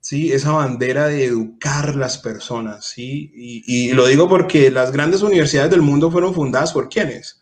[0.06, 0.32] ¿sí?
[0.32, 2.86] esa bandera de educar las personas.
[2.86, 3.32] ¿sí?
[3.34, 7.42] Y, lo digo porque las grandes universidades del mundo fueron fundadas por quiénes?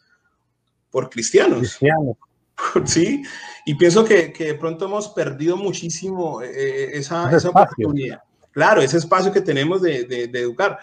[0.90, 1.60] Por cristianos.
[1.60, 2.16] Cristianos.
[2.86, 3.22] ¿Sí?
[3.66, 8.22] Y pienso que, que, de pronto hemos perdido muchísimo eh, eh, esa, esa oportunidad.
[8.52, 10.80] Claro, ese espacio que tenemos de, de, de, educar.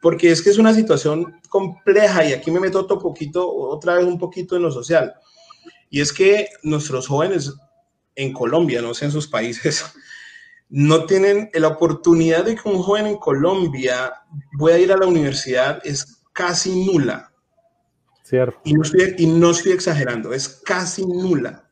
[0.00, 4.06] Porque es que es una situación compleja y aquí me meto otro poquito, otra vez
[4.06, 5.12] un poquito en lo social.
[5.90, 7.52] Y es que nuestros jóvenes
[8.14, 9.84] en Colombia, no sé en sus países,
[10.76, 14.12] no tienen la oportunidad de que un joven en Colombia
[14.58, 17.30] pueda ir a la universidad, es casi nula.
[18.24, 18.60] Cierto.
[18.64, 21.70] Y no estoy, y no estoy exagerando, es casi nula.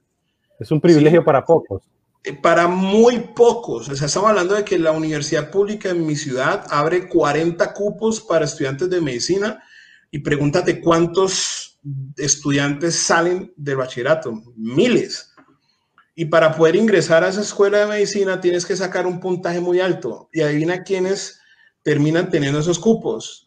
[0.60, 1.82] Es un privilegio para pocos.
[2.22, 3.88] Eh, para muy pocos.
[3.88, 8.20] O sea, estamos hablando de que la universidad pública en mi ciudad abre 40 cupos
[8.20, 9.64] para estudiantes de medicina
[10.12, 11.80] y pregúntate cuántos
[12.16, 15.31] estudiantes salen del bachillerato, miles.
[16.14, 19.80] Y para poder ingresar a esa escuela de medicina tienes que sacar un puntaje muy
[19.80, 20.28] alto.
[20.32, 21.40] Y adivina quiénes
[21.82, 23.46] terminan teniendo esos cupos.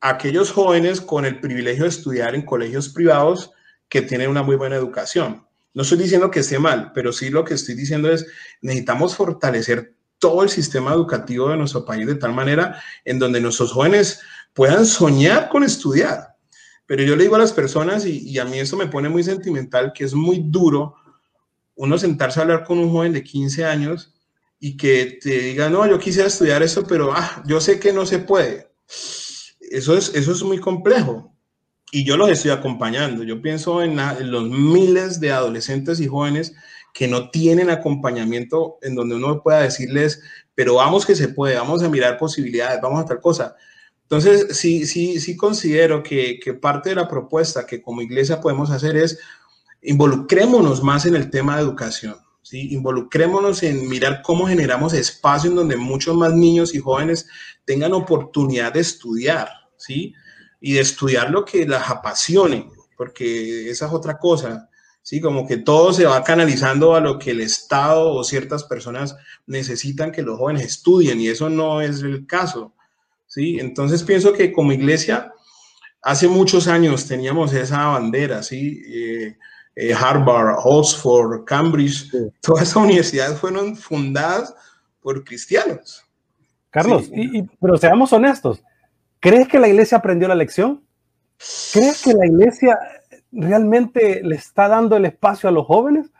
[0.00, 3.50] Aquellos jóvenes con el privilegio de estudiar en colegios privados
[3.88, 5.46] que tienen una muy buena educación.
[5.74, 8.26] No estoy diciendo que esté mal, pero sí lo que estoy diciendo es
[8.62, 13.72] necesitamos fortalecer todo el sistema educativo de nuestro país de tal manera en donde nuestros
[13.72, 14.20] jóvenes
[14.54, 16.36] puedan soñar con estudiar
[16.86, 19.92] pero yo le digo a las personas, y, a mí eso me pone muy sentimental,
[19.92, 20.94] que es muy duro
[21.76, 24.14] uno sentarse a hablar con un joven de 15 años
[24.58, 28.06] y que te diga, no, yo quisiera estudiar eso, pero ah, yo sé que no
[28.06, 28.70] se puede.
[29.60, 31.32] Eso es, eso es muy complejo.
[31.92, 33.22] Y yo los estoy acompañando.
[33.22, 33.96] Yo pienso en,
[34.30, 36.54] los miles de adolescentes y jóvenes
[36.92, 40.22] que no tienen acompañamiento en donde uno pueda decirles,
[40.54, 43.54] pero vamos que se puede, vamos a mirar posibilidades, vamos a tal cosa.
[44.02, 48.96] Entonces, sí, sí, sí considero que, parte de la propuesta que como iglesia podemos hacer
[48.96, 49.18] es
[49.86, 52.16] involucrémonos más en el tema de educación.
[52.42, 52.72] ¿sí?
[52.72, 57.28] Involucrémonos en mirar cómo generamos espacio en donde muchos más niños y jóvenes
[57.64, 60.14] tengan oportunidad de estudiar, ¿sí?
[60.60, 64.68] Y de estudiar lo que las apasione, porque esa es otra cosa,
[65.02, 65.20] ¿sí?
[65.20, 69.16] Como que todo se va canalizando a lo que el Estado o ciertas personas
[69.46, 72.74] necesitan que los jóvenes estudien y eso no es el caso.
[73.26, 73.58] ¿sí?
[73.60, 75.32] Entonces pienso que como iglesia,
[76.02, 78.82] hace muchos años teníamos esa bandera, ¿sí?
[78.86, 79.36] Eh,
[79.76, 82.10] eh, Harvard, Oxford, Cambridge,
[82.40, 84.54] todas esas universidades fueron fundadas
[85.00, 86.02] por cristianos,
[86.70, 88.62] Carlos, y, pero seamos honestos,
[89.20, 90.82] ¿crees que la iglesia aprendió la lección?
[91.72, 92.78] ¿Crees que la iglesia
[93.30, 96.10] realmente le está dando el espacio a los jóvenes?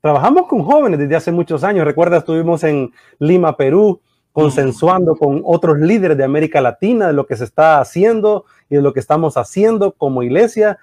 [0.00, 1.84] Trabajamos con jóvenes desde hace muchos años.
[1.84, 4.00] Recuerda, estuvimos en Lima, Perú,
[4.32, 8.82] consensuando con otros líderes de América Latina de lo que se está haciendo y de
[8.82, 10.78] lo que estamos haciendo como iglesia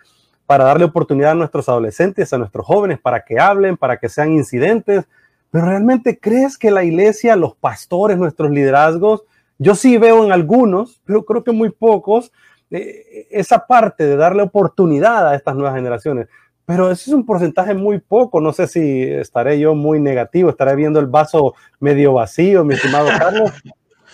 [0.50, 4.32] para darle oportunidad a nuestros adolescentes, a nuestros jóvenes, para que hablen, para que sean
[4.32, 5.06] incidentes.
[5.52, 9.26] Pero realmente crees que la iglesia, los pastores, nuestros liderazgos,
[9.60, 12.32] yo sí veo en algunos, pero creo que muy pocos,
[12.72, 16.28] eh, esa parte de darle oportunidad a estas nuevas generaciones.
[16.66, 18.42] Pero eso es un porcentaje muy poco.
[18.42, 23.10] No sé si estaré yo muy negativo, estaré viendo el vaso medio vacío, mi estimado
[23.20, 23.52] Carlos.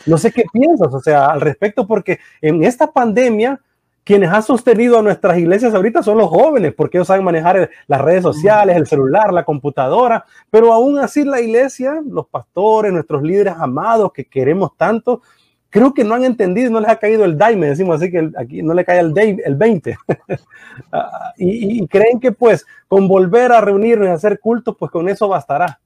[0.05, 3.61] No sé qué piensas, o sea, al respecto, porque en esta pandemia,
[4.05, 8.01] quienes han sostenido a nuestras iglesias ahorita son los jóvenes, porque ellos saben manejar las
[8.01, 13.55] redes sociales, el celular, la computadora, pero aún así la iglesia, los pastores, nuestros líderes
[13.57, 15.23] amados que queremos tanto,
[15.71, 18.61] creo que no han entendido, no les ha caído el daime, decimos así que aquí
[18.61, 19.97] no le cae el, el 20.
[20.91, 25.29] Ah, y, creen que pues con volver a reunirnos y hacer cultos, pues con eso
[25.29, 25.79] bastará.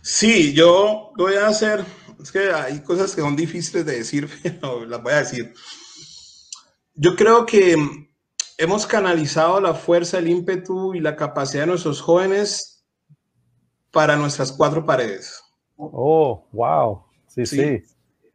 [0.00, 1.84] Sí, yo voy a hacer,
[2.22, 5.52] es que hay cosas que son difíciles de decir, pero las voy a decir.
[7.02, 7.76] Yo creo que
[8.58, 12.84] hemos canalizado la fuerza, el ímpetu y la capacidad de nuestros jóvenes
[13.90, 15.42] para nuestras cuatro paredes.
[15.78, 17.02] Oh, wow.
[17.26, 17.46] sí.
[17.46, 17.82] sí.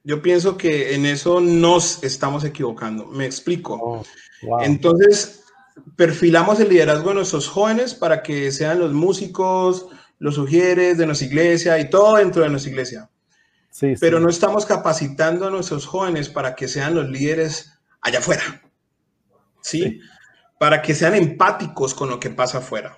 [0.04, 3.06] Yo pienso que en eso nos estamos equivocando.
[3.06, 4.04] Me explico.
[4.48, 5.44] Oh, Entonces,
[5.96, 9.86] perfilamos el liderazgo de nuestros jóvenes para que sean los músicos,
[10.18, 13.10] los sugieres de nuestra iglesia y todo dentro de nuestra iglesia.
[13.70, 17.75] Sí, Pero no estamos capacitando a nuestros jóvenes para que sean los líderes
[18.06, 18.44] allá afuera.
[19.66, 20.00] ¿sí?
[20.60, 22.98] Para que sean empáticos con lo que pasa afuera.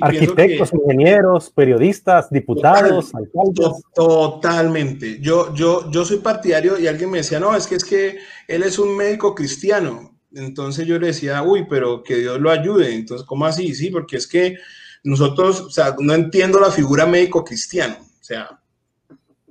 [0.00, 3.82] Arquitectos, ingenieros, periodistas, diputados, alcaldes.
[3.94, 5.20] Totalmente.
[5.20, 8.18] Yo, yo, yo soy partidario y alguien me decía, no, es que es que
[8.48, 10.18] él es un médico cristiano.
[10.32, 12.94] Entonces yo le decía, uy, pero que Dios lo ayude.
[12.94, 13.74] Entonces, ¿cómo así?
[13.74, 14.56] Sí, porque es que
[15.04, 17.96] nosotros, o sea, no entiendo la figura médico cristiano.
[18.00, 18.60] O sea,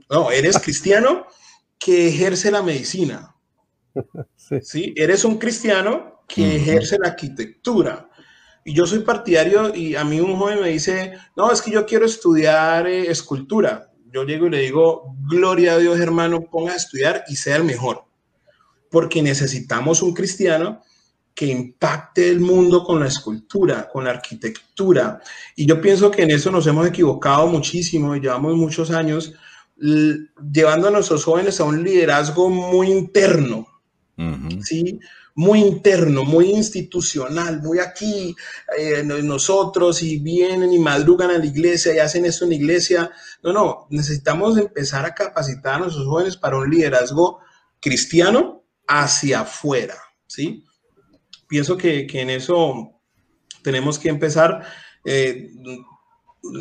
[0.09, 1.27] no, eres cristiano
[1.77, 3.35] que ejerce la medicina.
[4.47, 4.59] Sí.
[4.61, 4.93] ¿sí?
[4.95, 8.09] Eres un cristiano que ejerce la arquitectura
[8.67, 11.85] y yo soy partidario y a mí un joven me dice, no, es que yo
[11.85, 13.91] quiero estudiar eh, escultura.
[14.11, 17.63] Yo llego y le digo, gloria a Dios hermano, ponga a estudiar y sea el
[17.63, 18.05] mejor.
[18.89, 20.81] Porque necesitamos un cristiano
[21.35, 25.21] que impacte el mundo con la escultura, con la arquitectura.
[25.55, 29.33] Y yo pienso que en eso nos hemos equivocado muchísimo y llevamos muchos años
[29.77, 33.67] llevando a nuestros jóvenes a un liderazgo muy interno,
[34.63, 34.99] ¿sí?
[35.35, 38.33] muy interno, muy institucional, muy aquí,
[38.77, 43.11] eh, nosotros y vienen y madrugan a la iglesia y hacen esto en la iglesia.
[43.43, 47.39] No, no, necesitamos empezar a capacitar a nuestros jóvenes para un liderazgo
[47.81, 49.95] cristiano hacia afuera,
[50.25, 50.63] ¿sí?
[51.49, 52.93] Pienso que, en eso
[53.61, 54.65] tenemos que empezar.
[55.03, 55.51] Eh,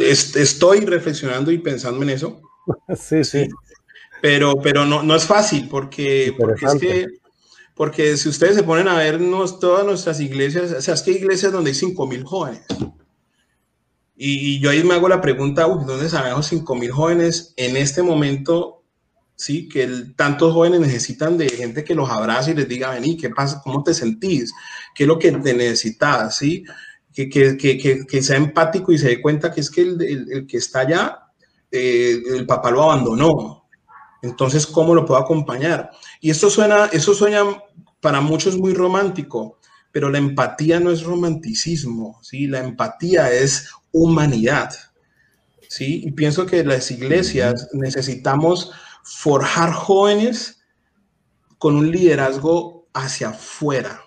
[0.00, 2.40] estoy reflexionando y pensando en eso.
[2.96, 3.46] Sí, sí.
[4.22, 7.07] Pero, pero no, no es fácil porque, porque es que
[7.75, 9.18] porque si ustedes se ponen a ver
[9.61, 12.62] todas nuestras iglesias, o sea, es que hay iglesias donde hay 5 mil jóvenes.
[14.16, 18.85] Y, yo ahí me hago la pregunta, ¿dónde sabemos 5 mil jóvenes en este momento?
[19.35, 23.31] Sí, que tantos jóvenes necesitan de gente que los abrace y les diga, vení, ¿qué
[23.31, 23.61] pasa?
[23.64, 24.53] ¿Cómo te sentís?
[24.95, 26.37] ¿Qué es lo que te necesitas?
[26.37, 26.64] ¿Sí?
[27.12, 30.57] Que, que, que, sea empático y se dé cuenta que es que el, el, que
[30.57, 31.18] está allá,
[31.70, 33.64] eh, el papá lo abandonó,
[34.25, 35.91] entonces, ¿cómo lo puedo acompañar?
[36.20, 37.45] Y esto suena, eso suena
[38.01, 39.59] para muchos muy romántico,
[39.93, 42.47] pero la empatía no es romanticismo, ¿sí?
[42.47, 44.75] La empatía es humanidad,
[45.68, 46.03] ¿sí?
[46.07, 48.72] Y pienso que las iglesias necesitamos
[49.03, 50.64] forjar jóvenes
[51.59, 54.03] con un liderazgo hacia afuera,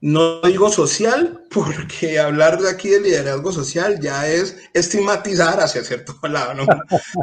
[0.00, 6.14] no digo social, porque hablar de aquí de liderazgo social ya es estigmatizar hacia cierto
[6.28, 6.66] lado, ¿no?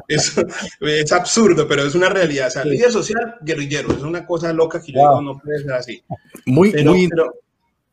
[0.07, 2.47] es, absurdo, pero es una realidad.
[2.47, 5.73] O sea, líder social, guerrillero, es una cosa loca que yo digo, no puede ser
[5.73, 6.03] así.
[6.45, 7.09] Muy, muy,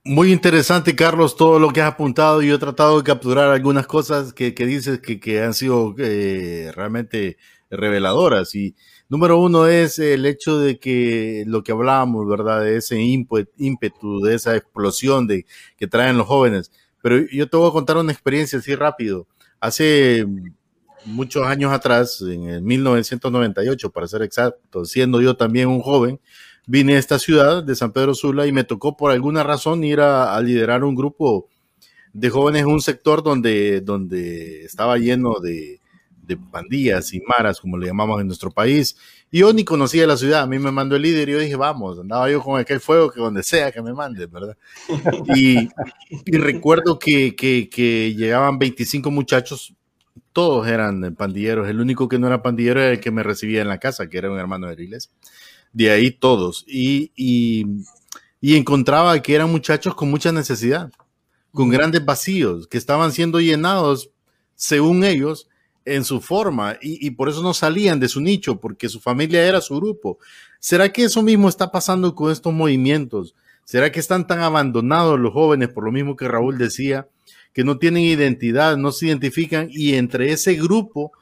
[0.05, 2.43] muy interesante, Carlos, todo lo que has apuntado.
[2.43, 7.37] Yo he tratado de capturar algunas cosas que, dices que, que han sido eh, realmente
[7.71, 8.75] reveladoras y
[9.13, 12.63] Número uno es el hecho de que lo que hablábamos, ¿verdad?
[12.63, 15.45] De ese ímpetu, de esa explosión de,
[15.77, 16.73] que traen los jóvenes.
[17.03, 19.27] Pero yo te voy a contar una experiencia así rápido.
[19.61, 20.25] Hace
[21.05, 26.19] muchos años atrás, en el 1998, para ser exacto, siendo yo también un joven,
[26.67, 30.01] vine a esta ciudad de San Pedro Sula y me tocó por alguna razón ir
[30.01, 31.51] a, liderar un grupo
[32.15, 35.82] de jóvenes en un sector donde, donde estaba lleno de,
[36.37, 38.97] pandillas y maras, como le llamamos en nuestro país.
[39.31, 41.57] Y yo ni conocía la ciudad, a mí me mandó el líder y yo dije,
[41.57, 44.57] vamos, andaba yo con aquel fuego que donde sea que me mande, ¿verdad?
[45.37, 45.69] Y,
[46.27, 49.75] recuerdo que, que, llegaban 25 muchachos,
[50.33, 53.69] todos eran pandilleros, el único que no era pandillero era el que me recibía en
[53.69, 55.11] la casa, que era un hermano de iglesia.
[55.73, 56.65] De ahí todos.
[56.67, 57.65] Y, y,
[58.41, 60.91] y encontraba que eran muchachos con mucha necesidad
[61.53, 64.11] con grandes vacíos que estaban siendo llenados,
[64.55, 65.49] según ellos,
[65.85, 69.61] en su forma y, por eso no salían de su nicho, porque su familia era
[69.61, 70.19] su grupo.
[70.61, 73.35] ¿Será que eso mismo está pasando con estos movimientos?
[73.65, 77.09] ¿Será que están tan abandonados los jóvenes, por lo mismo que Raúl decía,
[77.53, 81.13] que no tienen identidad, no se identifican y entre ese grupo,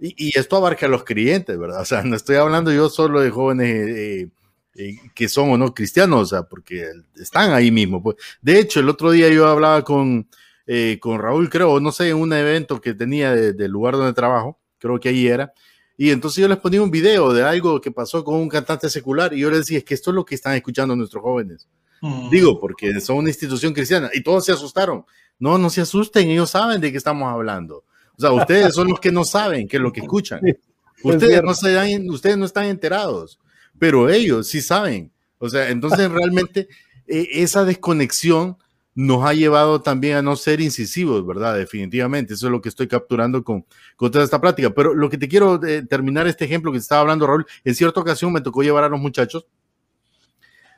[0.00, 1.82] y, esto abarca a los creyentes, ¿verdad?
[1.82, 4.28] O sea, no estoy hablando yo solo de jóvenes eh,
[4.76, 6.86] eh, que son o no cristianos, o sea, porque
[7.16, 8.02] están ahí mismo.
[8.02, 8.16] Pues.
[8.40, 10.26] De hecho, el otro día yo hablaba con,
[10.66, 14.58] eh, con Raúl, creo, no sé, en un evento que tenía del lugar donde trabajo,
[14.78, 15.52] creo que ahí era,
[15.96, 19.34] y entonces yo les ponía un video de algo que pasó con un cantante secular
[19.34, 21.68] y yo les decía, es que esto es lo que están escuchando nuestros jóvenes.
[22.00, 22.30] Mm.
[22.30, 25.04] Digo, porque son una institución cristiana y todos se asustaron.
[25.38, 27.84] No, no se asusten, ellos saben de qué estamos hablando.
[28.16, 30.40] O sea, ustedes son los que no saben qué es lo que escuchan.
[31.02, 33.38] Ustedes no, se dan, ustedes no están enterados
[33.80, 35.10] pero ellos sí saben.
[35.38, 36.68] O sea, entonces realmente
[37.08, 38.58] e, esa desconexión
[38.94, 41.56] nos ha llevado también a no ser incisivos, ¿verdad?
[41.56, 42.34] Definitivamente.
[42.34, 43.64] Eso es lo que estoy capturando con,
[43.96, 44.70] con toda esta práctica.
[44.70, 48.00] Pero lo que te quiero eh, terminar este ejemplo que estaba hablando Raúl, en cierta
[48.00, 49.46] ocasión me tocó llevar a los muchachos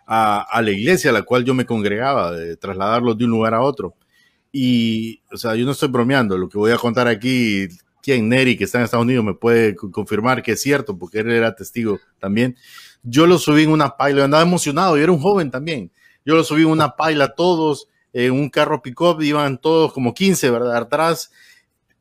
[0.06, 3.54] a, a la iglesia a la cual yo me congregaba, de trasladarlos de un lugar
[3.54, 3.94] a otro.
[4.52, 7.68] Y, o sea, yo no estoy bromeando, lo que voy a contar aquí,
[8.02, 11.30] quien Neri, que está en Estados Unidos, me puede confirmar que es cierto, porque él
[11.30, 12.56] era testigo también.
[13.02, 15.90] Yo lo subí en una paila, andaba emocionado, yo era un joven también.
[16.24, 20.50] Yo lo subí en una paila todos, en un carro pick-up, iban todos como 15,
[20.50, 20.76] ¿verdad?
[20.76, 21.30] Atrás.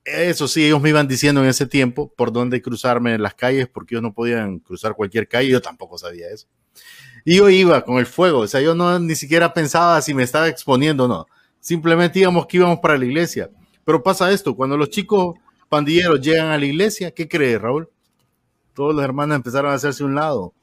[0.03, 3.67] Eso sí, ellos me iban diciendo en ese tiempo por dónde cruzarme en las calles,
[3.67, 6.47] porque ellos no podían cruzar cualquier calle, yo tampoco sabía eso.
[7.23, 10.23] Y yo iba con el fuego, o sea, yo no ni siquiera pensaba si me
[10.23, 11.27] estaba exponiendo o no.
[11.59, 13.51] Simplemente íbamos que íbamos para la iglesia.
[13.85, 15.35] Pero pasa esto, cuando los chicos
[15.69, 17.87] pandilleros llegan a la iglesia, ¿qué crees, Raúl?
[18.73, 20.53] Todos los hermanos empezaron a hacerse un lado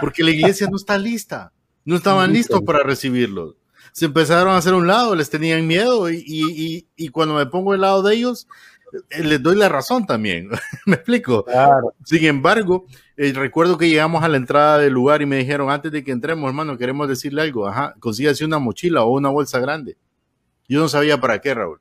[0.00, 1.52] porque la iglesia no está lista,
[1.84, 3.54] no estaban listos para recibirlos.
[3.92, 8.02] Se empezaron a hacer un lado, les tenían miedo y, cuando me pongo del lado
[8.02, 8.46] de ellos,
[9.10, 10.50] eh, les doy la razón también.
[10.86, 11.44] ¿Me explico?
[12.04, 15.92] Sin embargo, eh, recuerdo que llegamos a la entrada del lugar y me dijeron, antes
[15.92, 17.66] de que entremos, hermano, queremos decirle algo.
[17.66, 19.96] Ajá, consígase una mochila o una bolsa grande.
[20.68, 21.80] Yo no sabía para qué, Raúl.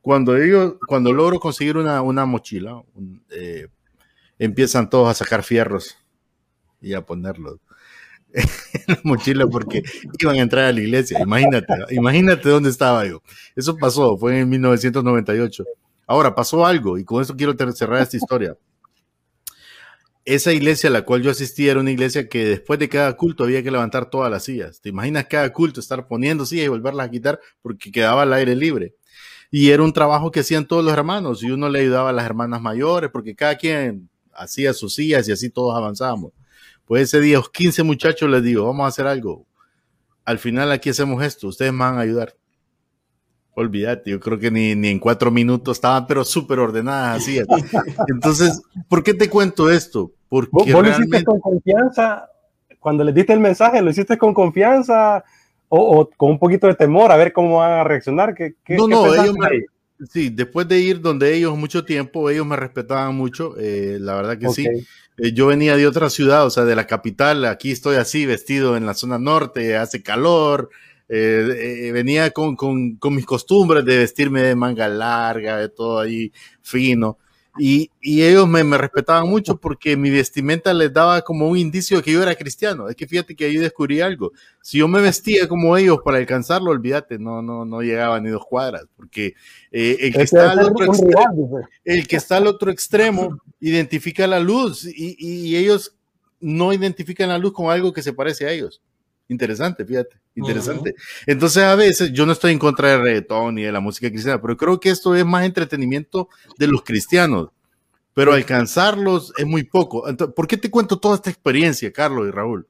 [0.00, 2.82] Cuando ellos, cuando logro conseguir una, mochila,
[3.30, 3.68] eh,
[4.38, 5.98] empiezan todos a sacar fierros
[6.80, 7.58] y a ponerlos
[8.34, 9.82] en la mochila porque
[10.18, 11.20] iban a entrar a la iglesia.
[11.20, 13.22] Imagínate, imagínate dónde estaba yo.
[13.56, 15.64] Eso pasó, fue en 1998.
[16.06, 18.56] Ahora pasó algo y con eso quiero cerrar esta historia.
[20.24, 23.44] Esa iglesia a la cual yo asistí era una iglesia que después de cada culto
[23.44, 24.80] había que levantar todas las sillas.
[24.80, 28.54] ¿Te imaginas cada culto estar poniendo sillas y volverlas a quitar porque quedaba al aire
[28.54, 28.94] libre?
[29.50, 32.24] Y era un trabajo que hacían todos los hermanos y uno le ayudaba a las
[32.24, 36.32] hermanas mayores porque cada quien hacía sus sillas y así todos avanzábamos.
[36.90, 39.46] Pues ese día, los 15 muchachos les digo, vamos a hacer algo.
[40.24, 42.34] Al final aquí hacemos esto, ustedes me van a ayudar.
[43.54, 47.40] Olvídate, yo creo que ni, ni en cuatro minutos estaban, pero súper ordenadas así.
[48.08, 50.10] Entonces, ¿por qué te cuento esto?
[50.28, 52.28] Porque ¿Vos, lo hiciste con confianza?
[52.80, 55.22] Cuando les diste el mensaje, ¿lo hiciste con confianza
[55.68, 58.34] o, con un poquito de temor a ver cómo van a reaccionar?
[58.34, 59.48] ¿Qué, no, no, ellos me,
[60.08, 64.38] sí, después de ir donde ellos mucho tiempo, ellos me respetaban mucho, eh, la verdad
[64.38, 64.66] que sí.
[65.22, 68.76] Eh, yo venía de otra ciudad, o sea, de la capital, aquí estoy así, vestido
[68.76, 70.70] en la zona norte, hace calor,
[71.08, 76.00] eh, eh, venía con, con, con, mis costumbres de vestirme de manga larga, de todo
[76.00, 76.32] ahí
[76.62, 77.18] fino.
[77.58, 81.96] Y, y ellos me, me, respetaban mucho porque mi vestimenta les daba como un indicio
[81.96, 82.88] de que yo era cristiano.
[82.88, 84.32] Es que fíjate que ahí descubrí algo.
[84.62, 88.44] Si yo me vestía como ellos para alcanzarlo, olvídate, no, no, no llegaba ni dos
[88.46, 89.34] cuadras, porque
[89.72, 94.38] eh, el, que está al otro extremo, el que está al otro extremo identifica la
[94.38, 95.96] luz y, y ellos
[96.40, 98.80] no identifican la luz con algo que se parece a ellos.
[99.30, 100.96] Interesante, fíjate, interesante.
[101.24, 104.42] Entonces, a veces yo no estoy en contra del reggaetón ni de la música cristiana,
[104.42, 106.28] pero creo que esto es más entretenimiento
[106.58, 107.50] de los cristianos.
[108.12, 110.08] Pero alcanzarlos es muy poco.
[110.08, 112.66] Entonces, ¿Por qué te cuento toda esta experiencia, Carlos y Raúl?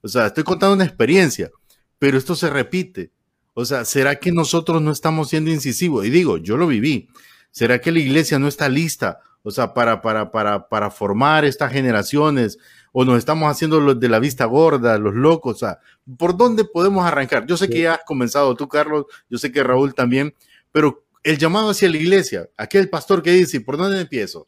[0.00, 1.50] O sea, estoy contando una experiencia,
[1.98, 3.10] pero esto se repite.
[3.52, 6.06] O sea, ¿será que nosotros no estamos siendo incisivos?
[6.06, 7.10] Y digo, yo lo viví.
[7.50, 9.20] ¿Será que la iglesia no está lista?
[9.42, 12.58] O sea, para, para, para, para formar estas generaciones
[12.92, 15.78] o nos estamos haciendo los de la vista gorda, los locos, o sea,
[16.18, 17.46] ¿por dónde podemos arrancar?
[17.46, 20.34] Yo sé que ya has comenzado tú, Carlos, yo sé que Raúl también,
[20.70, 24.46] pero el llamado hacia la iglesia, aquel pastor que dice, ¿por dónde empiezo?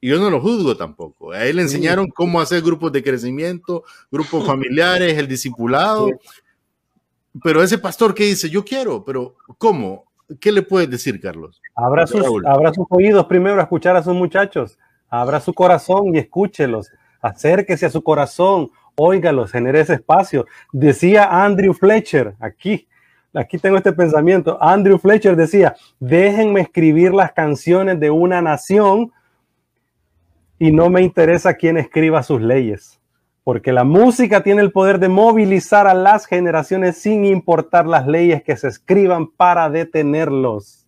[0.00, 1.32] Y yo no lo juzgo tampoco.
[1.32, 6.08] A él le enseñaron cómo hacer grupos de crecimiento, grupos familiares, el discipulado.
[7.42, 10.04] Pero ese pastor que dice, yo quiero, pero ¿cómo?
[10.40, 11.60] ¿Qué le puedes decir, Carlos?
[11.74, 14.78] Abra sus, abra sus oídos primero a escuchar a sus muchachos.
[15.08, 16.90] Abra su corazón y escúchelos.
[17.20, 20.46] Acérquese a su corazón, óigalos, genere ese espacio.
[20.72, 22.86] Decía Andrew Fletcher, aquí,
[23.34, 24.58] aquí tengo este pensamiento.
[24.60, 29.12] Andrew Fletcher decía, déjenme escribir las canciones de una nación
[30.58, 33.00] y no me interesa quién escriba sus leyes,
[33.44, 38.42] porque la música tiene el poder de movilizar a las generaciones sin importar las leyes
[38.42, 40.86] que se escriban para detenerlos.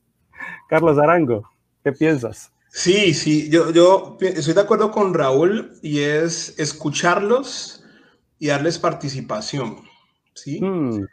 [0.68, 1.48] Carlos Arango,
[1.84, 2.52] ¿qué piensas?
[2.72, 7.82] Sí, sí, yo, yo estoy de acuerdo con Raúl y es escucharlos
[8.38, 9.82] y darles participación.
[10.34, 10.60] ¿sí?
[10.60, 11.04] Mm,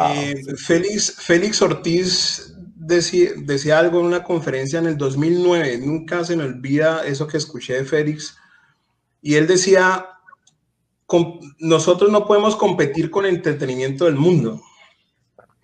[0.00, 6.44] eh, Félix, Félix Ortiz decía, algo en una conferencia en el 2009, nunca se me
[6.44, 8.36] olvida eso que escuché de Félix,
[9.20, 10.06] y él decía,
[11.58, 14.62] nosotros no podemos competir con el entretenimiento del mundo,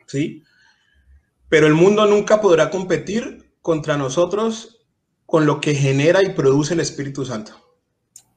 [0.07, 0.43] ¿sí?
[1.49, 4.84] Pero el mundo nunca podrá competir contra nosotros
[5.35, 7.55] con lo que genera y produce el Espíritu Santo.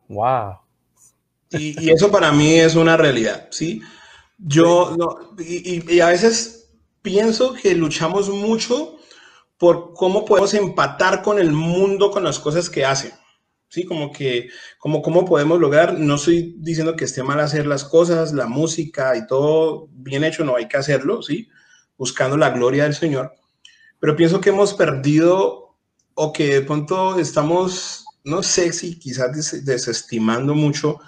[0.07, 0.57] Wow.
[1.51, 3.83] Y, eso para mí es una realidad, ¿sí?
[4.39, 4.97] Yo,
[5.37, 6.71] y a veces
[7.03, 8.95] pienso que luchamos mucho
[9.59, 13.11] por cómo podemos empatar con el mundo con las cosas que hacen.
[13.69, 14.49] Sí, como que,
[14.79, 19.15] como cómo podemos lograr, no estoy diciendo que esté mal hacer las cosas, la música
[19.15, 21.47] y todo bien hecho, no hay que hacerlo, sí,
[21.95, 23.35] buscando la gloria del Señor.
[23.99, 25.66] Pero pienso que hemos perdido
[26.19, 30.99] o que de pronto estamos, no sé si quizás desestimando mucho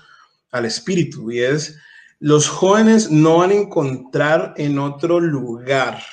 [0.51, 1.77] al espíritu y es
[2.19, 6.03] los jóvenes no van a encontrar en otro lugar,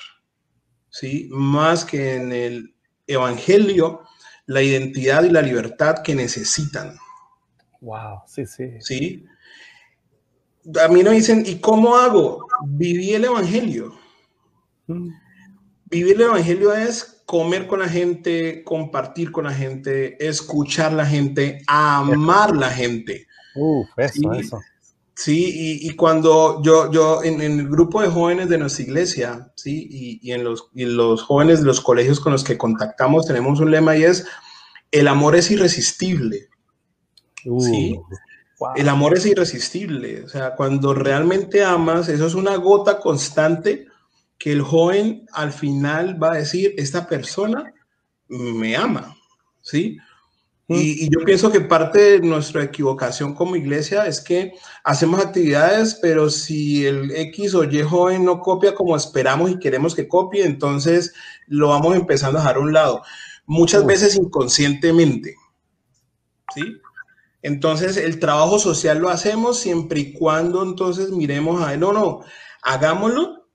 [0.89, 1.29] ¿sí?
[1.31, 2.75] Más que en el
[3.07, 4.01] Evangelio,
[4.47, 6.97] la identidad y la libertad que necesitan.
[7.83, 8.71] Wow, sí, sí.
[8.81, 9.27] ¿Sí?
[10.83, 12.47] A mí me dicen, ¿y cómo hago?
[12.65, 13.95] Viví el Evangelio.
[14.87, 15.11] Mm.
[15.87, 21.61] Vivir el Evangelio es comer con la gente, compartir con la gente, escuchar la gente,
[21.67, 23.27] amar la gente.
[23.57, 24.61] Uf, eso, eso.
[25.17, 30.31] Sí, y, cuando yo, yo en, el grupo de jóvenes de nuestra iglesia, sí, y,
[30.31, 34.05] en, los, los jóvenes de los colegios con los que contactamos, tenemos un lema y
[34.05, 34.27] es,
[34.91, 36.49] el amor es irresistible.
[37.43, 37.99] sí,
[38.61, 40.23] uh, el amor es irresistible.
[40.23, 43.87] O sea, cuando realmente amas, eso es una gota constante
[44.39, 47.73] que el joven al final va a decir, esta persona
[48.29, 49.17] me ama,
[49.63, 49.99] ¿sí?
[50.69, 54.53] Y, yo pienso que parte de nuestra equivocación como iglesia es que
[54.83, 59.95] hacemos actividades, pero si el X o Y joven no copia como esperamos y queremos
[59.95, 61.15] que copie, entonces
[61.47, 63.03] lo vamos empezando a dejar a un lado,
[63.47, 65.37] muchas veces inconscientemente.
[66.53, 66.63] ¿Sí?
[67.43, 72.23] Entonces el trabajo social lo hacemos siempre y cuando entonces miremos a él, no, no,
[72.63, 73.46] hagámoslo,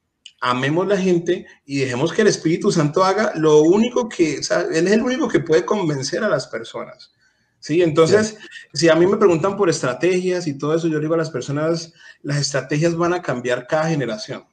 [0.41, 4.61] amemos la gente y dejemos que el Espíritu Santo haga lo único que, o sea,
[4.61, 7.13] Él es el único que puede convencer a las personas.
[7.59, 8.37] Sí, entonces,
[8.73, 11.93] si a mí me preguntan por estrategias y todo eso, yo digo a las personas,
[12.23, 14.43] las estrategias van a cambiar cada generación.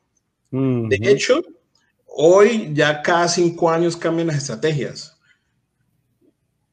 [0.50, 1.42] De hecho,
[2.06, 5.18] hoy ya cada cinco años cambian las estrategias.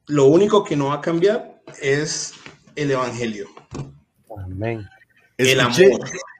[0.06, 2.34] Lo único que no va a cambiar es
[2.74, 3.48] el Evangelio.
[4.44, 4.86] Amén.
[5.38, 5.90] Escuché,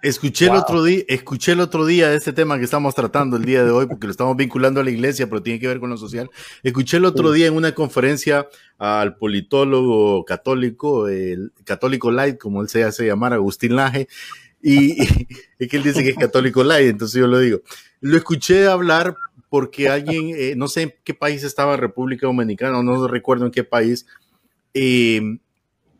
[0.02, 3.62] escuché el otro día, escuché el otro día este tema que estamos tratando el día
[3.62, 5.98] de hoy, porque lo estamos vinculando a la iglesia, pero tiene que ver con lo
[5.98, 6.30] social.
[6.62, 8.48] Escuché el otro día en una conferencia
[8.78, 14.08] al politólogo católico, el católico light, como él se hace llamar, Agustín Laje,
[14.62, 14.98] y,
[15.58, 17.60] es que él dice que es católico light, entonces yo lo digo.
[18.00, 19.14] Lo escuché hablar
[19.50, 23.62] porque alguien, eh, no sé en qué país estaba, República Dominicana, no recuerdo en qué
[23.62, 24.06] país,
[24.72, 25.38] eh,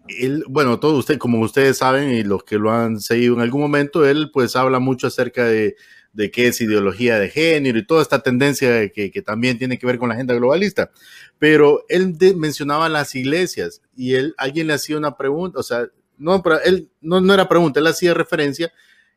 [0.08, 3.60] él, bueno, todos ustedes, como ustedes saben y los que lo han seguido en algún
[3.60, 5.76] momento, él pues habla mucho acerca de,
[6.16, 9.86] de qué es ideología de género y toda esta tendencia que, que, también tiene que
[9.86, 10.90] ver con la agenda globalista.
[11.38, 16.42] Pero él mencionaba las iglesias y él, alguien le hacía una pregunta, o sea, no,
[16.42, 18.72] pero él no, no era pregunta, él hacía referencia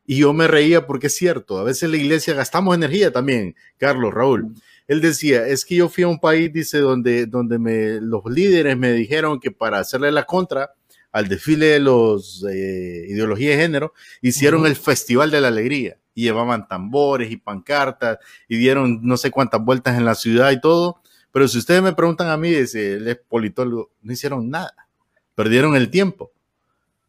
[0.05, 4.13] y yo me reía porque es cierto, a veces la iglesia gastamos energía también, Carlos,
[4.13, 4.53] Raúl.
[4.87, 8.75] Él decía, es que yo fui a un país, dice, donde, donde me, los líderes
[8.75, 10.73] me dijeron que para hacerle la contra,
[11.11, 16.23] al desfile de los eh, ideología de género, hicieron el Festival de la Alegría y
[16.23, 21.01] llevaban tambores y pancartas y dieron no sé cuántas vueltas en la ciudad y todo.
[21.31, 24.87] Pero si ustedes me preguntan a mí, dice el politólogo, no hicieron nada,
[25.35, 26.31] perdieron el tiempo.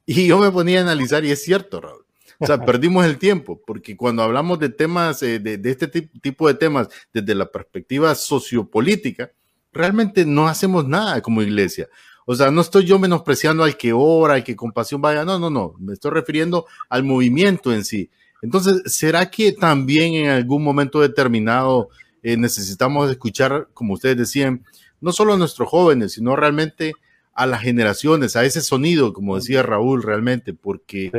[0.07, 2.05] Y yo me ponía a analizar y es cierto, Raúl.
[2.39, 6.49] O sea, perdimos el tiempo, porque cuando hablamos de temas, eh, de, de, este tipo
[6.49, 9.31] de temas desde la perspectiva sociopolítica,
[9.73, 11.89] realmente no hacemos nada como iglesia.
[12.27, 15.39] O sea, no estoy yo menospreciando al que ora, al que con pasión vaya, no,
[15.39, 18.11] no, no, me estoy refiriendo al movimiento en sí.
[18.43, 21.89] Entonces, ¿será que también en algún momento determinado
[22.23, 24.65] eh, necesitamos escuchar, como ustedes decían,
[25.01, 26.93] no solo a nuestros jóvenes, sino realmente
[27.33, 31.11] a las generaciones, a ese sonido, como decía Raúl, realmente, porque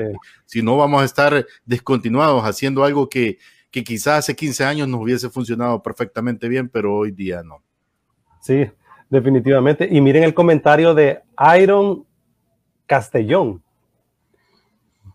[0.45, 3.39] si no vamos a estar descontinuados haciendo algo que,
[3.71, 7.63] que quizás hace 15 años nos hubiese funcionado perfectamente bien, pero hoy día no.
[8.41, 8.69] Sí,
[9.11, 9.87] definitivamente.
[9.91, 11.21] Y miren el comentario de
[11.59, 12.05] Iron
[12.87, 13.61] Castellón.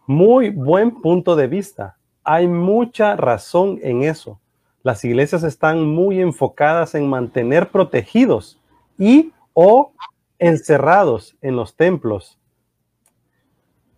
[0.07, 1.97] Muy buen punto de vista.
[2.23, 4.41] Hay mucha razón en eso.
[4.85, 8.61] Las iglesias están muy enfocadas en mantener protegidos
[8.99, 9.93] y o
[10.39, 12.39] encerrados en los templos,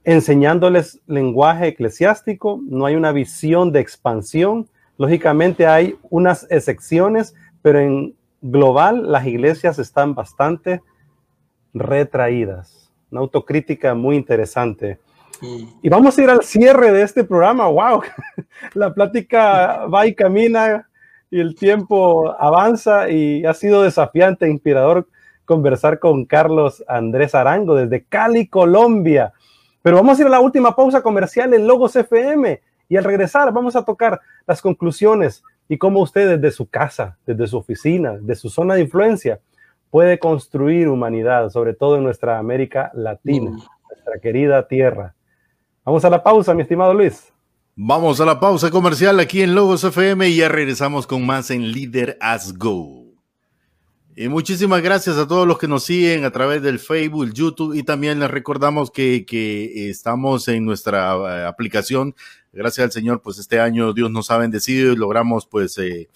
[0.05, 4.69] enseñándoles lenguaje eclesiástico, no hay una visión de expansión.
[4.97, 10.83] Lógicamente hay unas excepciones, pero en global las iglesias están bastante
[11.75, 12.93] retraídas.
[13.11, 14.99] Una autocrítica muy interesante.
[15.83, 17.69] Y vamos a ir al cierre de este programa.
[17.69, 18.03] ¡Wow!
[18.75, 20.89] La plática va y camina
[21.31, 25.07] y el tiempo avanza y ha sido desafiante e inspirador
[25.45, 29.33] conversar con Carlos Andrés Arango desde Cali, Colombia.
[29.83, 33.53] Pero vamos a ir a la última pausa comercial en Logos FM y al regresar
[33.53, 38.35] vamos a tocar las conclusiones y cómo usted desde su casa, desde su oficina, de
[38.35, 39.41] su zona de influencia,
[39.91, 43.63] puede construir humanidad, sobre todo en nuestra América Latina, mm.
[43.91, 45.15] nuestra querida tierra.
[45.85, 47.33] Vamos a la pausa, mi estimado Luis.
[47.75, 51.71] Vamos a la pausa comercial aquí en Logos FM y ya regresamos con más en
[51.71, 53.09] Leader as Go.
[54.17, 57.85] Y muchísimas gracias a todos los que nos siguen a través del Facebook, YouTube y
[57.85, 59.25] también les recordamos que,
[59.89, 62.17] estamos en nuestra eh, aplicación.
[62.53, 66.09] Gracias al Señor, pues este año Dios nos ha bendecido y logramos pues eh,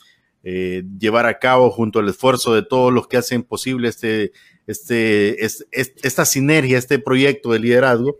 [0.42, 4.32] eh, llevar a cabo junto al esfuerzo de todos los que hacen posible este,
[4.66, 8.16] este, esta sinergia, este proyecto de liderazgo.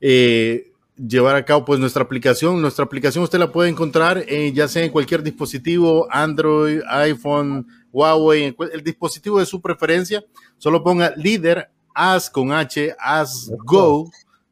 [0.00, 2.60] llevar a cabo pues nuestra aplicación.
[2.60, 8.82] Nuestra aplicación usted la puede encontrar ya sea en cualquier dispositivo, Android, iPhone, Huawei, el
[8.82, 10.24] dispositivo de su preferencia,
[10.58, 14.10] solo ponga líder, as con H, as go,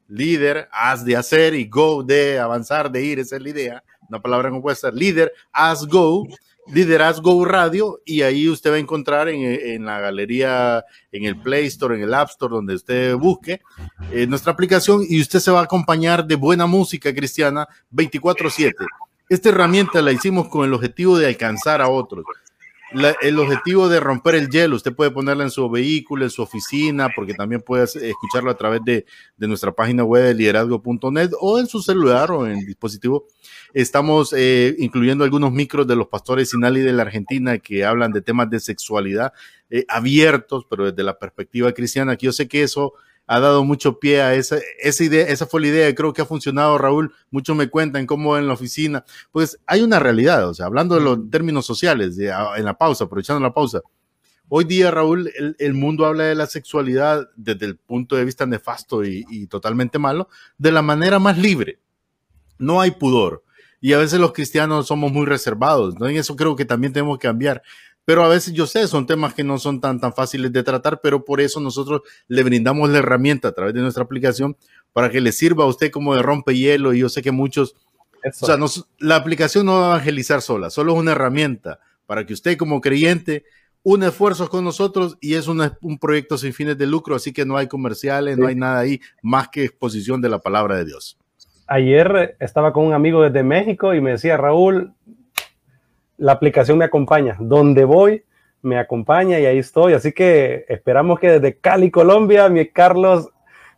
[0.08, 4.20] líder, as de hacer y go de avanzar, de ir, esa es la idea, una
[4.20, 6.26] palabra compuesta, líder, as go,
[6.72, 11.40] líder as go radio, y ahí usted va a encontrar en, la galería, en el
[11.40, 13.60] Play Store, en el App Store, donde usted busque
[14.12, 18.74] eh, nuestra aplicación y usted se va a acompañar de buena música cristiana 24/7.
[19.28, 22.24] Esta herramienta la hicimos con el objetivo de alcanzar a otros
[22.92, 27.08] el objetivo de romper el hielo, usted puede ponerla en su vehículo, en su oficina,
[27.14, 29.04] porque también puede escucharlo a través de,
[29.38, 33.26] nuestra página web de liderazgo.net o en su celular o en dispositivo.
[33.74, 38.22] Estamos eh, incluyendo algunos micros de los pastores Sinali de la Argentina que hablan de
[38.22, 39.32] temas de sexualidad
[39.68, 42.94] eh, abiertos, pero desde la perspectiva cristiana, que yo sé que eso
[43.26, 46.26] ha dado mucho pie a esa, esa idea, esa fue la idea, creo que ha
[46.26, 50.66] funcionado, Raúl, muchos me cuentan cómo en la oficina, pues hay una realidad, o sea,
[50.66, 53.82] hablando de los términos sociales, en la pausa, aprovechando la pausa,
[54.48, 59.04] hoy día, Raúl, el, mundo habla de la sexualidad desde el punto de vista nefasto
[59.04, 61.80] y, y totalmente malo, de la manera más libre,
[62.58, 63.42] no hay pudor.
[63.80, 66.08] Y a veces los cristianos somos muy reservados, ¿no?
[66.08, 67.62] En eso creo que también tenemos que cambiar.
[68.06, 71.00] Pero a veces yo sé, son temas que no son tan, tan fáciles de tratar,
[71.02, 74.56] pero por eso nosotros le brindamos la herramienta a través de nuestra aplicación
[74.92, 76.94] para que le sirva a usted como de rompehielo.
[76.94, 77.74] Y yo sé que muchos,
[78.40, 78.56] o sea,
[79.00, 82.80] la aplicación no va a evangelizar sola, solo es una herramienta para que usted como
[82.80, 83.44] creyente
[83.82, 87.56] une esfuerzos con nosotros y es un proyecto sin fines de lucro, así que no
[87.56, 91.18] hay comerciales, no hay nada ahí más que exposición de la palabra de Dios.
[91.68, 94.92] Ayer estaba con un amigo desde México y me decía, Raúl,
[96.18, 97.36] la aplicación me acompaña.
[97.38, 98.24] Donde voy,
[98.62, 99.94] me acompaña y ahí estoy.
[99.94, 103.30] Así que esperamos que desde Cali, Colombia, mi Carlos,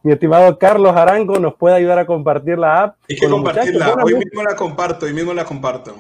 [0.03, 2.97] mi estimado Carlos Arango nos pueda ayudar a compartir la app.
[3.09, 3.95] Hay que compartirla.
[4.03, 5.95] Hoy mismo la comparto, hoy mismo la comparto.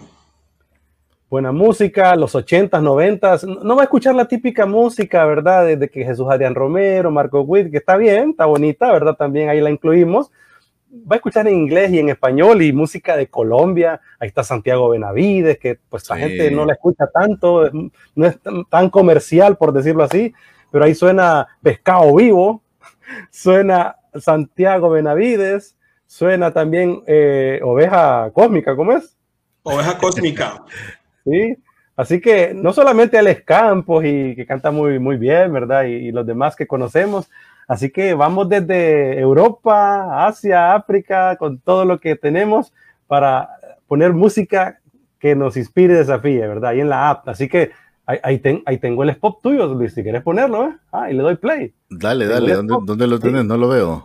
[1.31, 5.66] Buena música, los 80s, 90 No va a escuchar la típica música, ¿verdad?
[5.66, 9.15] De, que Jesús Adrián Romero, Marco Witt, que está bien, está bonita, ¿verdad?
[9.15, 10.31] También ahí la incluimos
[10.90, 14.01] va a escuchar en inglés y en español y música de Colombia.
[14.19, 17.70] Ahí está Santiago Benavides, que pues la gente no la escucha tanto,
[18.15, 18.39] no es
[18.70, 20.32] tan comercial, por decirlo así,
[20.70, 22.62] pero ahí suena Pescado Vivo,
[23.31, 29.16] suena Santiago Benavides, suena también eh, Oveja Cósmica, ¿cómo es?
[29.62, 30.65] Oveja Cósmica.
[31.24, 31.56] sí,
[31.97, 35.85] así que no solamente Alex Campos y que canta muy, muy bien, ¿verdad?
[35.85, 37.28] y los demás que conocemos,
[37.69, 42.73] Así que vamos desde Europa, Asia, África, con todo lo que tenemos
[43.07, 43.51] para
[43.86, 44.81] poner música
[45.20, 46.70] que nos inspire y desafíe, ¿verdad?
[46.70, 47.28] Ahí en la app.
[47.28, 47.70] Así que
[48.09, 50.77] Ahí, ahí, tengo el spot tuyo, Luis, si quieres ponerlo, ¿eh?
[50.90, 51.74] Ah, y le doy play.
[51.90, 53.45] Dale, dale, ¿Dónde, ¿dónde, lo tienes?
[53.45, 54.03] No lo veo.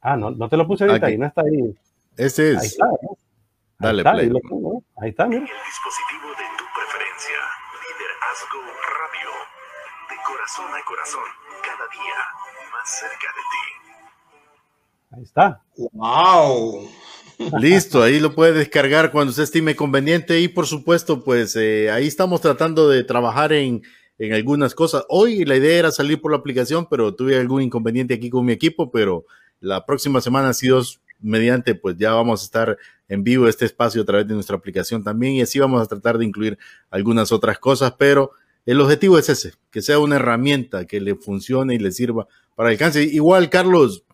[0.00, 1.76] Ah, no, no te lo puse ahorita, ahí no está ahí.
[2.16, 2.58] Ese es.
[2.58, 2.86] Ahí está,
[3.78, 4.28] Dale, ahí, play.
[4.32, 5.42] Ahí, ahí está, mira.
[5.42, 7.40] El dispositivo de tu preferencia.
[7.84, 9.30] Liderazgo Radio.
[10.08, 11.28] De corazón a corazón,
[11.60, 12.53] cada día
[12.84, 13.64] cerca de ti.
[15.16, 15.62] Ahí está.
[15.92, 16.88] ¡Wow!
[17.58, 22.06] Listo, ahí lo puede descargar cuando se estime conveniente y por supuesto, pues eh, ahí
[22.06, 23.82] estamos tratando de trabajar en,
[24.18, 25.04] en, algunas cosas.
[25.08, 28.52] Hoy la idea era salir por la aplicación, pero tuve algún inconveniente aquí con mi
[28.52, 29.24] equipo, pero
[29.60, 32.78] la próxima semana, si Dios mediante, pues ya vamos a estar
[33.08, 36.18] en vivo este espacio a través de nuestra aplicación también y así vamos a tratar
[36.18, 36.58] de incluir
[36.90, 38.32] algunas otras cosas, pero
[38.66, 42.68] el objetivo es ese, que sea una herramienta que le funcione y le sirva para
[42.68, 43.02] el alcance.
[43.02, 44.04] Igual, Carlos,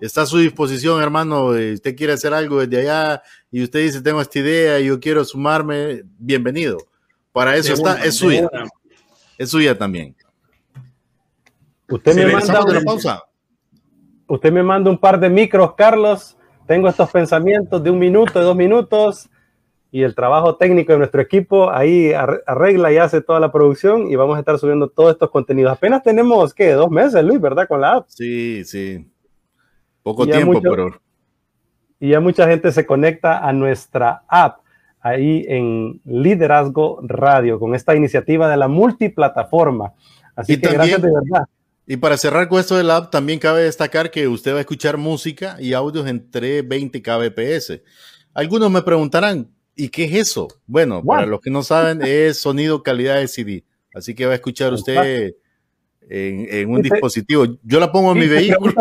[0.00, 1.54] está a su disposición, hermano.
[1.56, 5.00] Eh, usted quiere hacer algo desde allá y usted dice, tengo esta idea y yo
[5.00, 6.78] quiero sumarme, bienvenido.
[7.32, 8.48] Para eso está, es suya.
[9.36, 10.14] Es suya también.
[11.88, 13.22] Usted me manda una pausa.
[14.26, 16.36] Usted me manda un par de micros, Carlos.
[16.66, 19.28] Tengo estos pensamientos de un minuto, de dos minutos
[19.94, 24.16] y el trabajo técnico de nuestro equipo ahí arregla y hace toda la producción y
[24.16, 25.70] vamos a estar subiendo todos estos contenidos.
[25.70, 26.72] Apenas tenemos, ¿qué?
[26.72, 27.68] Dos meses, Luis, ¿verdad?
[27.68, 28.06] Con la app.
[28.08, 29.08] Sí, sí.
[30.02, 31.00] Poco tiempo, pero...
[32.00, 34.62] Y ya mucha gente se conecta a nuestra app
[35.00, 39.92] ahí en Liderazgo Radio con esta iniciativa de la multiplataforma.
[40.34, 41.44] Así que gracias de verdad.
[41.86, 44.96] Y para cerrar con esto del app, también cabe destacar que usted va a escuchar
[44.96, 47.80] música y audios entre 20 kbps.
[48.34, 50.48] Algunos me preguntarán, ¿y qué es eso?
[50.66, 53.64] Bueno, para los que no saben, es sonido calidad de CD.
[53.94, 55.34] Así que va a escuchar usted
[56.08, 57.46] en, un dispositivo.
[57.62, 58.72] Yo la pongo en mi vehículo.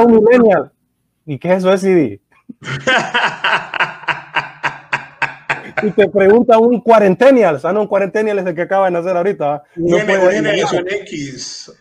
[1.26, 2.22] ¿Y qué es eso de CD?
[5.84, 9.16] y te pregunta un cuarentenial, ah, no, un cuarentenial es el que acaba de nacer
[9.16, 9.64] ahorita.
[9.76, 11.72] No generación X.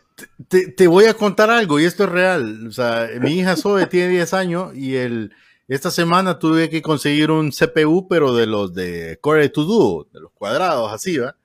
[0.48, 2.66] Te, te, voy a contar algo, y esto es real.
[2.66, 5.32] O sea, mi hija Zoe tiene 10 años y el,
[5.68, 10.20] esta semana tuve que conseguir un CPU, pero de los de Core to Do, de
[10.20, 11.36] los cuadrados, así, ¿va?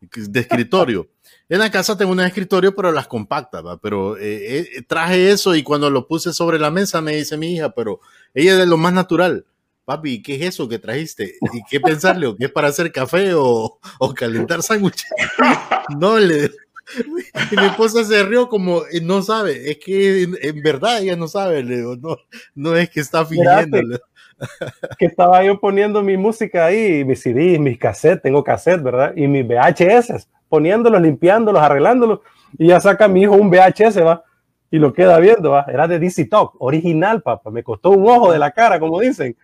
[0.00, 1.08] De escritorio.
[1.46, 5.62] En la casa tengo un escritorio, pero las compactas, pero eh, eh, traje eso y
[5.62, 8.00] cuando lo puse sobre la mesa me dice mi hija, pero
[8.32, 9.44] ella es de lo más natural.
[9.84, 11.34] Papi, ¿qué es eso que trajiste?
[11.52, 12.34] ¿Y qué pensarle?
[12.38, 13.78] ¿Qué es para hacer café o,
[14.16, 15.04] calentar sándwiches?
[15.98, 16.50] No, le
[17.50, 21.28] y mi esposa se rió como, eh, no sabe, es que en, verdad ella no
[21.28, 22.16] sabe, le digo, no,
[22.54, 23.78] no es que está fingiendo.
[24.98, 29.12] Que estaba yo poniendo mi música ahí, mis CDs, mis cassettes, tengo cassette, ¿verdad?
[29.16, 32.20] Y mis VHS poniéndolos, limpiándolos, arreglándolos,
[32.56, 34.22] y ya saca mi hijo un VHS, va,
[34.70, 38.30] y lo queda viendo, va, era de DC Talk, original, papá, me costó un ojo
[38.30, 39.36] de la cara, como dicen,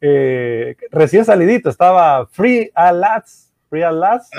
[0.00, 2.70] eh, recién salidito, estaba Free
[3.74, 4.30] Free Alas,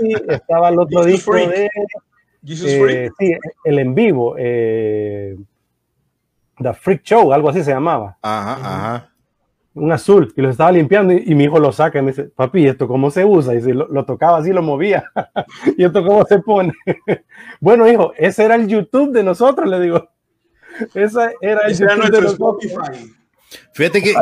[0.00, 3.32] y estaba el otro disco de, eh, sí,
[3.64, 5.36] el en vivo, eh,
[6.58, 8.16] The Freak Show, algo así se llamaba.
[8.22, 9.10] Ajá, ajá
[9.78, 12.66] un azul, y lo estaba limpiando y, mi hijo lo saca y me dice, papi,
[12.66, 13.54] ¿esto cómo se usa?
[13.54, 15.04] Y si lo, tocaba así, lo movía.
[15.76, 16.72] ¿Y esto cómo se pone?
[17.60, 20.10] bueno, hijo, ese era el YouTube de nosotros, le digo.
[20.94, 22.74] Ese era el YouTube de nosotros.
[23.72, 24.14] Fíjate que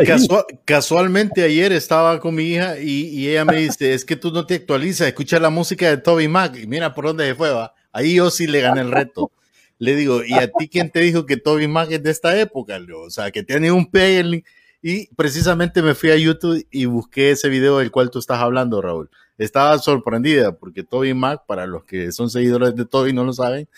[0.64, 4.54] casualmente ayer estaba con mi hija y, ella me dice, es que tú no te
[4.54, 7.74] actualizas, escucha la música de Toby Mac y mira por dónde se fue, va.
[7.92, 9.32] Ahí yo sí le gané el reto.
[9.78, 12.78] Le digo, ¿y a ti quién te dijo que Toby Mac es de esta época?
[12.94, 14.44] O sea, que tiene un pay
[14.82, 18.80] y precisamente me fui a YouTube y busqué ese video del cual tú estás hablando,
[18.80, 19.10] Raúl.
[19.38, 23.68] Estaba sorprendida porque Toby Mac, para los que son seguidores de Toby no lo saben,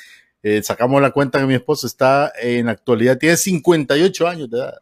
[0.42, 4.58] eh, sacamos la cuenta que mi esposo está en la actualidad, tiene 58 años de
[4.58, 4.74] edad.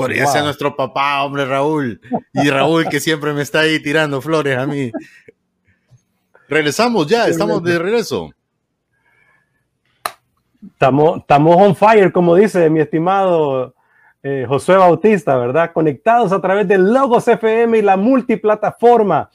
[0.00, 2.00] Podría ser nuestro papá, hombre, Raúl.
[2.32, 4.90] Y Raúl que siempre me está ahí tirando flores a mí.
[6.48, 8.30] Regresamos ya, estamos de regreso.
[10.72, 13.74] Estamos, estamos on fire, como dice mi estimado
[14.22, 15.72] eh, Josué Bautista, ¿verdad?
[15.72, 19.30] Conectados a través de Logos FM y la multiplataforma.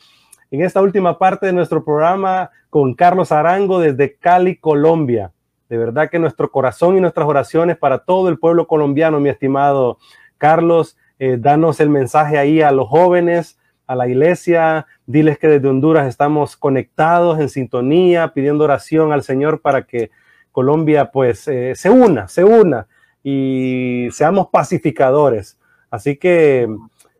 [0.52, 5.32] En esta última parte de nuestro programa con Carlos Arango desde Cali, Colombia.
[5.70, 9.98] De verdad que nuestro corazón y nuestras oraciones para todo el pueblo colombiano, mi estimado
[10.38, 10.98] Carlos.
[11.20, 13.58] Eh, danos el mensaje ahí a los jóvenes,
[13.88, 14.88] a la iglesia.
[15.06, 20.12] Diles que desde Honduras estamos conectados, en sintonía, pidiendo oración al Señor para que
[20.52, 22.88] Colombia pues eh, se una, se una
[23.24, 25.58] y seamos pacificadores.
[25.90, 26.68] Así que,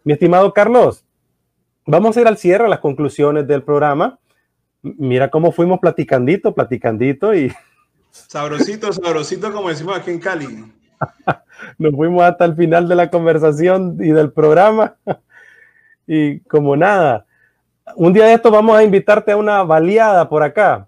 [0.04, 1.04] mi estimado Carlos,
[1.86, 4.20] vamos a ir al cierre, a las conclusiones del programa.
[4.82, 7.52] Mira cómo fuimos platicandito, platicandito y...
[8.12, 10.48] Sabrosito, sabrosito, como decimos aquí en Cali.
[11.78, 14.96] Nos fuimos hasta el final de la conversación y del programa.
[16.08, 17.26] y como nada,
[17.96, 20.88] un día de esto vamos a invitarte a una baleada por acá,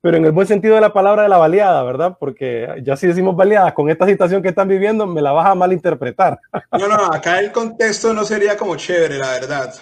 [0.00, 2.16] pero en el buen sentido de la palabra de la baleada, ¿verdad?
[2.18, 5.54] Porque ya si decimos baleadas con esta situación que están viviendo, me la vas a
[5.54, 6.38] malinterpretar.
[6.78, 9.74] No, no, acá el contexto no sería como chévere, la verdad.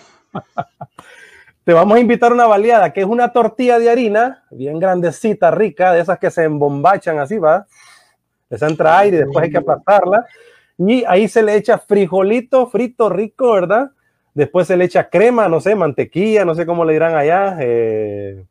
[1.65, 5.51] Te vamos a invitar a una baleada, que es una tortilla de harina, bien grandecita,
[5.51, 7.67] rica, de esas que se embombachan así, ¿va?
[8.49, 10.27] Esa entra aire y después hay que aplastarla.
[10.79, 13.91] Y ahí se le echa frijolito frito rico, ¿verdad?
[14.35, 17.57] Después se le echa crema, no sé, mantequilla, no sé cómo le dirán allá.
[17.61, 18.45] Eh,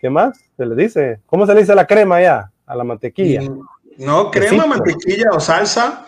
[0.00, 0.38] ¿Qué más?
[0.56, 1.20] Se le dice.
[1.26, 2.52] ¿Cómo se le dice la crema allá?
[2.66, 3.40] A la mantequilla.
[3.40, 3.60] Mm,
[3.98, 6.06] no, crema, mantequilla o salsa.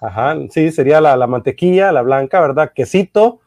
[0.00, 2.72] Ajá, sí, sería la, la, mantequilla, la blanca, ¿verdad?
[2.74, 3.40] Quesito.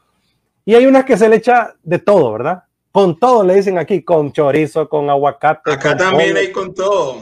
[0.65, 2.63] Y hay unas que se le echa de todo, ¿verdad?
[2.91, 5.71] Con todo le dicen aquí, con chorizo, con aguacate.
[5.71, 7.17] Acá también hay con todo.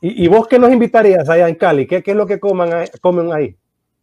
[0.00, 1.86] ¿Y, ¿Y, vos qué nos invitarías allá en Cali?
[1.86, 2.70] ¿Qué, qué es lo que coman,
[3.00, 3.56] comen ahí?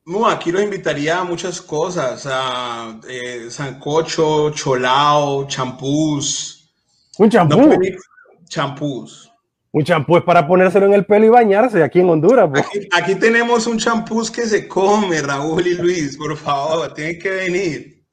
[0.05, 6.71] No, aquí los invitaría a muchas cosas, a eh, sancocho, cholao, champús.
[7.17, 7.57] ¿Un champú?
[7.57, 7.77] No,
[8.47, 9.29] champús.
[9.71, 12.49] Un champú es para ponérselo en el pelo y bañarse aquí en Honduras.
[12.53, 17.29] Aquí, aquí, tenemos un champús que se come, Raúl y Luis, por favor, tienen que
[17.29, 18.03] venir.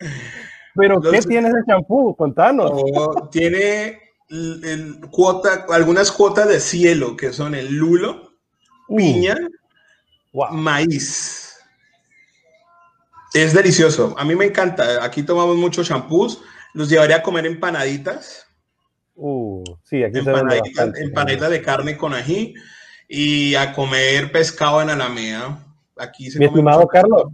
[0.74, 2.16] ¿Pero qué tiene ese champú?
[2.16, 2.72] Contanos.
[2.74, 4.03] Oh, tiene
[4.34, 8.32] el, cuota, algunas cuotas de cielo, que son el lulo,
[8.88, 8.96] uh.
[8.96, 9.36] piña,
[10.32, 10.50] wow.
[10.52, 11.56] maíz.
[13.32, 14.14] Es delicioso.
[14.18, 15.04] A mí me encanta.
[15.04, 16.40] Aquí tomamos muchos champús.
[16.72, 18.46] Los llevaría a comer empanaditas.
[19.16, 22.54] Uh, sí, aquí empanaditas, se empanaditas de carne con ají
[23.08, 25.58] y a comer pescado en Alameda.
[25.96, 27.26] Aquí se Mi estimado Carlos,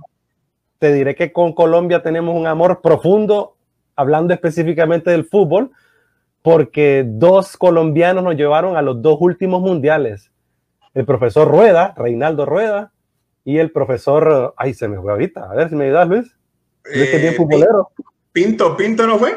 [0.78, 3.56] te diré que con Colombia tenemos un amor profundo,
[3.97, 5.70] hablando específicamente del fútbol,
[6.43, 10.31] porque dos colombianos nos llevaron a los dos últimos mundiales.
[10.95, 12.93] El profesor Rueda, Reinaldo Rueda,
[13.45, 16.37] y el profesor, ay, se me fue ahorita, a ver si me ayudas, Luis.
[16.95, 17.91] Luis, que bien futbolero.
[18.33, 19.37] Pinto, Pinto no fue.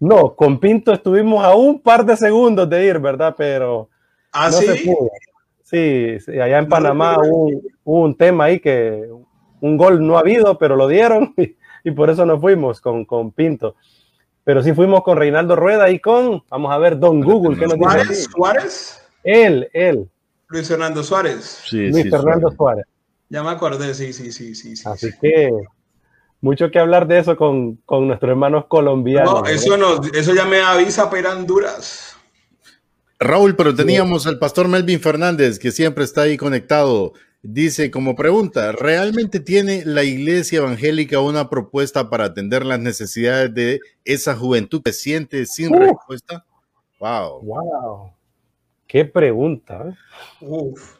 [0.00, 3.34] No, con Pinto estuvimos a un par de segundos de ir, ¿verdad?
[3.36, 3.88] Pero
[4.32, 4.66] ¿Ah, no sí?
[4.66, 5.10] se pudo.
[5.62, 7.50] Sí, sí, allá en Panamá hubo,
[7.84, 9.08] hubo, un tema ahí que
[9.60, 13.04] un gol no ha habido, pero lo dieron y, y por eso nos fuimos con,
[13.04, 13.76] con, Pinto.
[14.44, 17.58] Pero sí fuimos con Reinaldo Rueda y con, vamos a ver, Don Google.
[17.58, 18.08] ¿qué nos ¿Suárez?
[18.08, 19.02] dice ¿Suárez?
[19.22, 20.08] Él, él.
[20.48, 21.62] Luis Fernando Suárez.
[21.66, 22.56] Sí, Luis sí, Fernando Suárez.
[22.56, 22.86] Suárez.
[23.30, 24.76] Ya me acordé, sí, sí, sí, sí.
[24.76, 25.16] sí Así sí.
[25.20, 25.50] que
[26.42, 29.40] mucho que hablar de eso con, con nuestros hermanos colombianos.
[29.42, 32.16] No, eso, no, eso ya me avisa para Honduras.
[33.18, 37.14] Raúl, pero teníamos al pastor Melvin Fernández, que siempre está ahí conectado.
[37.46, 43.80] Dice como pregunta, ¿realmente tiene la iglesia evangélica una propuesta para atender las necesidades de
[44.06, 45.78] esa juventud que siente sin Uh.
[45.80, 46.46] respuesta?
[46.98, 47.42] Wow.
[47.42, 48.12] Wow.
[48.86, 49.84] Qué pregunta.
[49.90, 49.94] ¿eh?
[50.40, 50.96] Uf.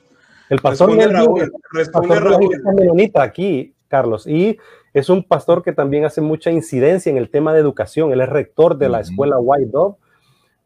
[0.50, 2.44] El pastor Responde Melvin, Raúl, el responde pastor de la Raúl.
[2.44, 4.58] iglesia menonita aquí, Carlos, y
[4.92, 8.12] es un pastor que también hace mucha incidencia en el tema de educación.
[8.12, 9.96] Él es rector de la escuela White Dove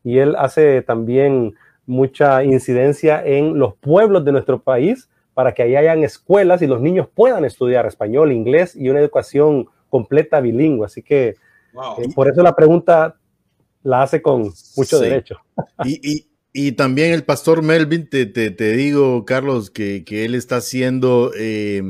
[0.03, 1.55] y él hace también
[1.87, 6.81] mucha incidencia en los pueblos de nuestro país para que ahí hayan escuelas y los
[6.81, 10.85] niños puedan estudiar español, inglés y una educación completa bilingüe.
[10.85, 11.37] Así que
[11.73, 12.03] Wow.
[12.03, 13.15] eh, por eso la pregunta
[13.85, 15.05] la hace con mucho Sí.
[15.05, 15.37] derecho.
[15.85, 20.35] Y, y- y también el pastor Melvin, te, te- te digo, Carlos, que, que él
[20.35, 21.83] está haciendo eh,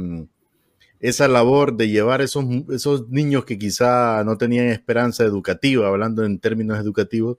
[1.00, 6.38] esa labor de llevar esos, esos niños que quizá no tenían esperanza educativa, hablando en
[6.38, 7.38] términos educativos,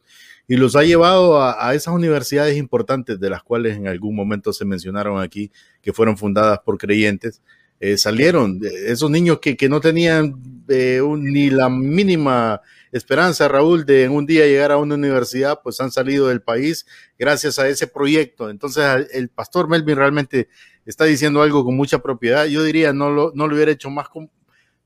[0.50, 4.52] y los ha llevado a, a esas universidades importantes de las cuales en algún momento
[4.52, 7.42] se mencionaron aquí, que fueron fundadas por creyentes.
[7.80, 12.62] Eh, salieron eh, esos niños que, que no tenían eh, ni la mínima
[12.92, 16.88] esperanza, Raúl, de en un día llegar a una universidad, pues han salido del país
[17.18, 18.50] gracias a ese proyecto.
[18.50, 20.50] Entonces, el pastor Melvin realmente
[20.84, 22.48] está diciendo algo con mucha propiedad.
[22.48, 24.10] Yo diría, no lo, no lo hubiera hecho más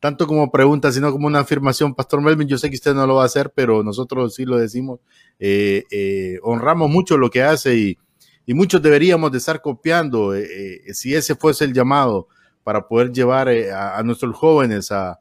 [0.04, 1.96] tanto como pregunta, sino como una afirmación.
[1.96, 4.58] Pastor Melvin, yo sé que usted no lo va a hacer, pero nosotros sí lo
[4.58, 5.00] decimos.
[5.40, 7.98] Eh, eh, honramos mucho lo que hace y,
[8.46, 12.28] y muchos deberíamos de estar copiando, eh, si ese fuese el llamado
[12.66, 15.18] para poder llevar a, a nuestros jóvenes a, a-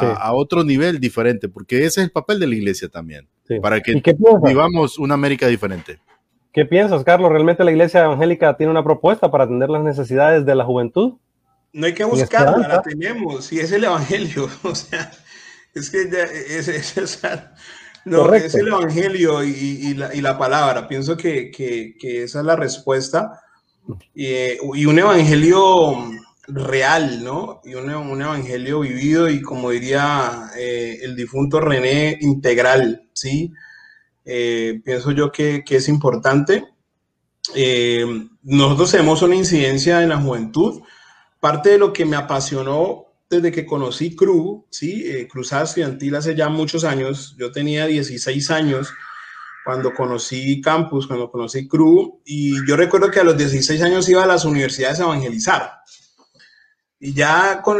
[0.00, 0.06] Sí.
[0.18, 3.60] a otro nivel diferente, porque ese es el papel de la iglesia también, Sí.
[3.60, 4.02] para que
[4.44, 6.00] vivamos una América diferente.
[6.52, 7.30] ¿Qué piensas, Carlos?
[7.30, 11.14] ¿Realmente la iglesia evangélica tiene una propuesta para atender las necesidades de la juventud?
[11.76, 14.48] No hay que buscarla, la tenemos, y es el evangelio.
[14.62, 15.10] O sea,
[15.74, 17.54] es que ya, es, es- sea,
[18.04, 18.46] no, Correcto.
[18.46, 20.88] es el evangelio y, y la, y la palabra.
[20.88, 23.40] Pienso que, que- que esa es la respuesta.
[24.14, 26.10] Y, eh, y un evangelio
[26.48, 27.60] real, ¿no?
[27.64, 33.52] Y un, un evangelio vivido y como diría eh, el difunto René, integral, ¿sí?
[34.24, 36.64] Eh, pienso yo que, que es importante.
[37.54, 38.04] Eh,
[38.42, 40.82] nosotros tenemos una incidencia en la juventud.
[41.46, 45.04] Parte de lo que me apasionó desde que conocí CRU, ¿sí?
[45.06, 47.36] Eh, Cruzada Estudiantil hace ya muchos años.
[47.38, 48.92] Yo tenía 16 años
[49.64, 54.24] cuando conocí Campus, cuando conocí CRU, y yo recuerdo que a los 16 años iba
[54.24, 55.70] a las universidades a evangelizar.
[56.98, 57.78] Y ya con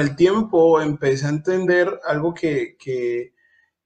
[0.00, 3.32] el, tiempo empecé a entender algo que, que,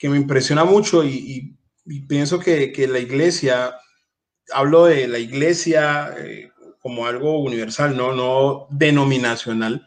[0.08, 1.54] me impresiona mucho y,
[1.84, 3.74] y, pienso que, que, la iglesia,
[4.54, 6.51] hablo de la iglesia eh,
[6.82, 9.86] como algo universal, no, no denominacional,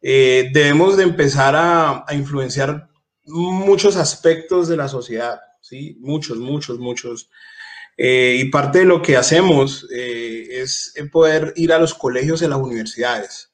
[0.00, 2.88] eh, debemos de empezar a, a, influenciar
[3.26, 5.96] muchos aspectos de la sociedad, ¿sí?
[6.00, 7.30] Muchos, muchos, muchos.
[8.00, 12.46] Eh, y parte de lo que hacemos eh, es poder ir a los colegios y
[12.46, 13.50] las universidades,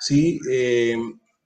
[0.00, 0.40] ¿sí?
[0.50, 0.96] Eh,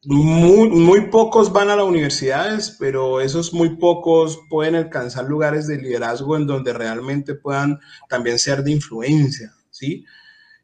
[0.06, 5.76] muy, muy, pocos van a las universidades, pero esos muy pocos pueden alcanzar lugares de
[5.76, 7.78] liderazgo en donde realmente puedan
[8.09, 10.05] también ser de influencia, ¿sí?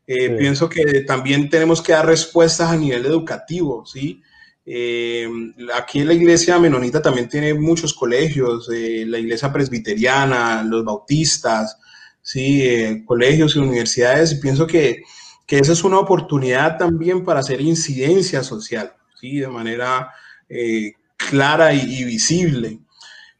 [0.06, 4.22] Eh, pienso que también tenemos que dar respuestas a nivel educativo, ¿sí?
[4.64, 5.28] Eh,
[5.74, 11.78] aquí en la iglesia menonita también tiene muchos colegios, eh, la iglesia presbiteriana, los bautistas,
[12.22, 13.02] ¿sí?
[13.04, 15.02] colegios y universidades, y pienso que,
[15.46, 19.38] que, esa es una oportunidad también para hacer incidencia social, ¿sí?
[19.38, 20.10] de manera
[21.16, 22.80] clara y, y visible.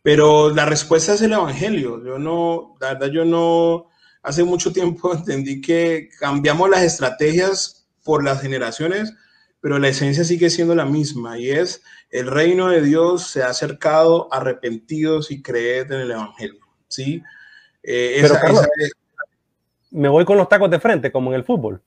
[0.03, 2.03] Pero la respuesta es el Evangelio.
[2.05, 3.90] Yo no, la verdad, yo no,
[4.23, 9.15] hace mucho tiempo entendí que cambiamos las estrategias por las generaciones,
[9.61, 13.49] pero la esencia sigue siendo la misma y es el reino de Dios se ha
[13.49, 16.61] acercado arrepentidos y creed en el Evangelio.
[16.89, 17.23] ¿sí?
[17.83, 18.67] Eh, pero, Carlos,
[19.91, 21.81] me voy con los tacos de frente, como en el fútbol.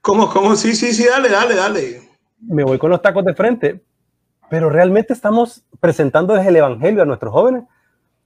[0.00, 0.54] ¿Cómo, cómo?
[0.56, 2.08] Sí, sí, sí, dale, dale, dale.
[2.40, 3.82] Me voy con los tacos de frente,
[4.50, 7.64] pero realmente estamos presentando desde el Evangelio a nuestros jóvenes.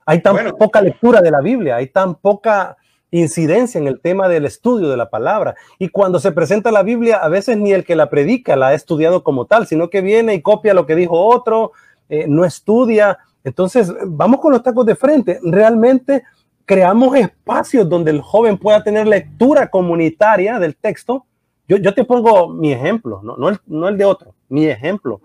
[0.05, 2.77] Hay tan poca lectura de la Biblia, hay tan poca
[3.11, 5.55] incidencia en el tema del estudio de la palabra.
[5.79, 8.75] Y cuando se presenta la Biblia, a veces ni el que la predica la ha
[8.75, 11.73] estudiado como tal, sino que viene y copia lo que dijo otro,
[12.09, 13.19] eh, no estudia.
[13.45, 15.39] Entonces, vamos con los tacos de frente.
[15.43, 16.25] Realmente
[16.65, 21.25] creamos espacios donde el joven pueda tener lectura comunitaria del texto.
[21.67, 25.21] Yo, yo te pongo mi ejemplo, no, no, el, no el de otro, mi ejemplo.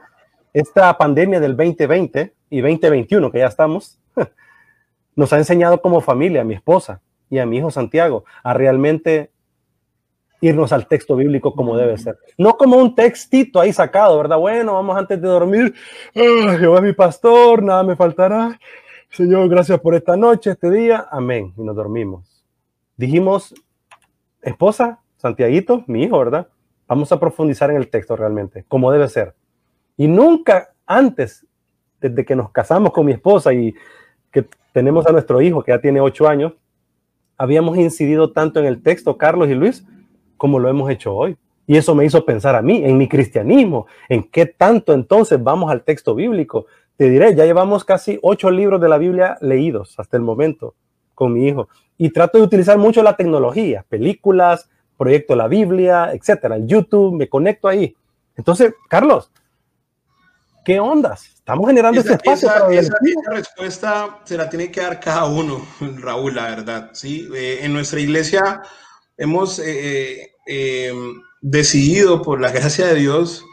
[0.53, 3.97] Esta pandemia del 2020 y 2021, que ya estamos,
[5.15, 7.01] nos ha enseñado como familia, mi esposa,
[7.34, 9.31] y a mi hijo Santiago a realmente
[10.39, 12.19] irnos al texto bíblico como debe ser.
[12.38, 14.38] No como un textito ahí sacado, ¿verdad?
[14.38, 15.73] Bueno, vamos antes de dormir.
[16.15, 18.60] Oh, Jehová es mi pastor, nada me faltará.
[19.10, 21.07] Señor, gracias por esta noche, este día.
[21.10, 21.53] Amén.
[21.57, 22.45] Y nos dormimos.
[22.97, 23.55] Dijimos,
[24.43, 26.47] esposa, Santiaguito, mi hijo, ¿verdad?
[26.88, 29.34] Vamos a profundizar en el texto realmente, como debe ser.
[29.97, 31.47] Y nunca antes,
[31.99, 33.73] desde que nos casamos con mi esposa y
[34.30, 36.53] que tenemos a nuestro hijo que ya tiene ocho años,
[37.38, 39.85] habíamos incidido tanto en el texto, Carlos y Luis,
[40.38, 41.38] como lo hemos hecho hoy.
[41.65, 45.72] Y eso me hizo pensar a mí, en mi cristianismo, en qué tanto entonces vamos
[45.72, 46.65] al texto bíblico.
[46.97, 50.76] Te diré, ya llevamos casi ocho libros de la Biblia leídos hasta el momento
[51.15, 51.69] con mi hijo.
[51.97, 57.68] Y trato de utilizar mucho la tecnología, películas, proyecto La Biblia, etcétera, YouTube, me conecto
[57.68, 57.95] ahí.
[58.35, 59.31] Entonces, Carlos,
[60.64, 61.26] ¿qué ondas?
[61.35, 65.26] Estamos generando ese espacio esa, para esa, esa, respuesta se la tiene que dar cada
[65.26, 65.65] uno,
[65.98, 66.91] Raúl, la verdad.
[66.94, 67.30] ¿sí?
[67.35, 68.61] Eh, en nuestra iglesia
[69.18, 70.94] hemos eh, eh,
[71.41, 73.44] decidido, por la gracia de Dios,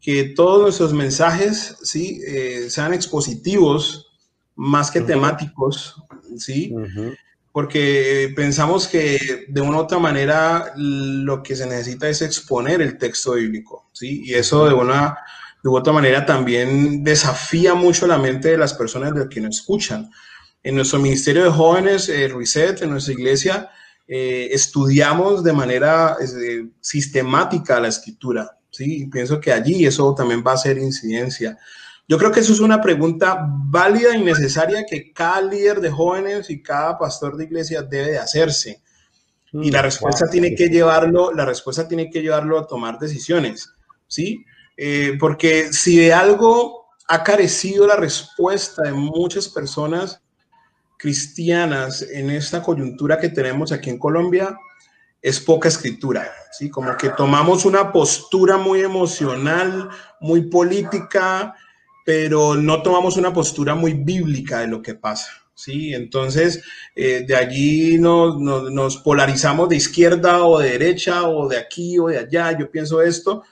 [0.00, 2.20] que todos nuestros mensajes ¿sí?
[2.26, 4.06] Eh, sean expositivos
[4.54, 5.06] más que uh -huh.
[5.06, 6.02] temáticos,
[6.38, 6.70] ¿sí?
[6.72, 7.16] Uh -huh.
[7.52, 12.98] porque pensamos que de una u otra manera lo que se necesita es exponer el
[12.98, 14.22] texto bíblico, ¿sí?
[14.24, 15.16] y eso de una
[15.64, 20.10] de otra manera también desafía mucho la mente de las personas de quienes escuchan.
[20.62, 23.70] En nuestro Ministerio de Jóvenes, eh, en nuestra iglesia,
[24.06, 28.58] eh, estudiamos de manera eh, sistemática la escritura.
[28.70, 29.04] ¿sí?
[29.04, 31.56] Y pienso que allí eso también va a ser incidencia.
[32.06, 36.50] Yo creo que eso es una pregunta válida y necesaria que cada líder de jóvenes
[36.50, 38.82] y cada pastor de iglesia debe de hacerse.
[39.50, 40.30] Y la mm, respuesta wow.
[40.32, 43.70] tiene que llevarlo, la respuesta tiene que llevarlo a tomar decisiones,
[44.06, 44.44] ¿sí?
[44.76, 50.20] Eh, porque si de algo ha carecido la respuesta de muchas personas
[50.96, 54.56] cristianas en esta coyuntura que tenemos aquí en Colombia,
[55.20, 56.68] es poca escritura, ¿sí?
[56.68, 59.88] Como que tomamos una postura muy emocional,
[60.20, 61.54] muy política,
[62.04, 65.94] pero no tomamos una postura muy bíblica de lo que pasa, ¿sí?
[65.94, 66.62] Entonces,
[66.94, 71.98] eh, de allí nos, nos, nos, polarizamos de izquierda o de derecha o de aquí
[71.98, 73.44] o de allá, yo pienso esto,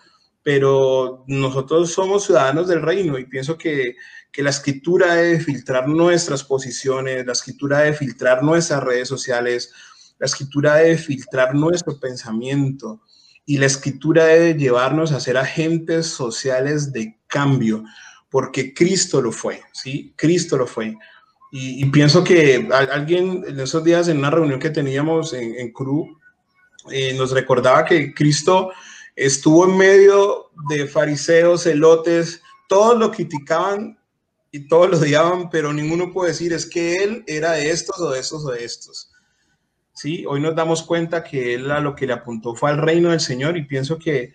[0.43, 3.97] pero nosotros somos ciudadanos del reino y pienso que,
[4.31, 9.73] que, la escritura debe filtrar nuestras posiciones, la escritura debe filtrar nuestras redes sociales,
[10.19, 13.03] la escritura debe filtrar nuestro pensamiento.
[13.45, 17.83] y la escritura debe llevarnos a ser agentes sociales de cambio,
[18.31, 20.15] porque Cristo lo fue, ¿sí?
[20.17, 20.97] Cristo lo fue.
[21.51, 26.17] Y, pienso que alguien en esos días en una reunión que teníamos en, en CRU
[26.91, 28.73] eh, nos recordaba que Cristo
[29.17, 33.99] estuvo en medio de fariseos, celotes, todos lo criticaban
[34.51, 38.11] y todos lo odiaban, pero ninguno puede decir es que él era de estos o
[38.11, 39.11] de estos o de estos.
[39.95, 40.25] ¿sí?
[40.27, 43.21] Hoy nos damos cuenta que él a lo que le apuntó fue al reino del
[43.21, 44.35] Señor y pienso que,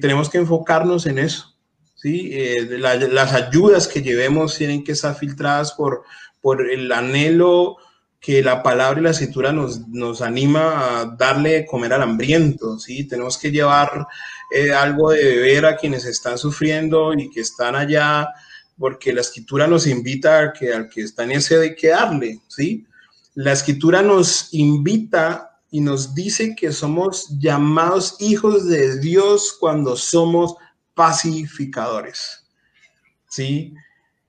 [0.00, 1.56] tenemos que enfocarnos en eso.
[1.94, 2.30] ¿sí?
[2.32, 6.04] Eh, las ayudas que llevemos tienen que estar filtradas por,
[6.40, 7.76] por el anhelo
[8.24, 13.06] que la palabra y la escritura nos, nos anima a darle comer al hambriento, ¿sí?
[13.06, 14.06] Tenemos que llevar
[14.50, 18.30] eh, algo de beber a quienes están sufriendo y que están allá,
[18.78, 22.40] porque la escritura nos invita a que al que está en ese hay que darle,
[22.48, 22.86] ¿sí?
[23.34, 30.54] La escritura nos invita y nos dice que somos llamados hijos de Dios cuando somos
[30.94, 32.42] pacificadores.
[33.28, 33.74] ¿Sí?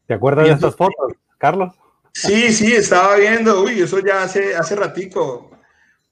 [0.06, 1.74] ¿Te acuerdas de estas fotos, Carlos?
[2.16, 5.52] Sí, sí, estaba viendo, uy, eso ya hace, hace ratico.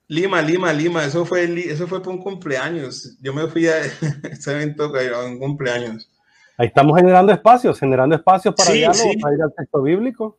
[0.09, 3.17] Lima, Lima, Lima, eso fue, eso fue por un cumpleaños.
[3.21, 3.79] Yo me fui a
[4.29, 6.09] ese evento a un cumpleaños.
[6.57, 10.37] Ahí estamos generando espacios, generando espacios para, para ir al texto bíblico.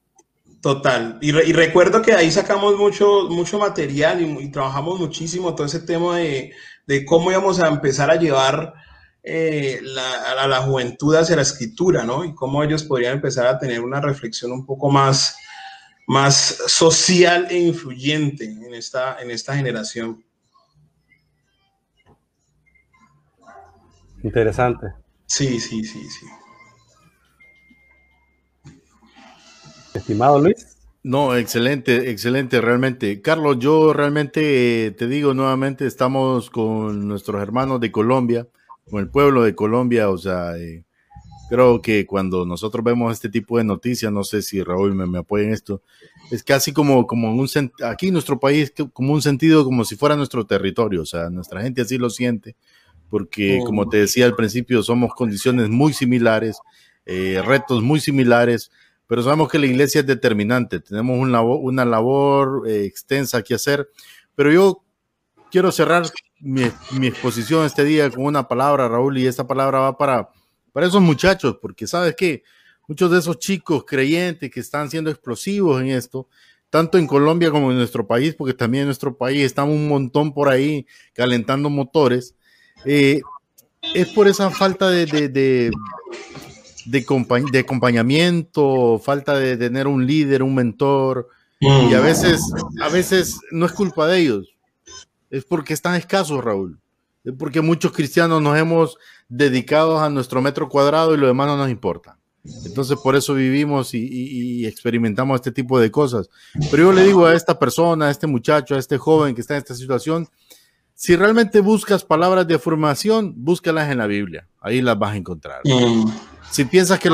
[0.61, 1.17] Total.
[1.23, 6.53] Y, recuerdo que ahí sacamos mucho, mucho material y, trabajamos muchísimo todo ese tema de,
[7.07, 8.75] cómo íbamos a empezar a llevar
[9.23, 9.81] eh,
[10.39, 12.23] a la juventud hacia la escritura, ¿no?
[12.23, 15.37] Y cómo ellos podrían empezar a tener una reflexión un poco más,
[16.07, 16.35] más
[16.67, 20.25] social e influyente en esta, en esta generación.
[24.23, 24.87] Interesante.
[25.27, 26.27] Sí, sí, sí, sí.
[29.95, 30.75] Estimado Luis.
[31.03, 33.21] No, excelente, excelente, realmente.
[33.21, 38.49] Carlos, yo realmente eh, te digo nuevamente, estamos con nuestros hermanos de Colombia,
[38.91, 40.85] con el pueblo de Colombia, o sea, eh,
[41.49, 45.19] creo que cuando nosotros vemos este tipo de noticias, no sé si Raúl me, me
[45.19, 45.83] apoya en esto,
[46.31, 47.49] es casi como, como un,
[47.85, 51.63] aquí en nuestro país, como un sentido como si fuera nuestro territorio, o sea, nuestra
[51.63, 52.57] gente así lo siente,
[53.11, 53.89] porque como oh.
[53.89, 56.59] te decía al principio, somos condiciones muy similares,
[57.07, 58.71] eh, retos muy similares,
[59.07, 63.89] pero sabemos que la iglesia es determinante, tenemos una labor eh, extensa que hacer,
[64.35, 64.85] pero yo
[65.55, 66.05] quiero cerrar
[66.41, 66.65] mi,
[67.07, 70.31] exposición este día con una palabra, Raúl, y esta palabra va para,
[70.75, 72.43] para esos muchachos, porque sabes que
[72.89, 76.29] muchos de esos chicos creyentes que están siendo explosivos en esto,
[76.69, 80.35] tanto en Colombia como en nuestro país, porque también en nuestro país están un montón
[80.35, 82.35] por ahí calentando motores,
[82.85, 83.21] eh,
[83.95, 85.71] es por esa falta de, de,
[86.87, 91.29] de acompañamiento, falta de tener un líder, un mentor,
[91.61, 92.03] y a mm.
[92.03, 92.41] veces,
[92.83, 94.57] a veces no es culpa de ellos,
[95.31, 96.81] es porque están escasos, Raúl.
[97.39, 98.99] Porque muchos cristianos nos hemos
[99.29, 102.19] dedicado a nuestro metro cuadrado y lo demás no nos importa.
[102.67, 106.29] Entonces por eso vivimos y, y, experimentamos este tipo de cosas.
[106.71, 109.55] Pero yo le digo a esta persona, a este muchacho, a este joven que está
[109.55, 110.29] en esta situación,
[110.95, 114.47] si realmente buscas palabras de afirmación, búscalas en la Biblia.
[114.61, 115.61] Ahí las vas a encontrar.
[115.65, 116.05] Mm.
[116.51, 117.11] Si piensas que,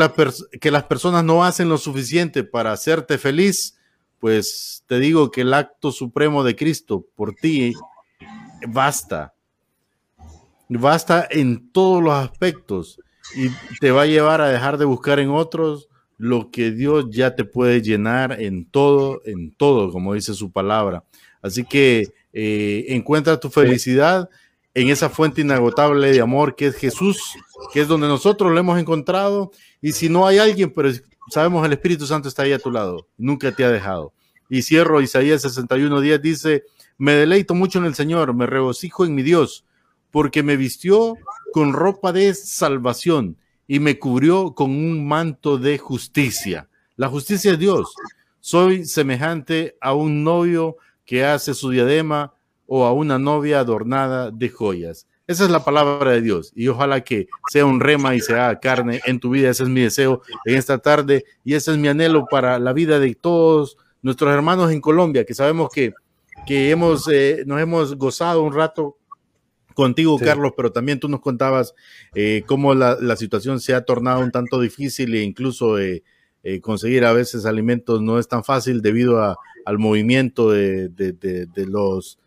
[0.61, 3.79] que las personas no hacen lo suficiente para hacerte feliz,
[4.19, 7.73] pues te digo que el acto supremo de Cristo por ti
[8.69, 9.33] basta.
[10.79, 13.01] Basta en todos los aspectos
[13.35, 17.35] y te va a llevar a dejar de buscar en otros lo que Dios ya
[17.35, 21.05] te puede llenar en todo, en todo, como dice su palabra.
[21.43, 24.29] Así que eh, encuentra tu felicidad
[24.75, 27.37] en esa fuente inagotable de amor que es Jesús
[27.73, 29.53] que es donde nosotros lo hemos encontrado.
[29.81, 30.91] Y si no hay alguien, pero
[31.31, 34.13] sabemos el Espíritu Santo está ahí a tu lado, nunca te ha dejado.
[34.49, 36.65] Y cierro Isaías 61 días, dice,
[36.99, 39.65] me deleito mucho en el Señor, me regocijo en mi Dios,
[40.11, 41.17] porque me vistió
[41.53, 46.69] con ropa de salvación y me cubrió con un manto de justicia.
[46.97, 47.95] La justicia es Dios.
[48.41, 52.35] Soy semejante a un novio que hace su diadema
[52.67, 55.07] o a una novia adornada de joyas.
[55.27, 59.01] Esa es la palabra de Dios y ojalá que sea un rema y sea carne
[59.07, 59.51] en tu vida.
[59.51, 62.99] Ese es mi deseo en esta tarde y ese es mi anhelo para la vida
[62.99, 65.93] de todos nuestros hermanos en Colombia, que sabemos que,
[66.47, 68.97] que hemos, eh, nos hemos gozado un rato
[69.75, 71.75] contigo, Carlos, pero también tú nos contabas
[72.15, 76.03] eh, cómo la, la, situación se ha tornado un tanto difícil e incluso eh,
[76.61, 81.67] conseguir a veces alimentos no es tan fácil debido a, al movimiento de, de, de
[81.67, 82.19] los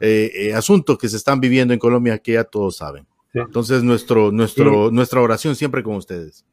[0.00, 3.06] eh, eh, asuntos que se están viviendo en Colombia que ya todos saben.
[3.34, 6.44] Entonces, nuestro, nuestro, nuestra oración siempre con ustedes.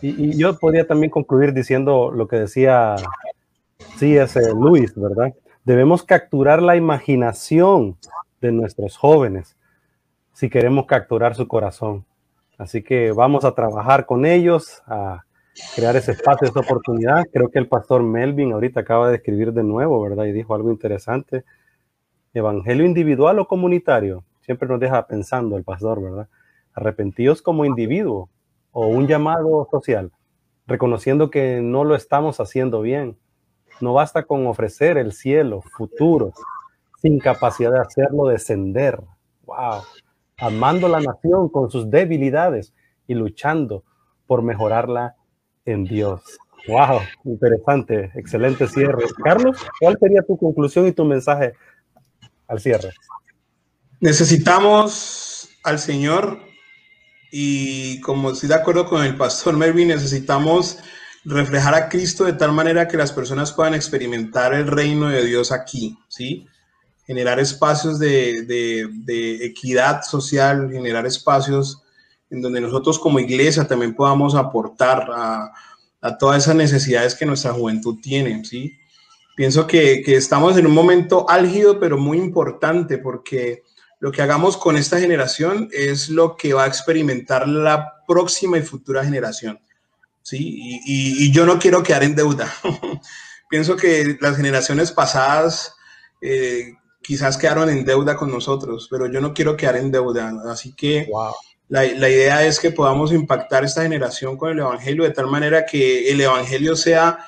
[0.00, 2.96] Y, yo podría también concluir diciendo lo que decía
[3.96, 4.40] C.S.
[4.54, 5.32] Luis, ¿verdad?
[5.64, 7.96] Debemos capturar la imaginación
[8.42, 9.56] de nuestros jóvenes.
[10.34, 12.06] si queremos capturar su corazón.
[12.58, 15.24] Así que vamos a trabajar con ellos, a
[15.76, 17.24] crear ese espacio, esa oportunidad.
[17.32, 20.24] Creo que el pastor Melvin ahorita acaba de escribir de nuevo, ¿verdad?
[20.24, 21.44] Y dijo algo interesante.
[22.32, 24.24] Evangelio individual o comunitario.
[24.40, 26.28] Siempre nos deja pensando el pastor, ¿verdad?
[26.72, 28.30] Arrepentidos como individuo
[28.70, 30.10] o un llamado social,
[30.66, 33.18] reconociendo que no lo estamos haciendo bien.
[33.82, 36.32] No basta con ofrecer el cielo, futuro,
[37.02, 39.00] sin capacidad de hacerlo descender.
[39.44, 39.82] ¡Wow!
[40.38, 42.72] Amando la nación con sus debilidades
[43.08, 43.84] y luchando
[44.26, 45.16] por mejorarla
[45.64, 46.22] en Dios.
[46.68, 47.00] ¡Wow!
[47.24, 49.04] Interesante, excelente cierre.
[49.22, 51.54] Carlos, ¿cuál sería tu conclusión y tu mensaje
[52.46, 52.90] al cierre?
[54.00, 56.38] Necesitamos al Señor
[57.32, 60.78] y como estoy de acuerdo con el pastor Melvin, necesitamos
[61.24, 65.50] reflejar a Cristo de tal manera que las personas puedan experimentar el reino de Dios
[65.50, 66.46] aquí, ¿sí?
[67.06, 71.82] Generar espacios de, de, equidad social, generar espacios
[72.30, 75.52] en donde nosotros como iglesia también podamos aportar a,
[76.18, 78.76] todas esas necesidades que nuestra juventud tiene, ¿sí?
[79.36, 83.62] Pienso que, que estamos en un momento álgido, pero muy importante, porque
[84.02, 88.62] lo que hagamos con esta generación es lo que va a experimentar la próxima y
[88.62, 89.60] futura generación.
[90.22, 90.80] ¿sí?
[90.84, 92.52] Y, yo no quiero quedar en deuda.
[93.48, 95.74] Pienso que las generaciones pasadas
[96.20, 100.32] eh, quizás quedaron en deuda con nosotros, pero yo no quiero quedar en deuda.
[100.50, 101.08] Así que
[101.68, 105.66] la, la idea es que podamos impactar esta generación con el Evangelio de tal manera
[105.66, 107.18] que el Evangelio sea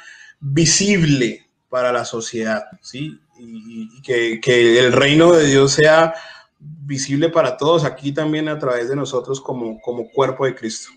[0.41, 3.19] visible para la sociedad, ¿sí?
[3.39, 6.15] Y, que, que, el reino de Dios sea
[6.59, 10.91] visible para todos aquí también a través de nosotros como, como cuerpo de Cristo.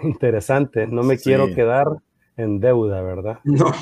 [0.00, 1.86] Interesante, no me quiero quedar
[2.36, 3.40] en deuda, ¿verdad?
[3.44, 3.72] No.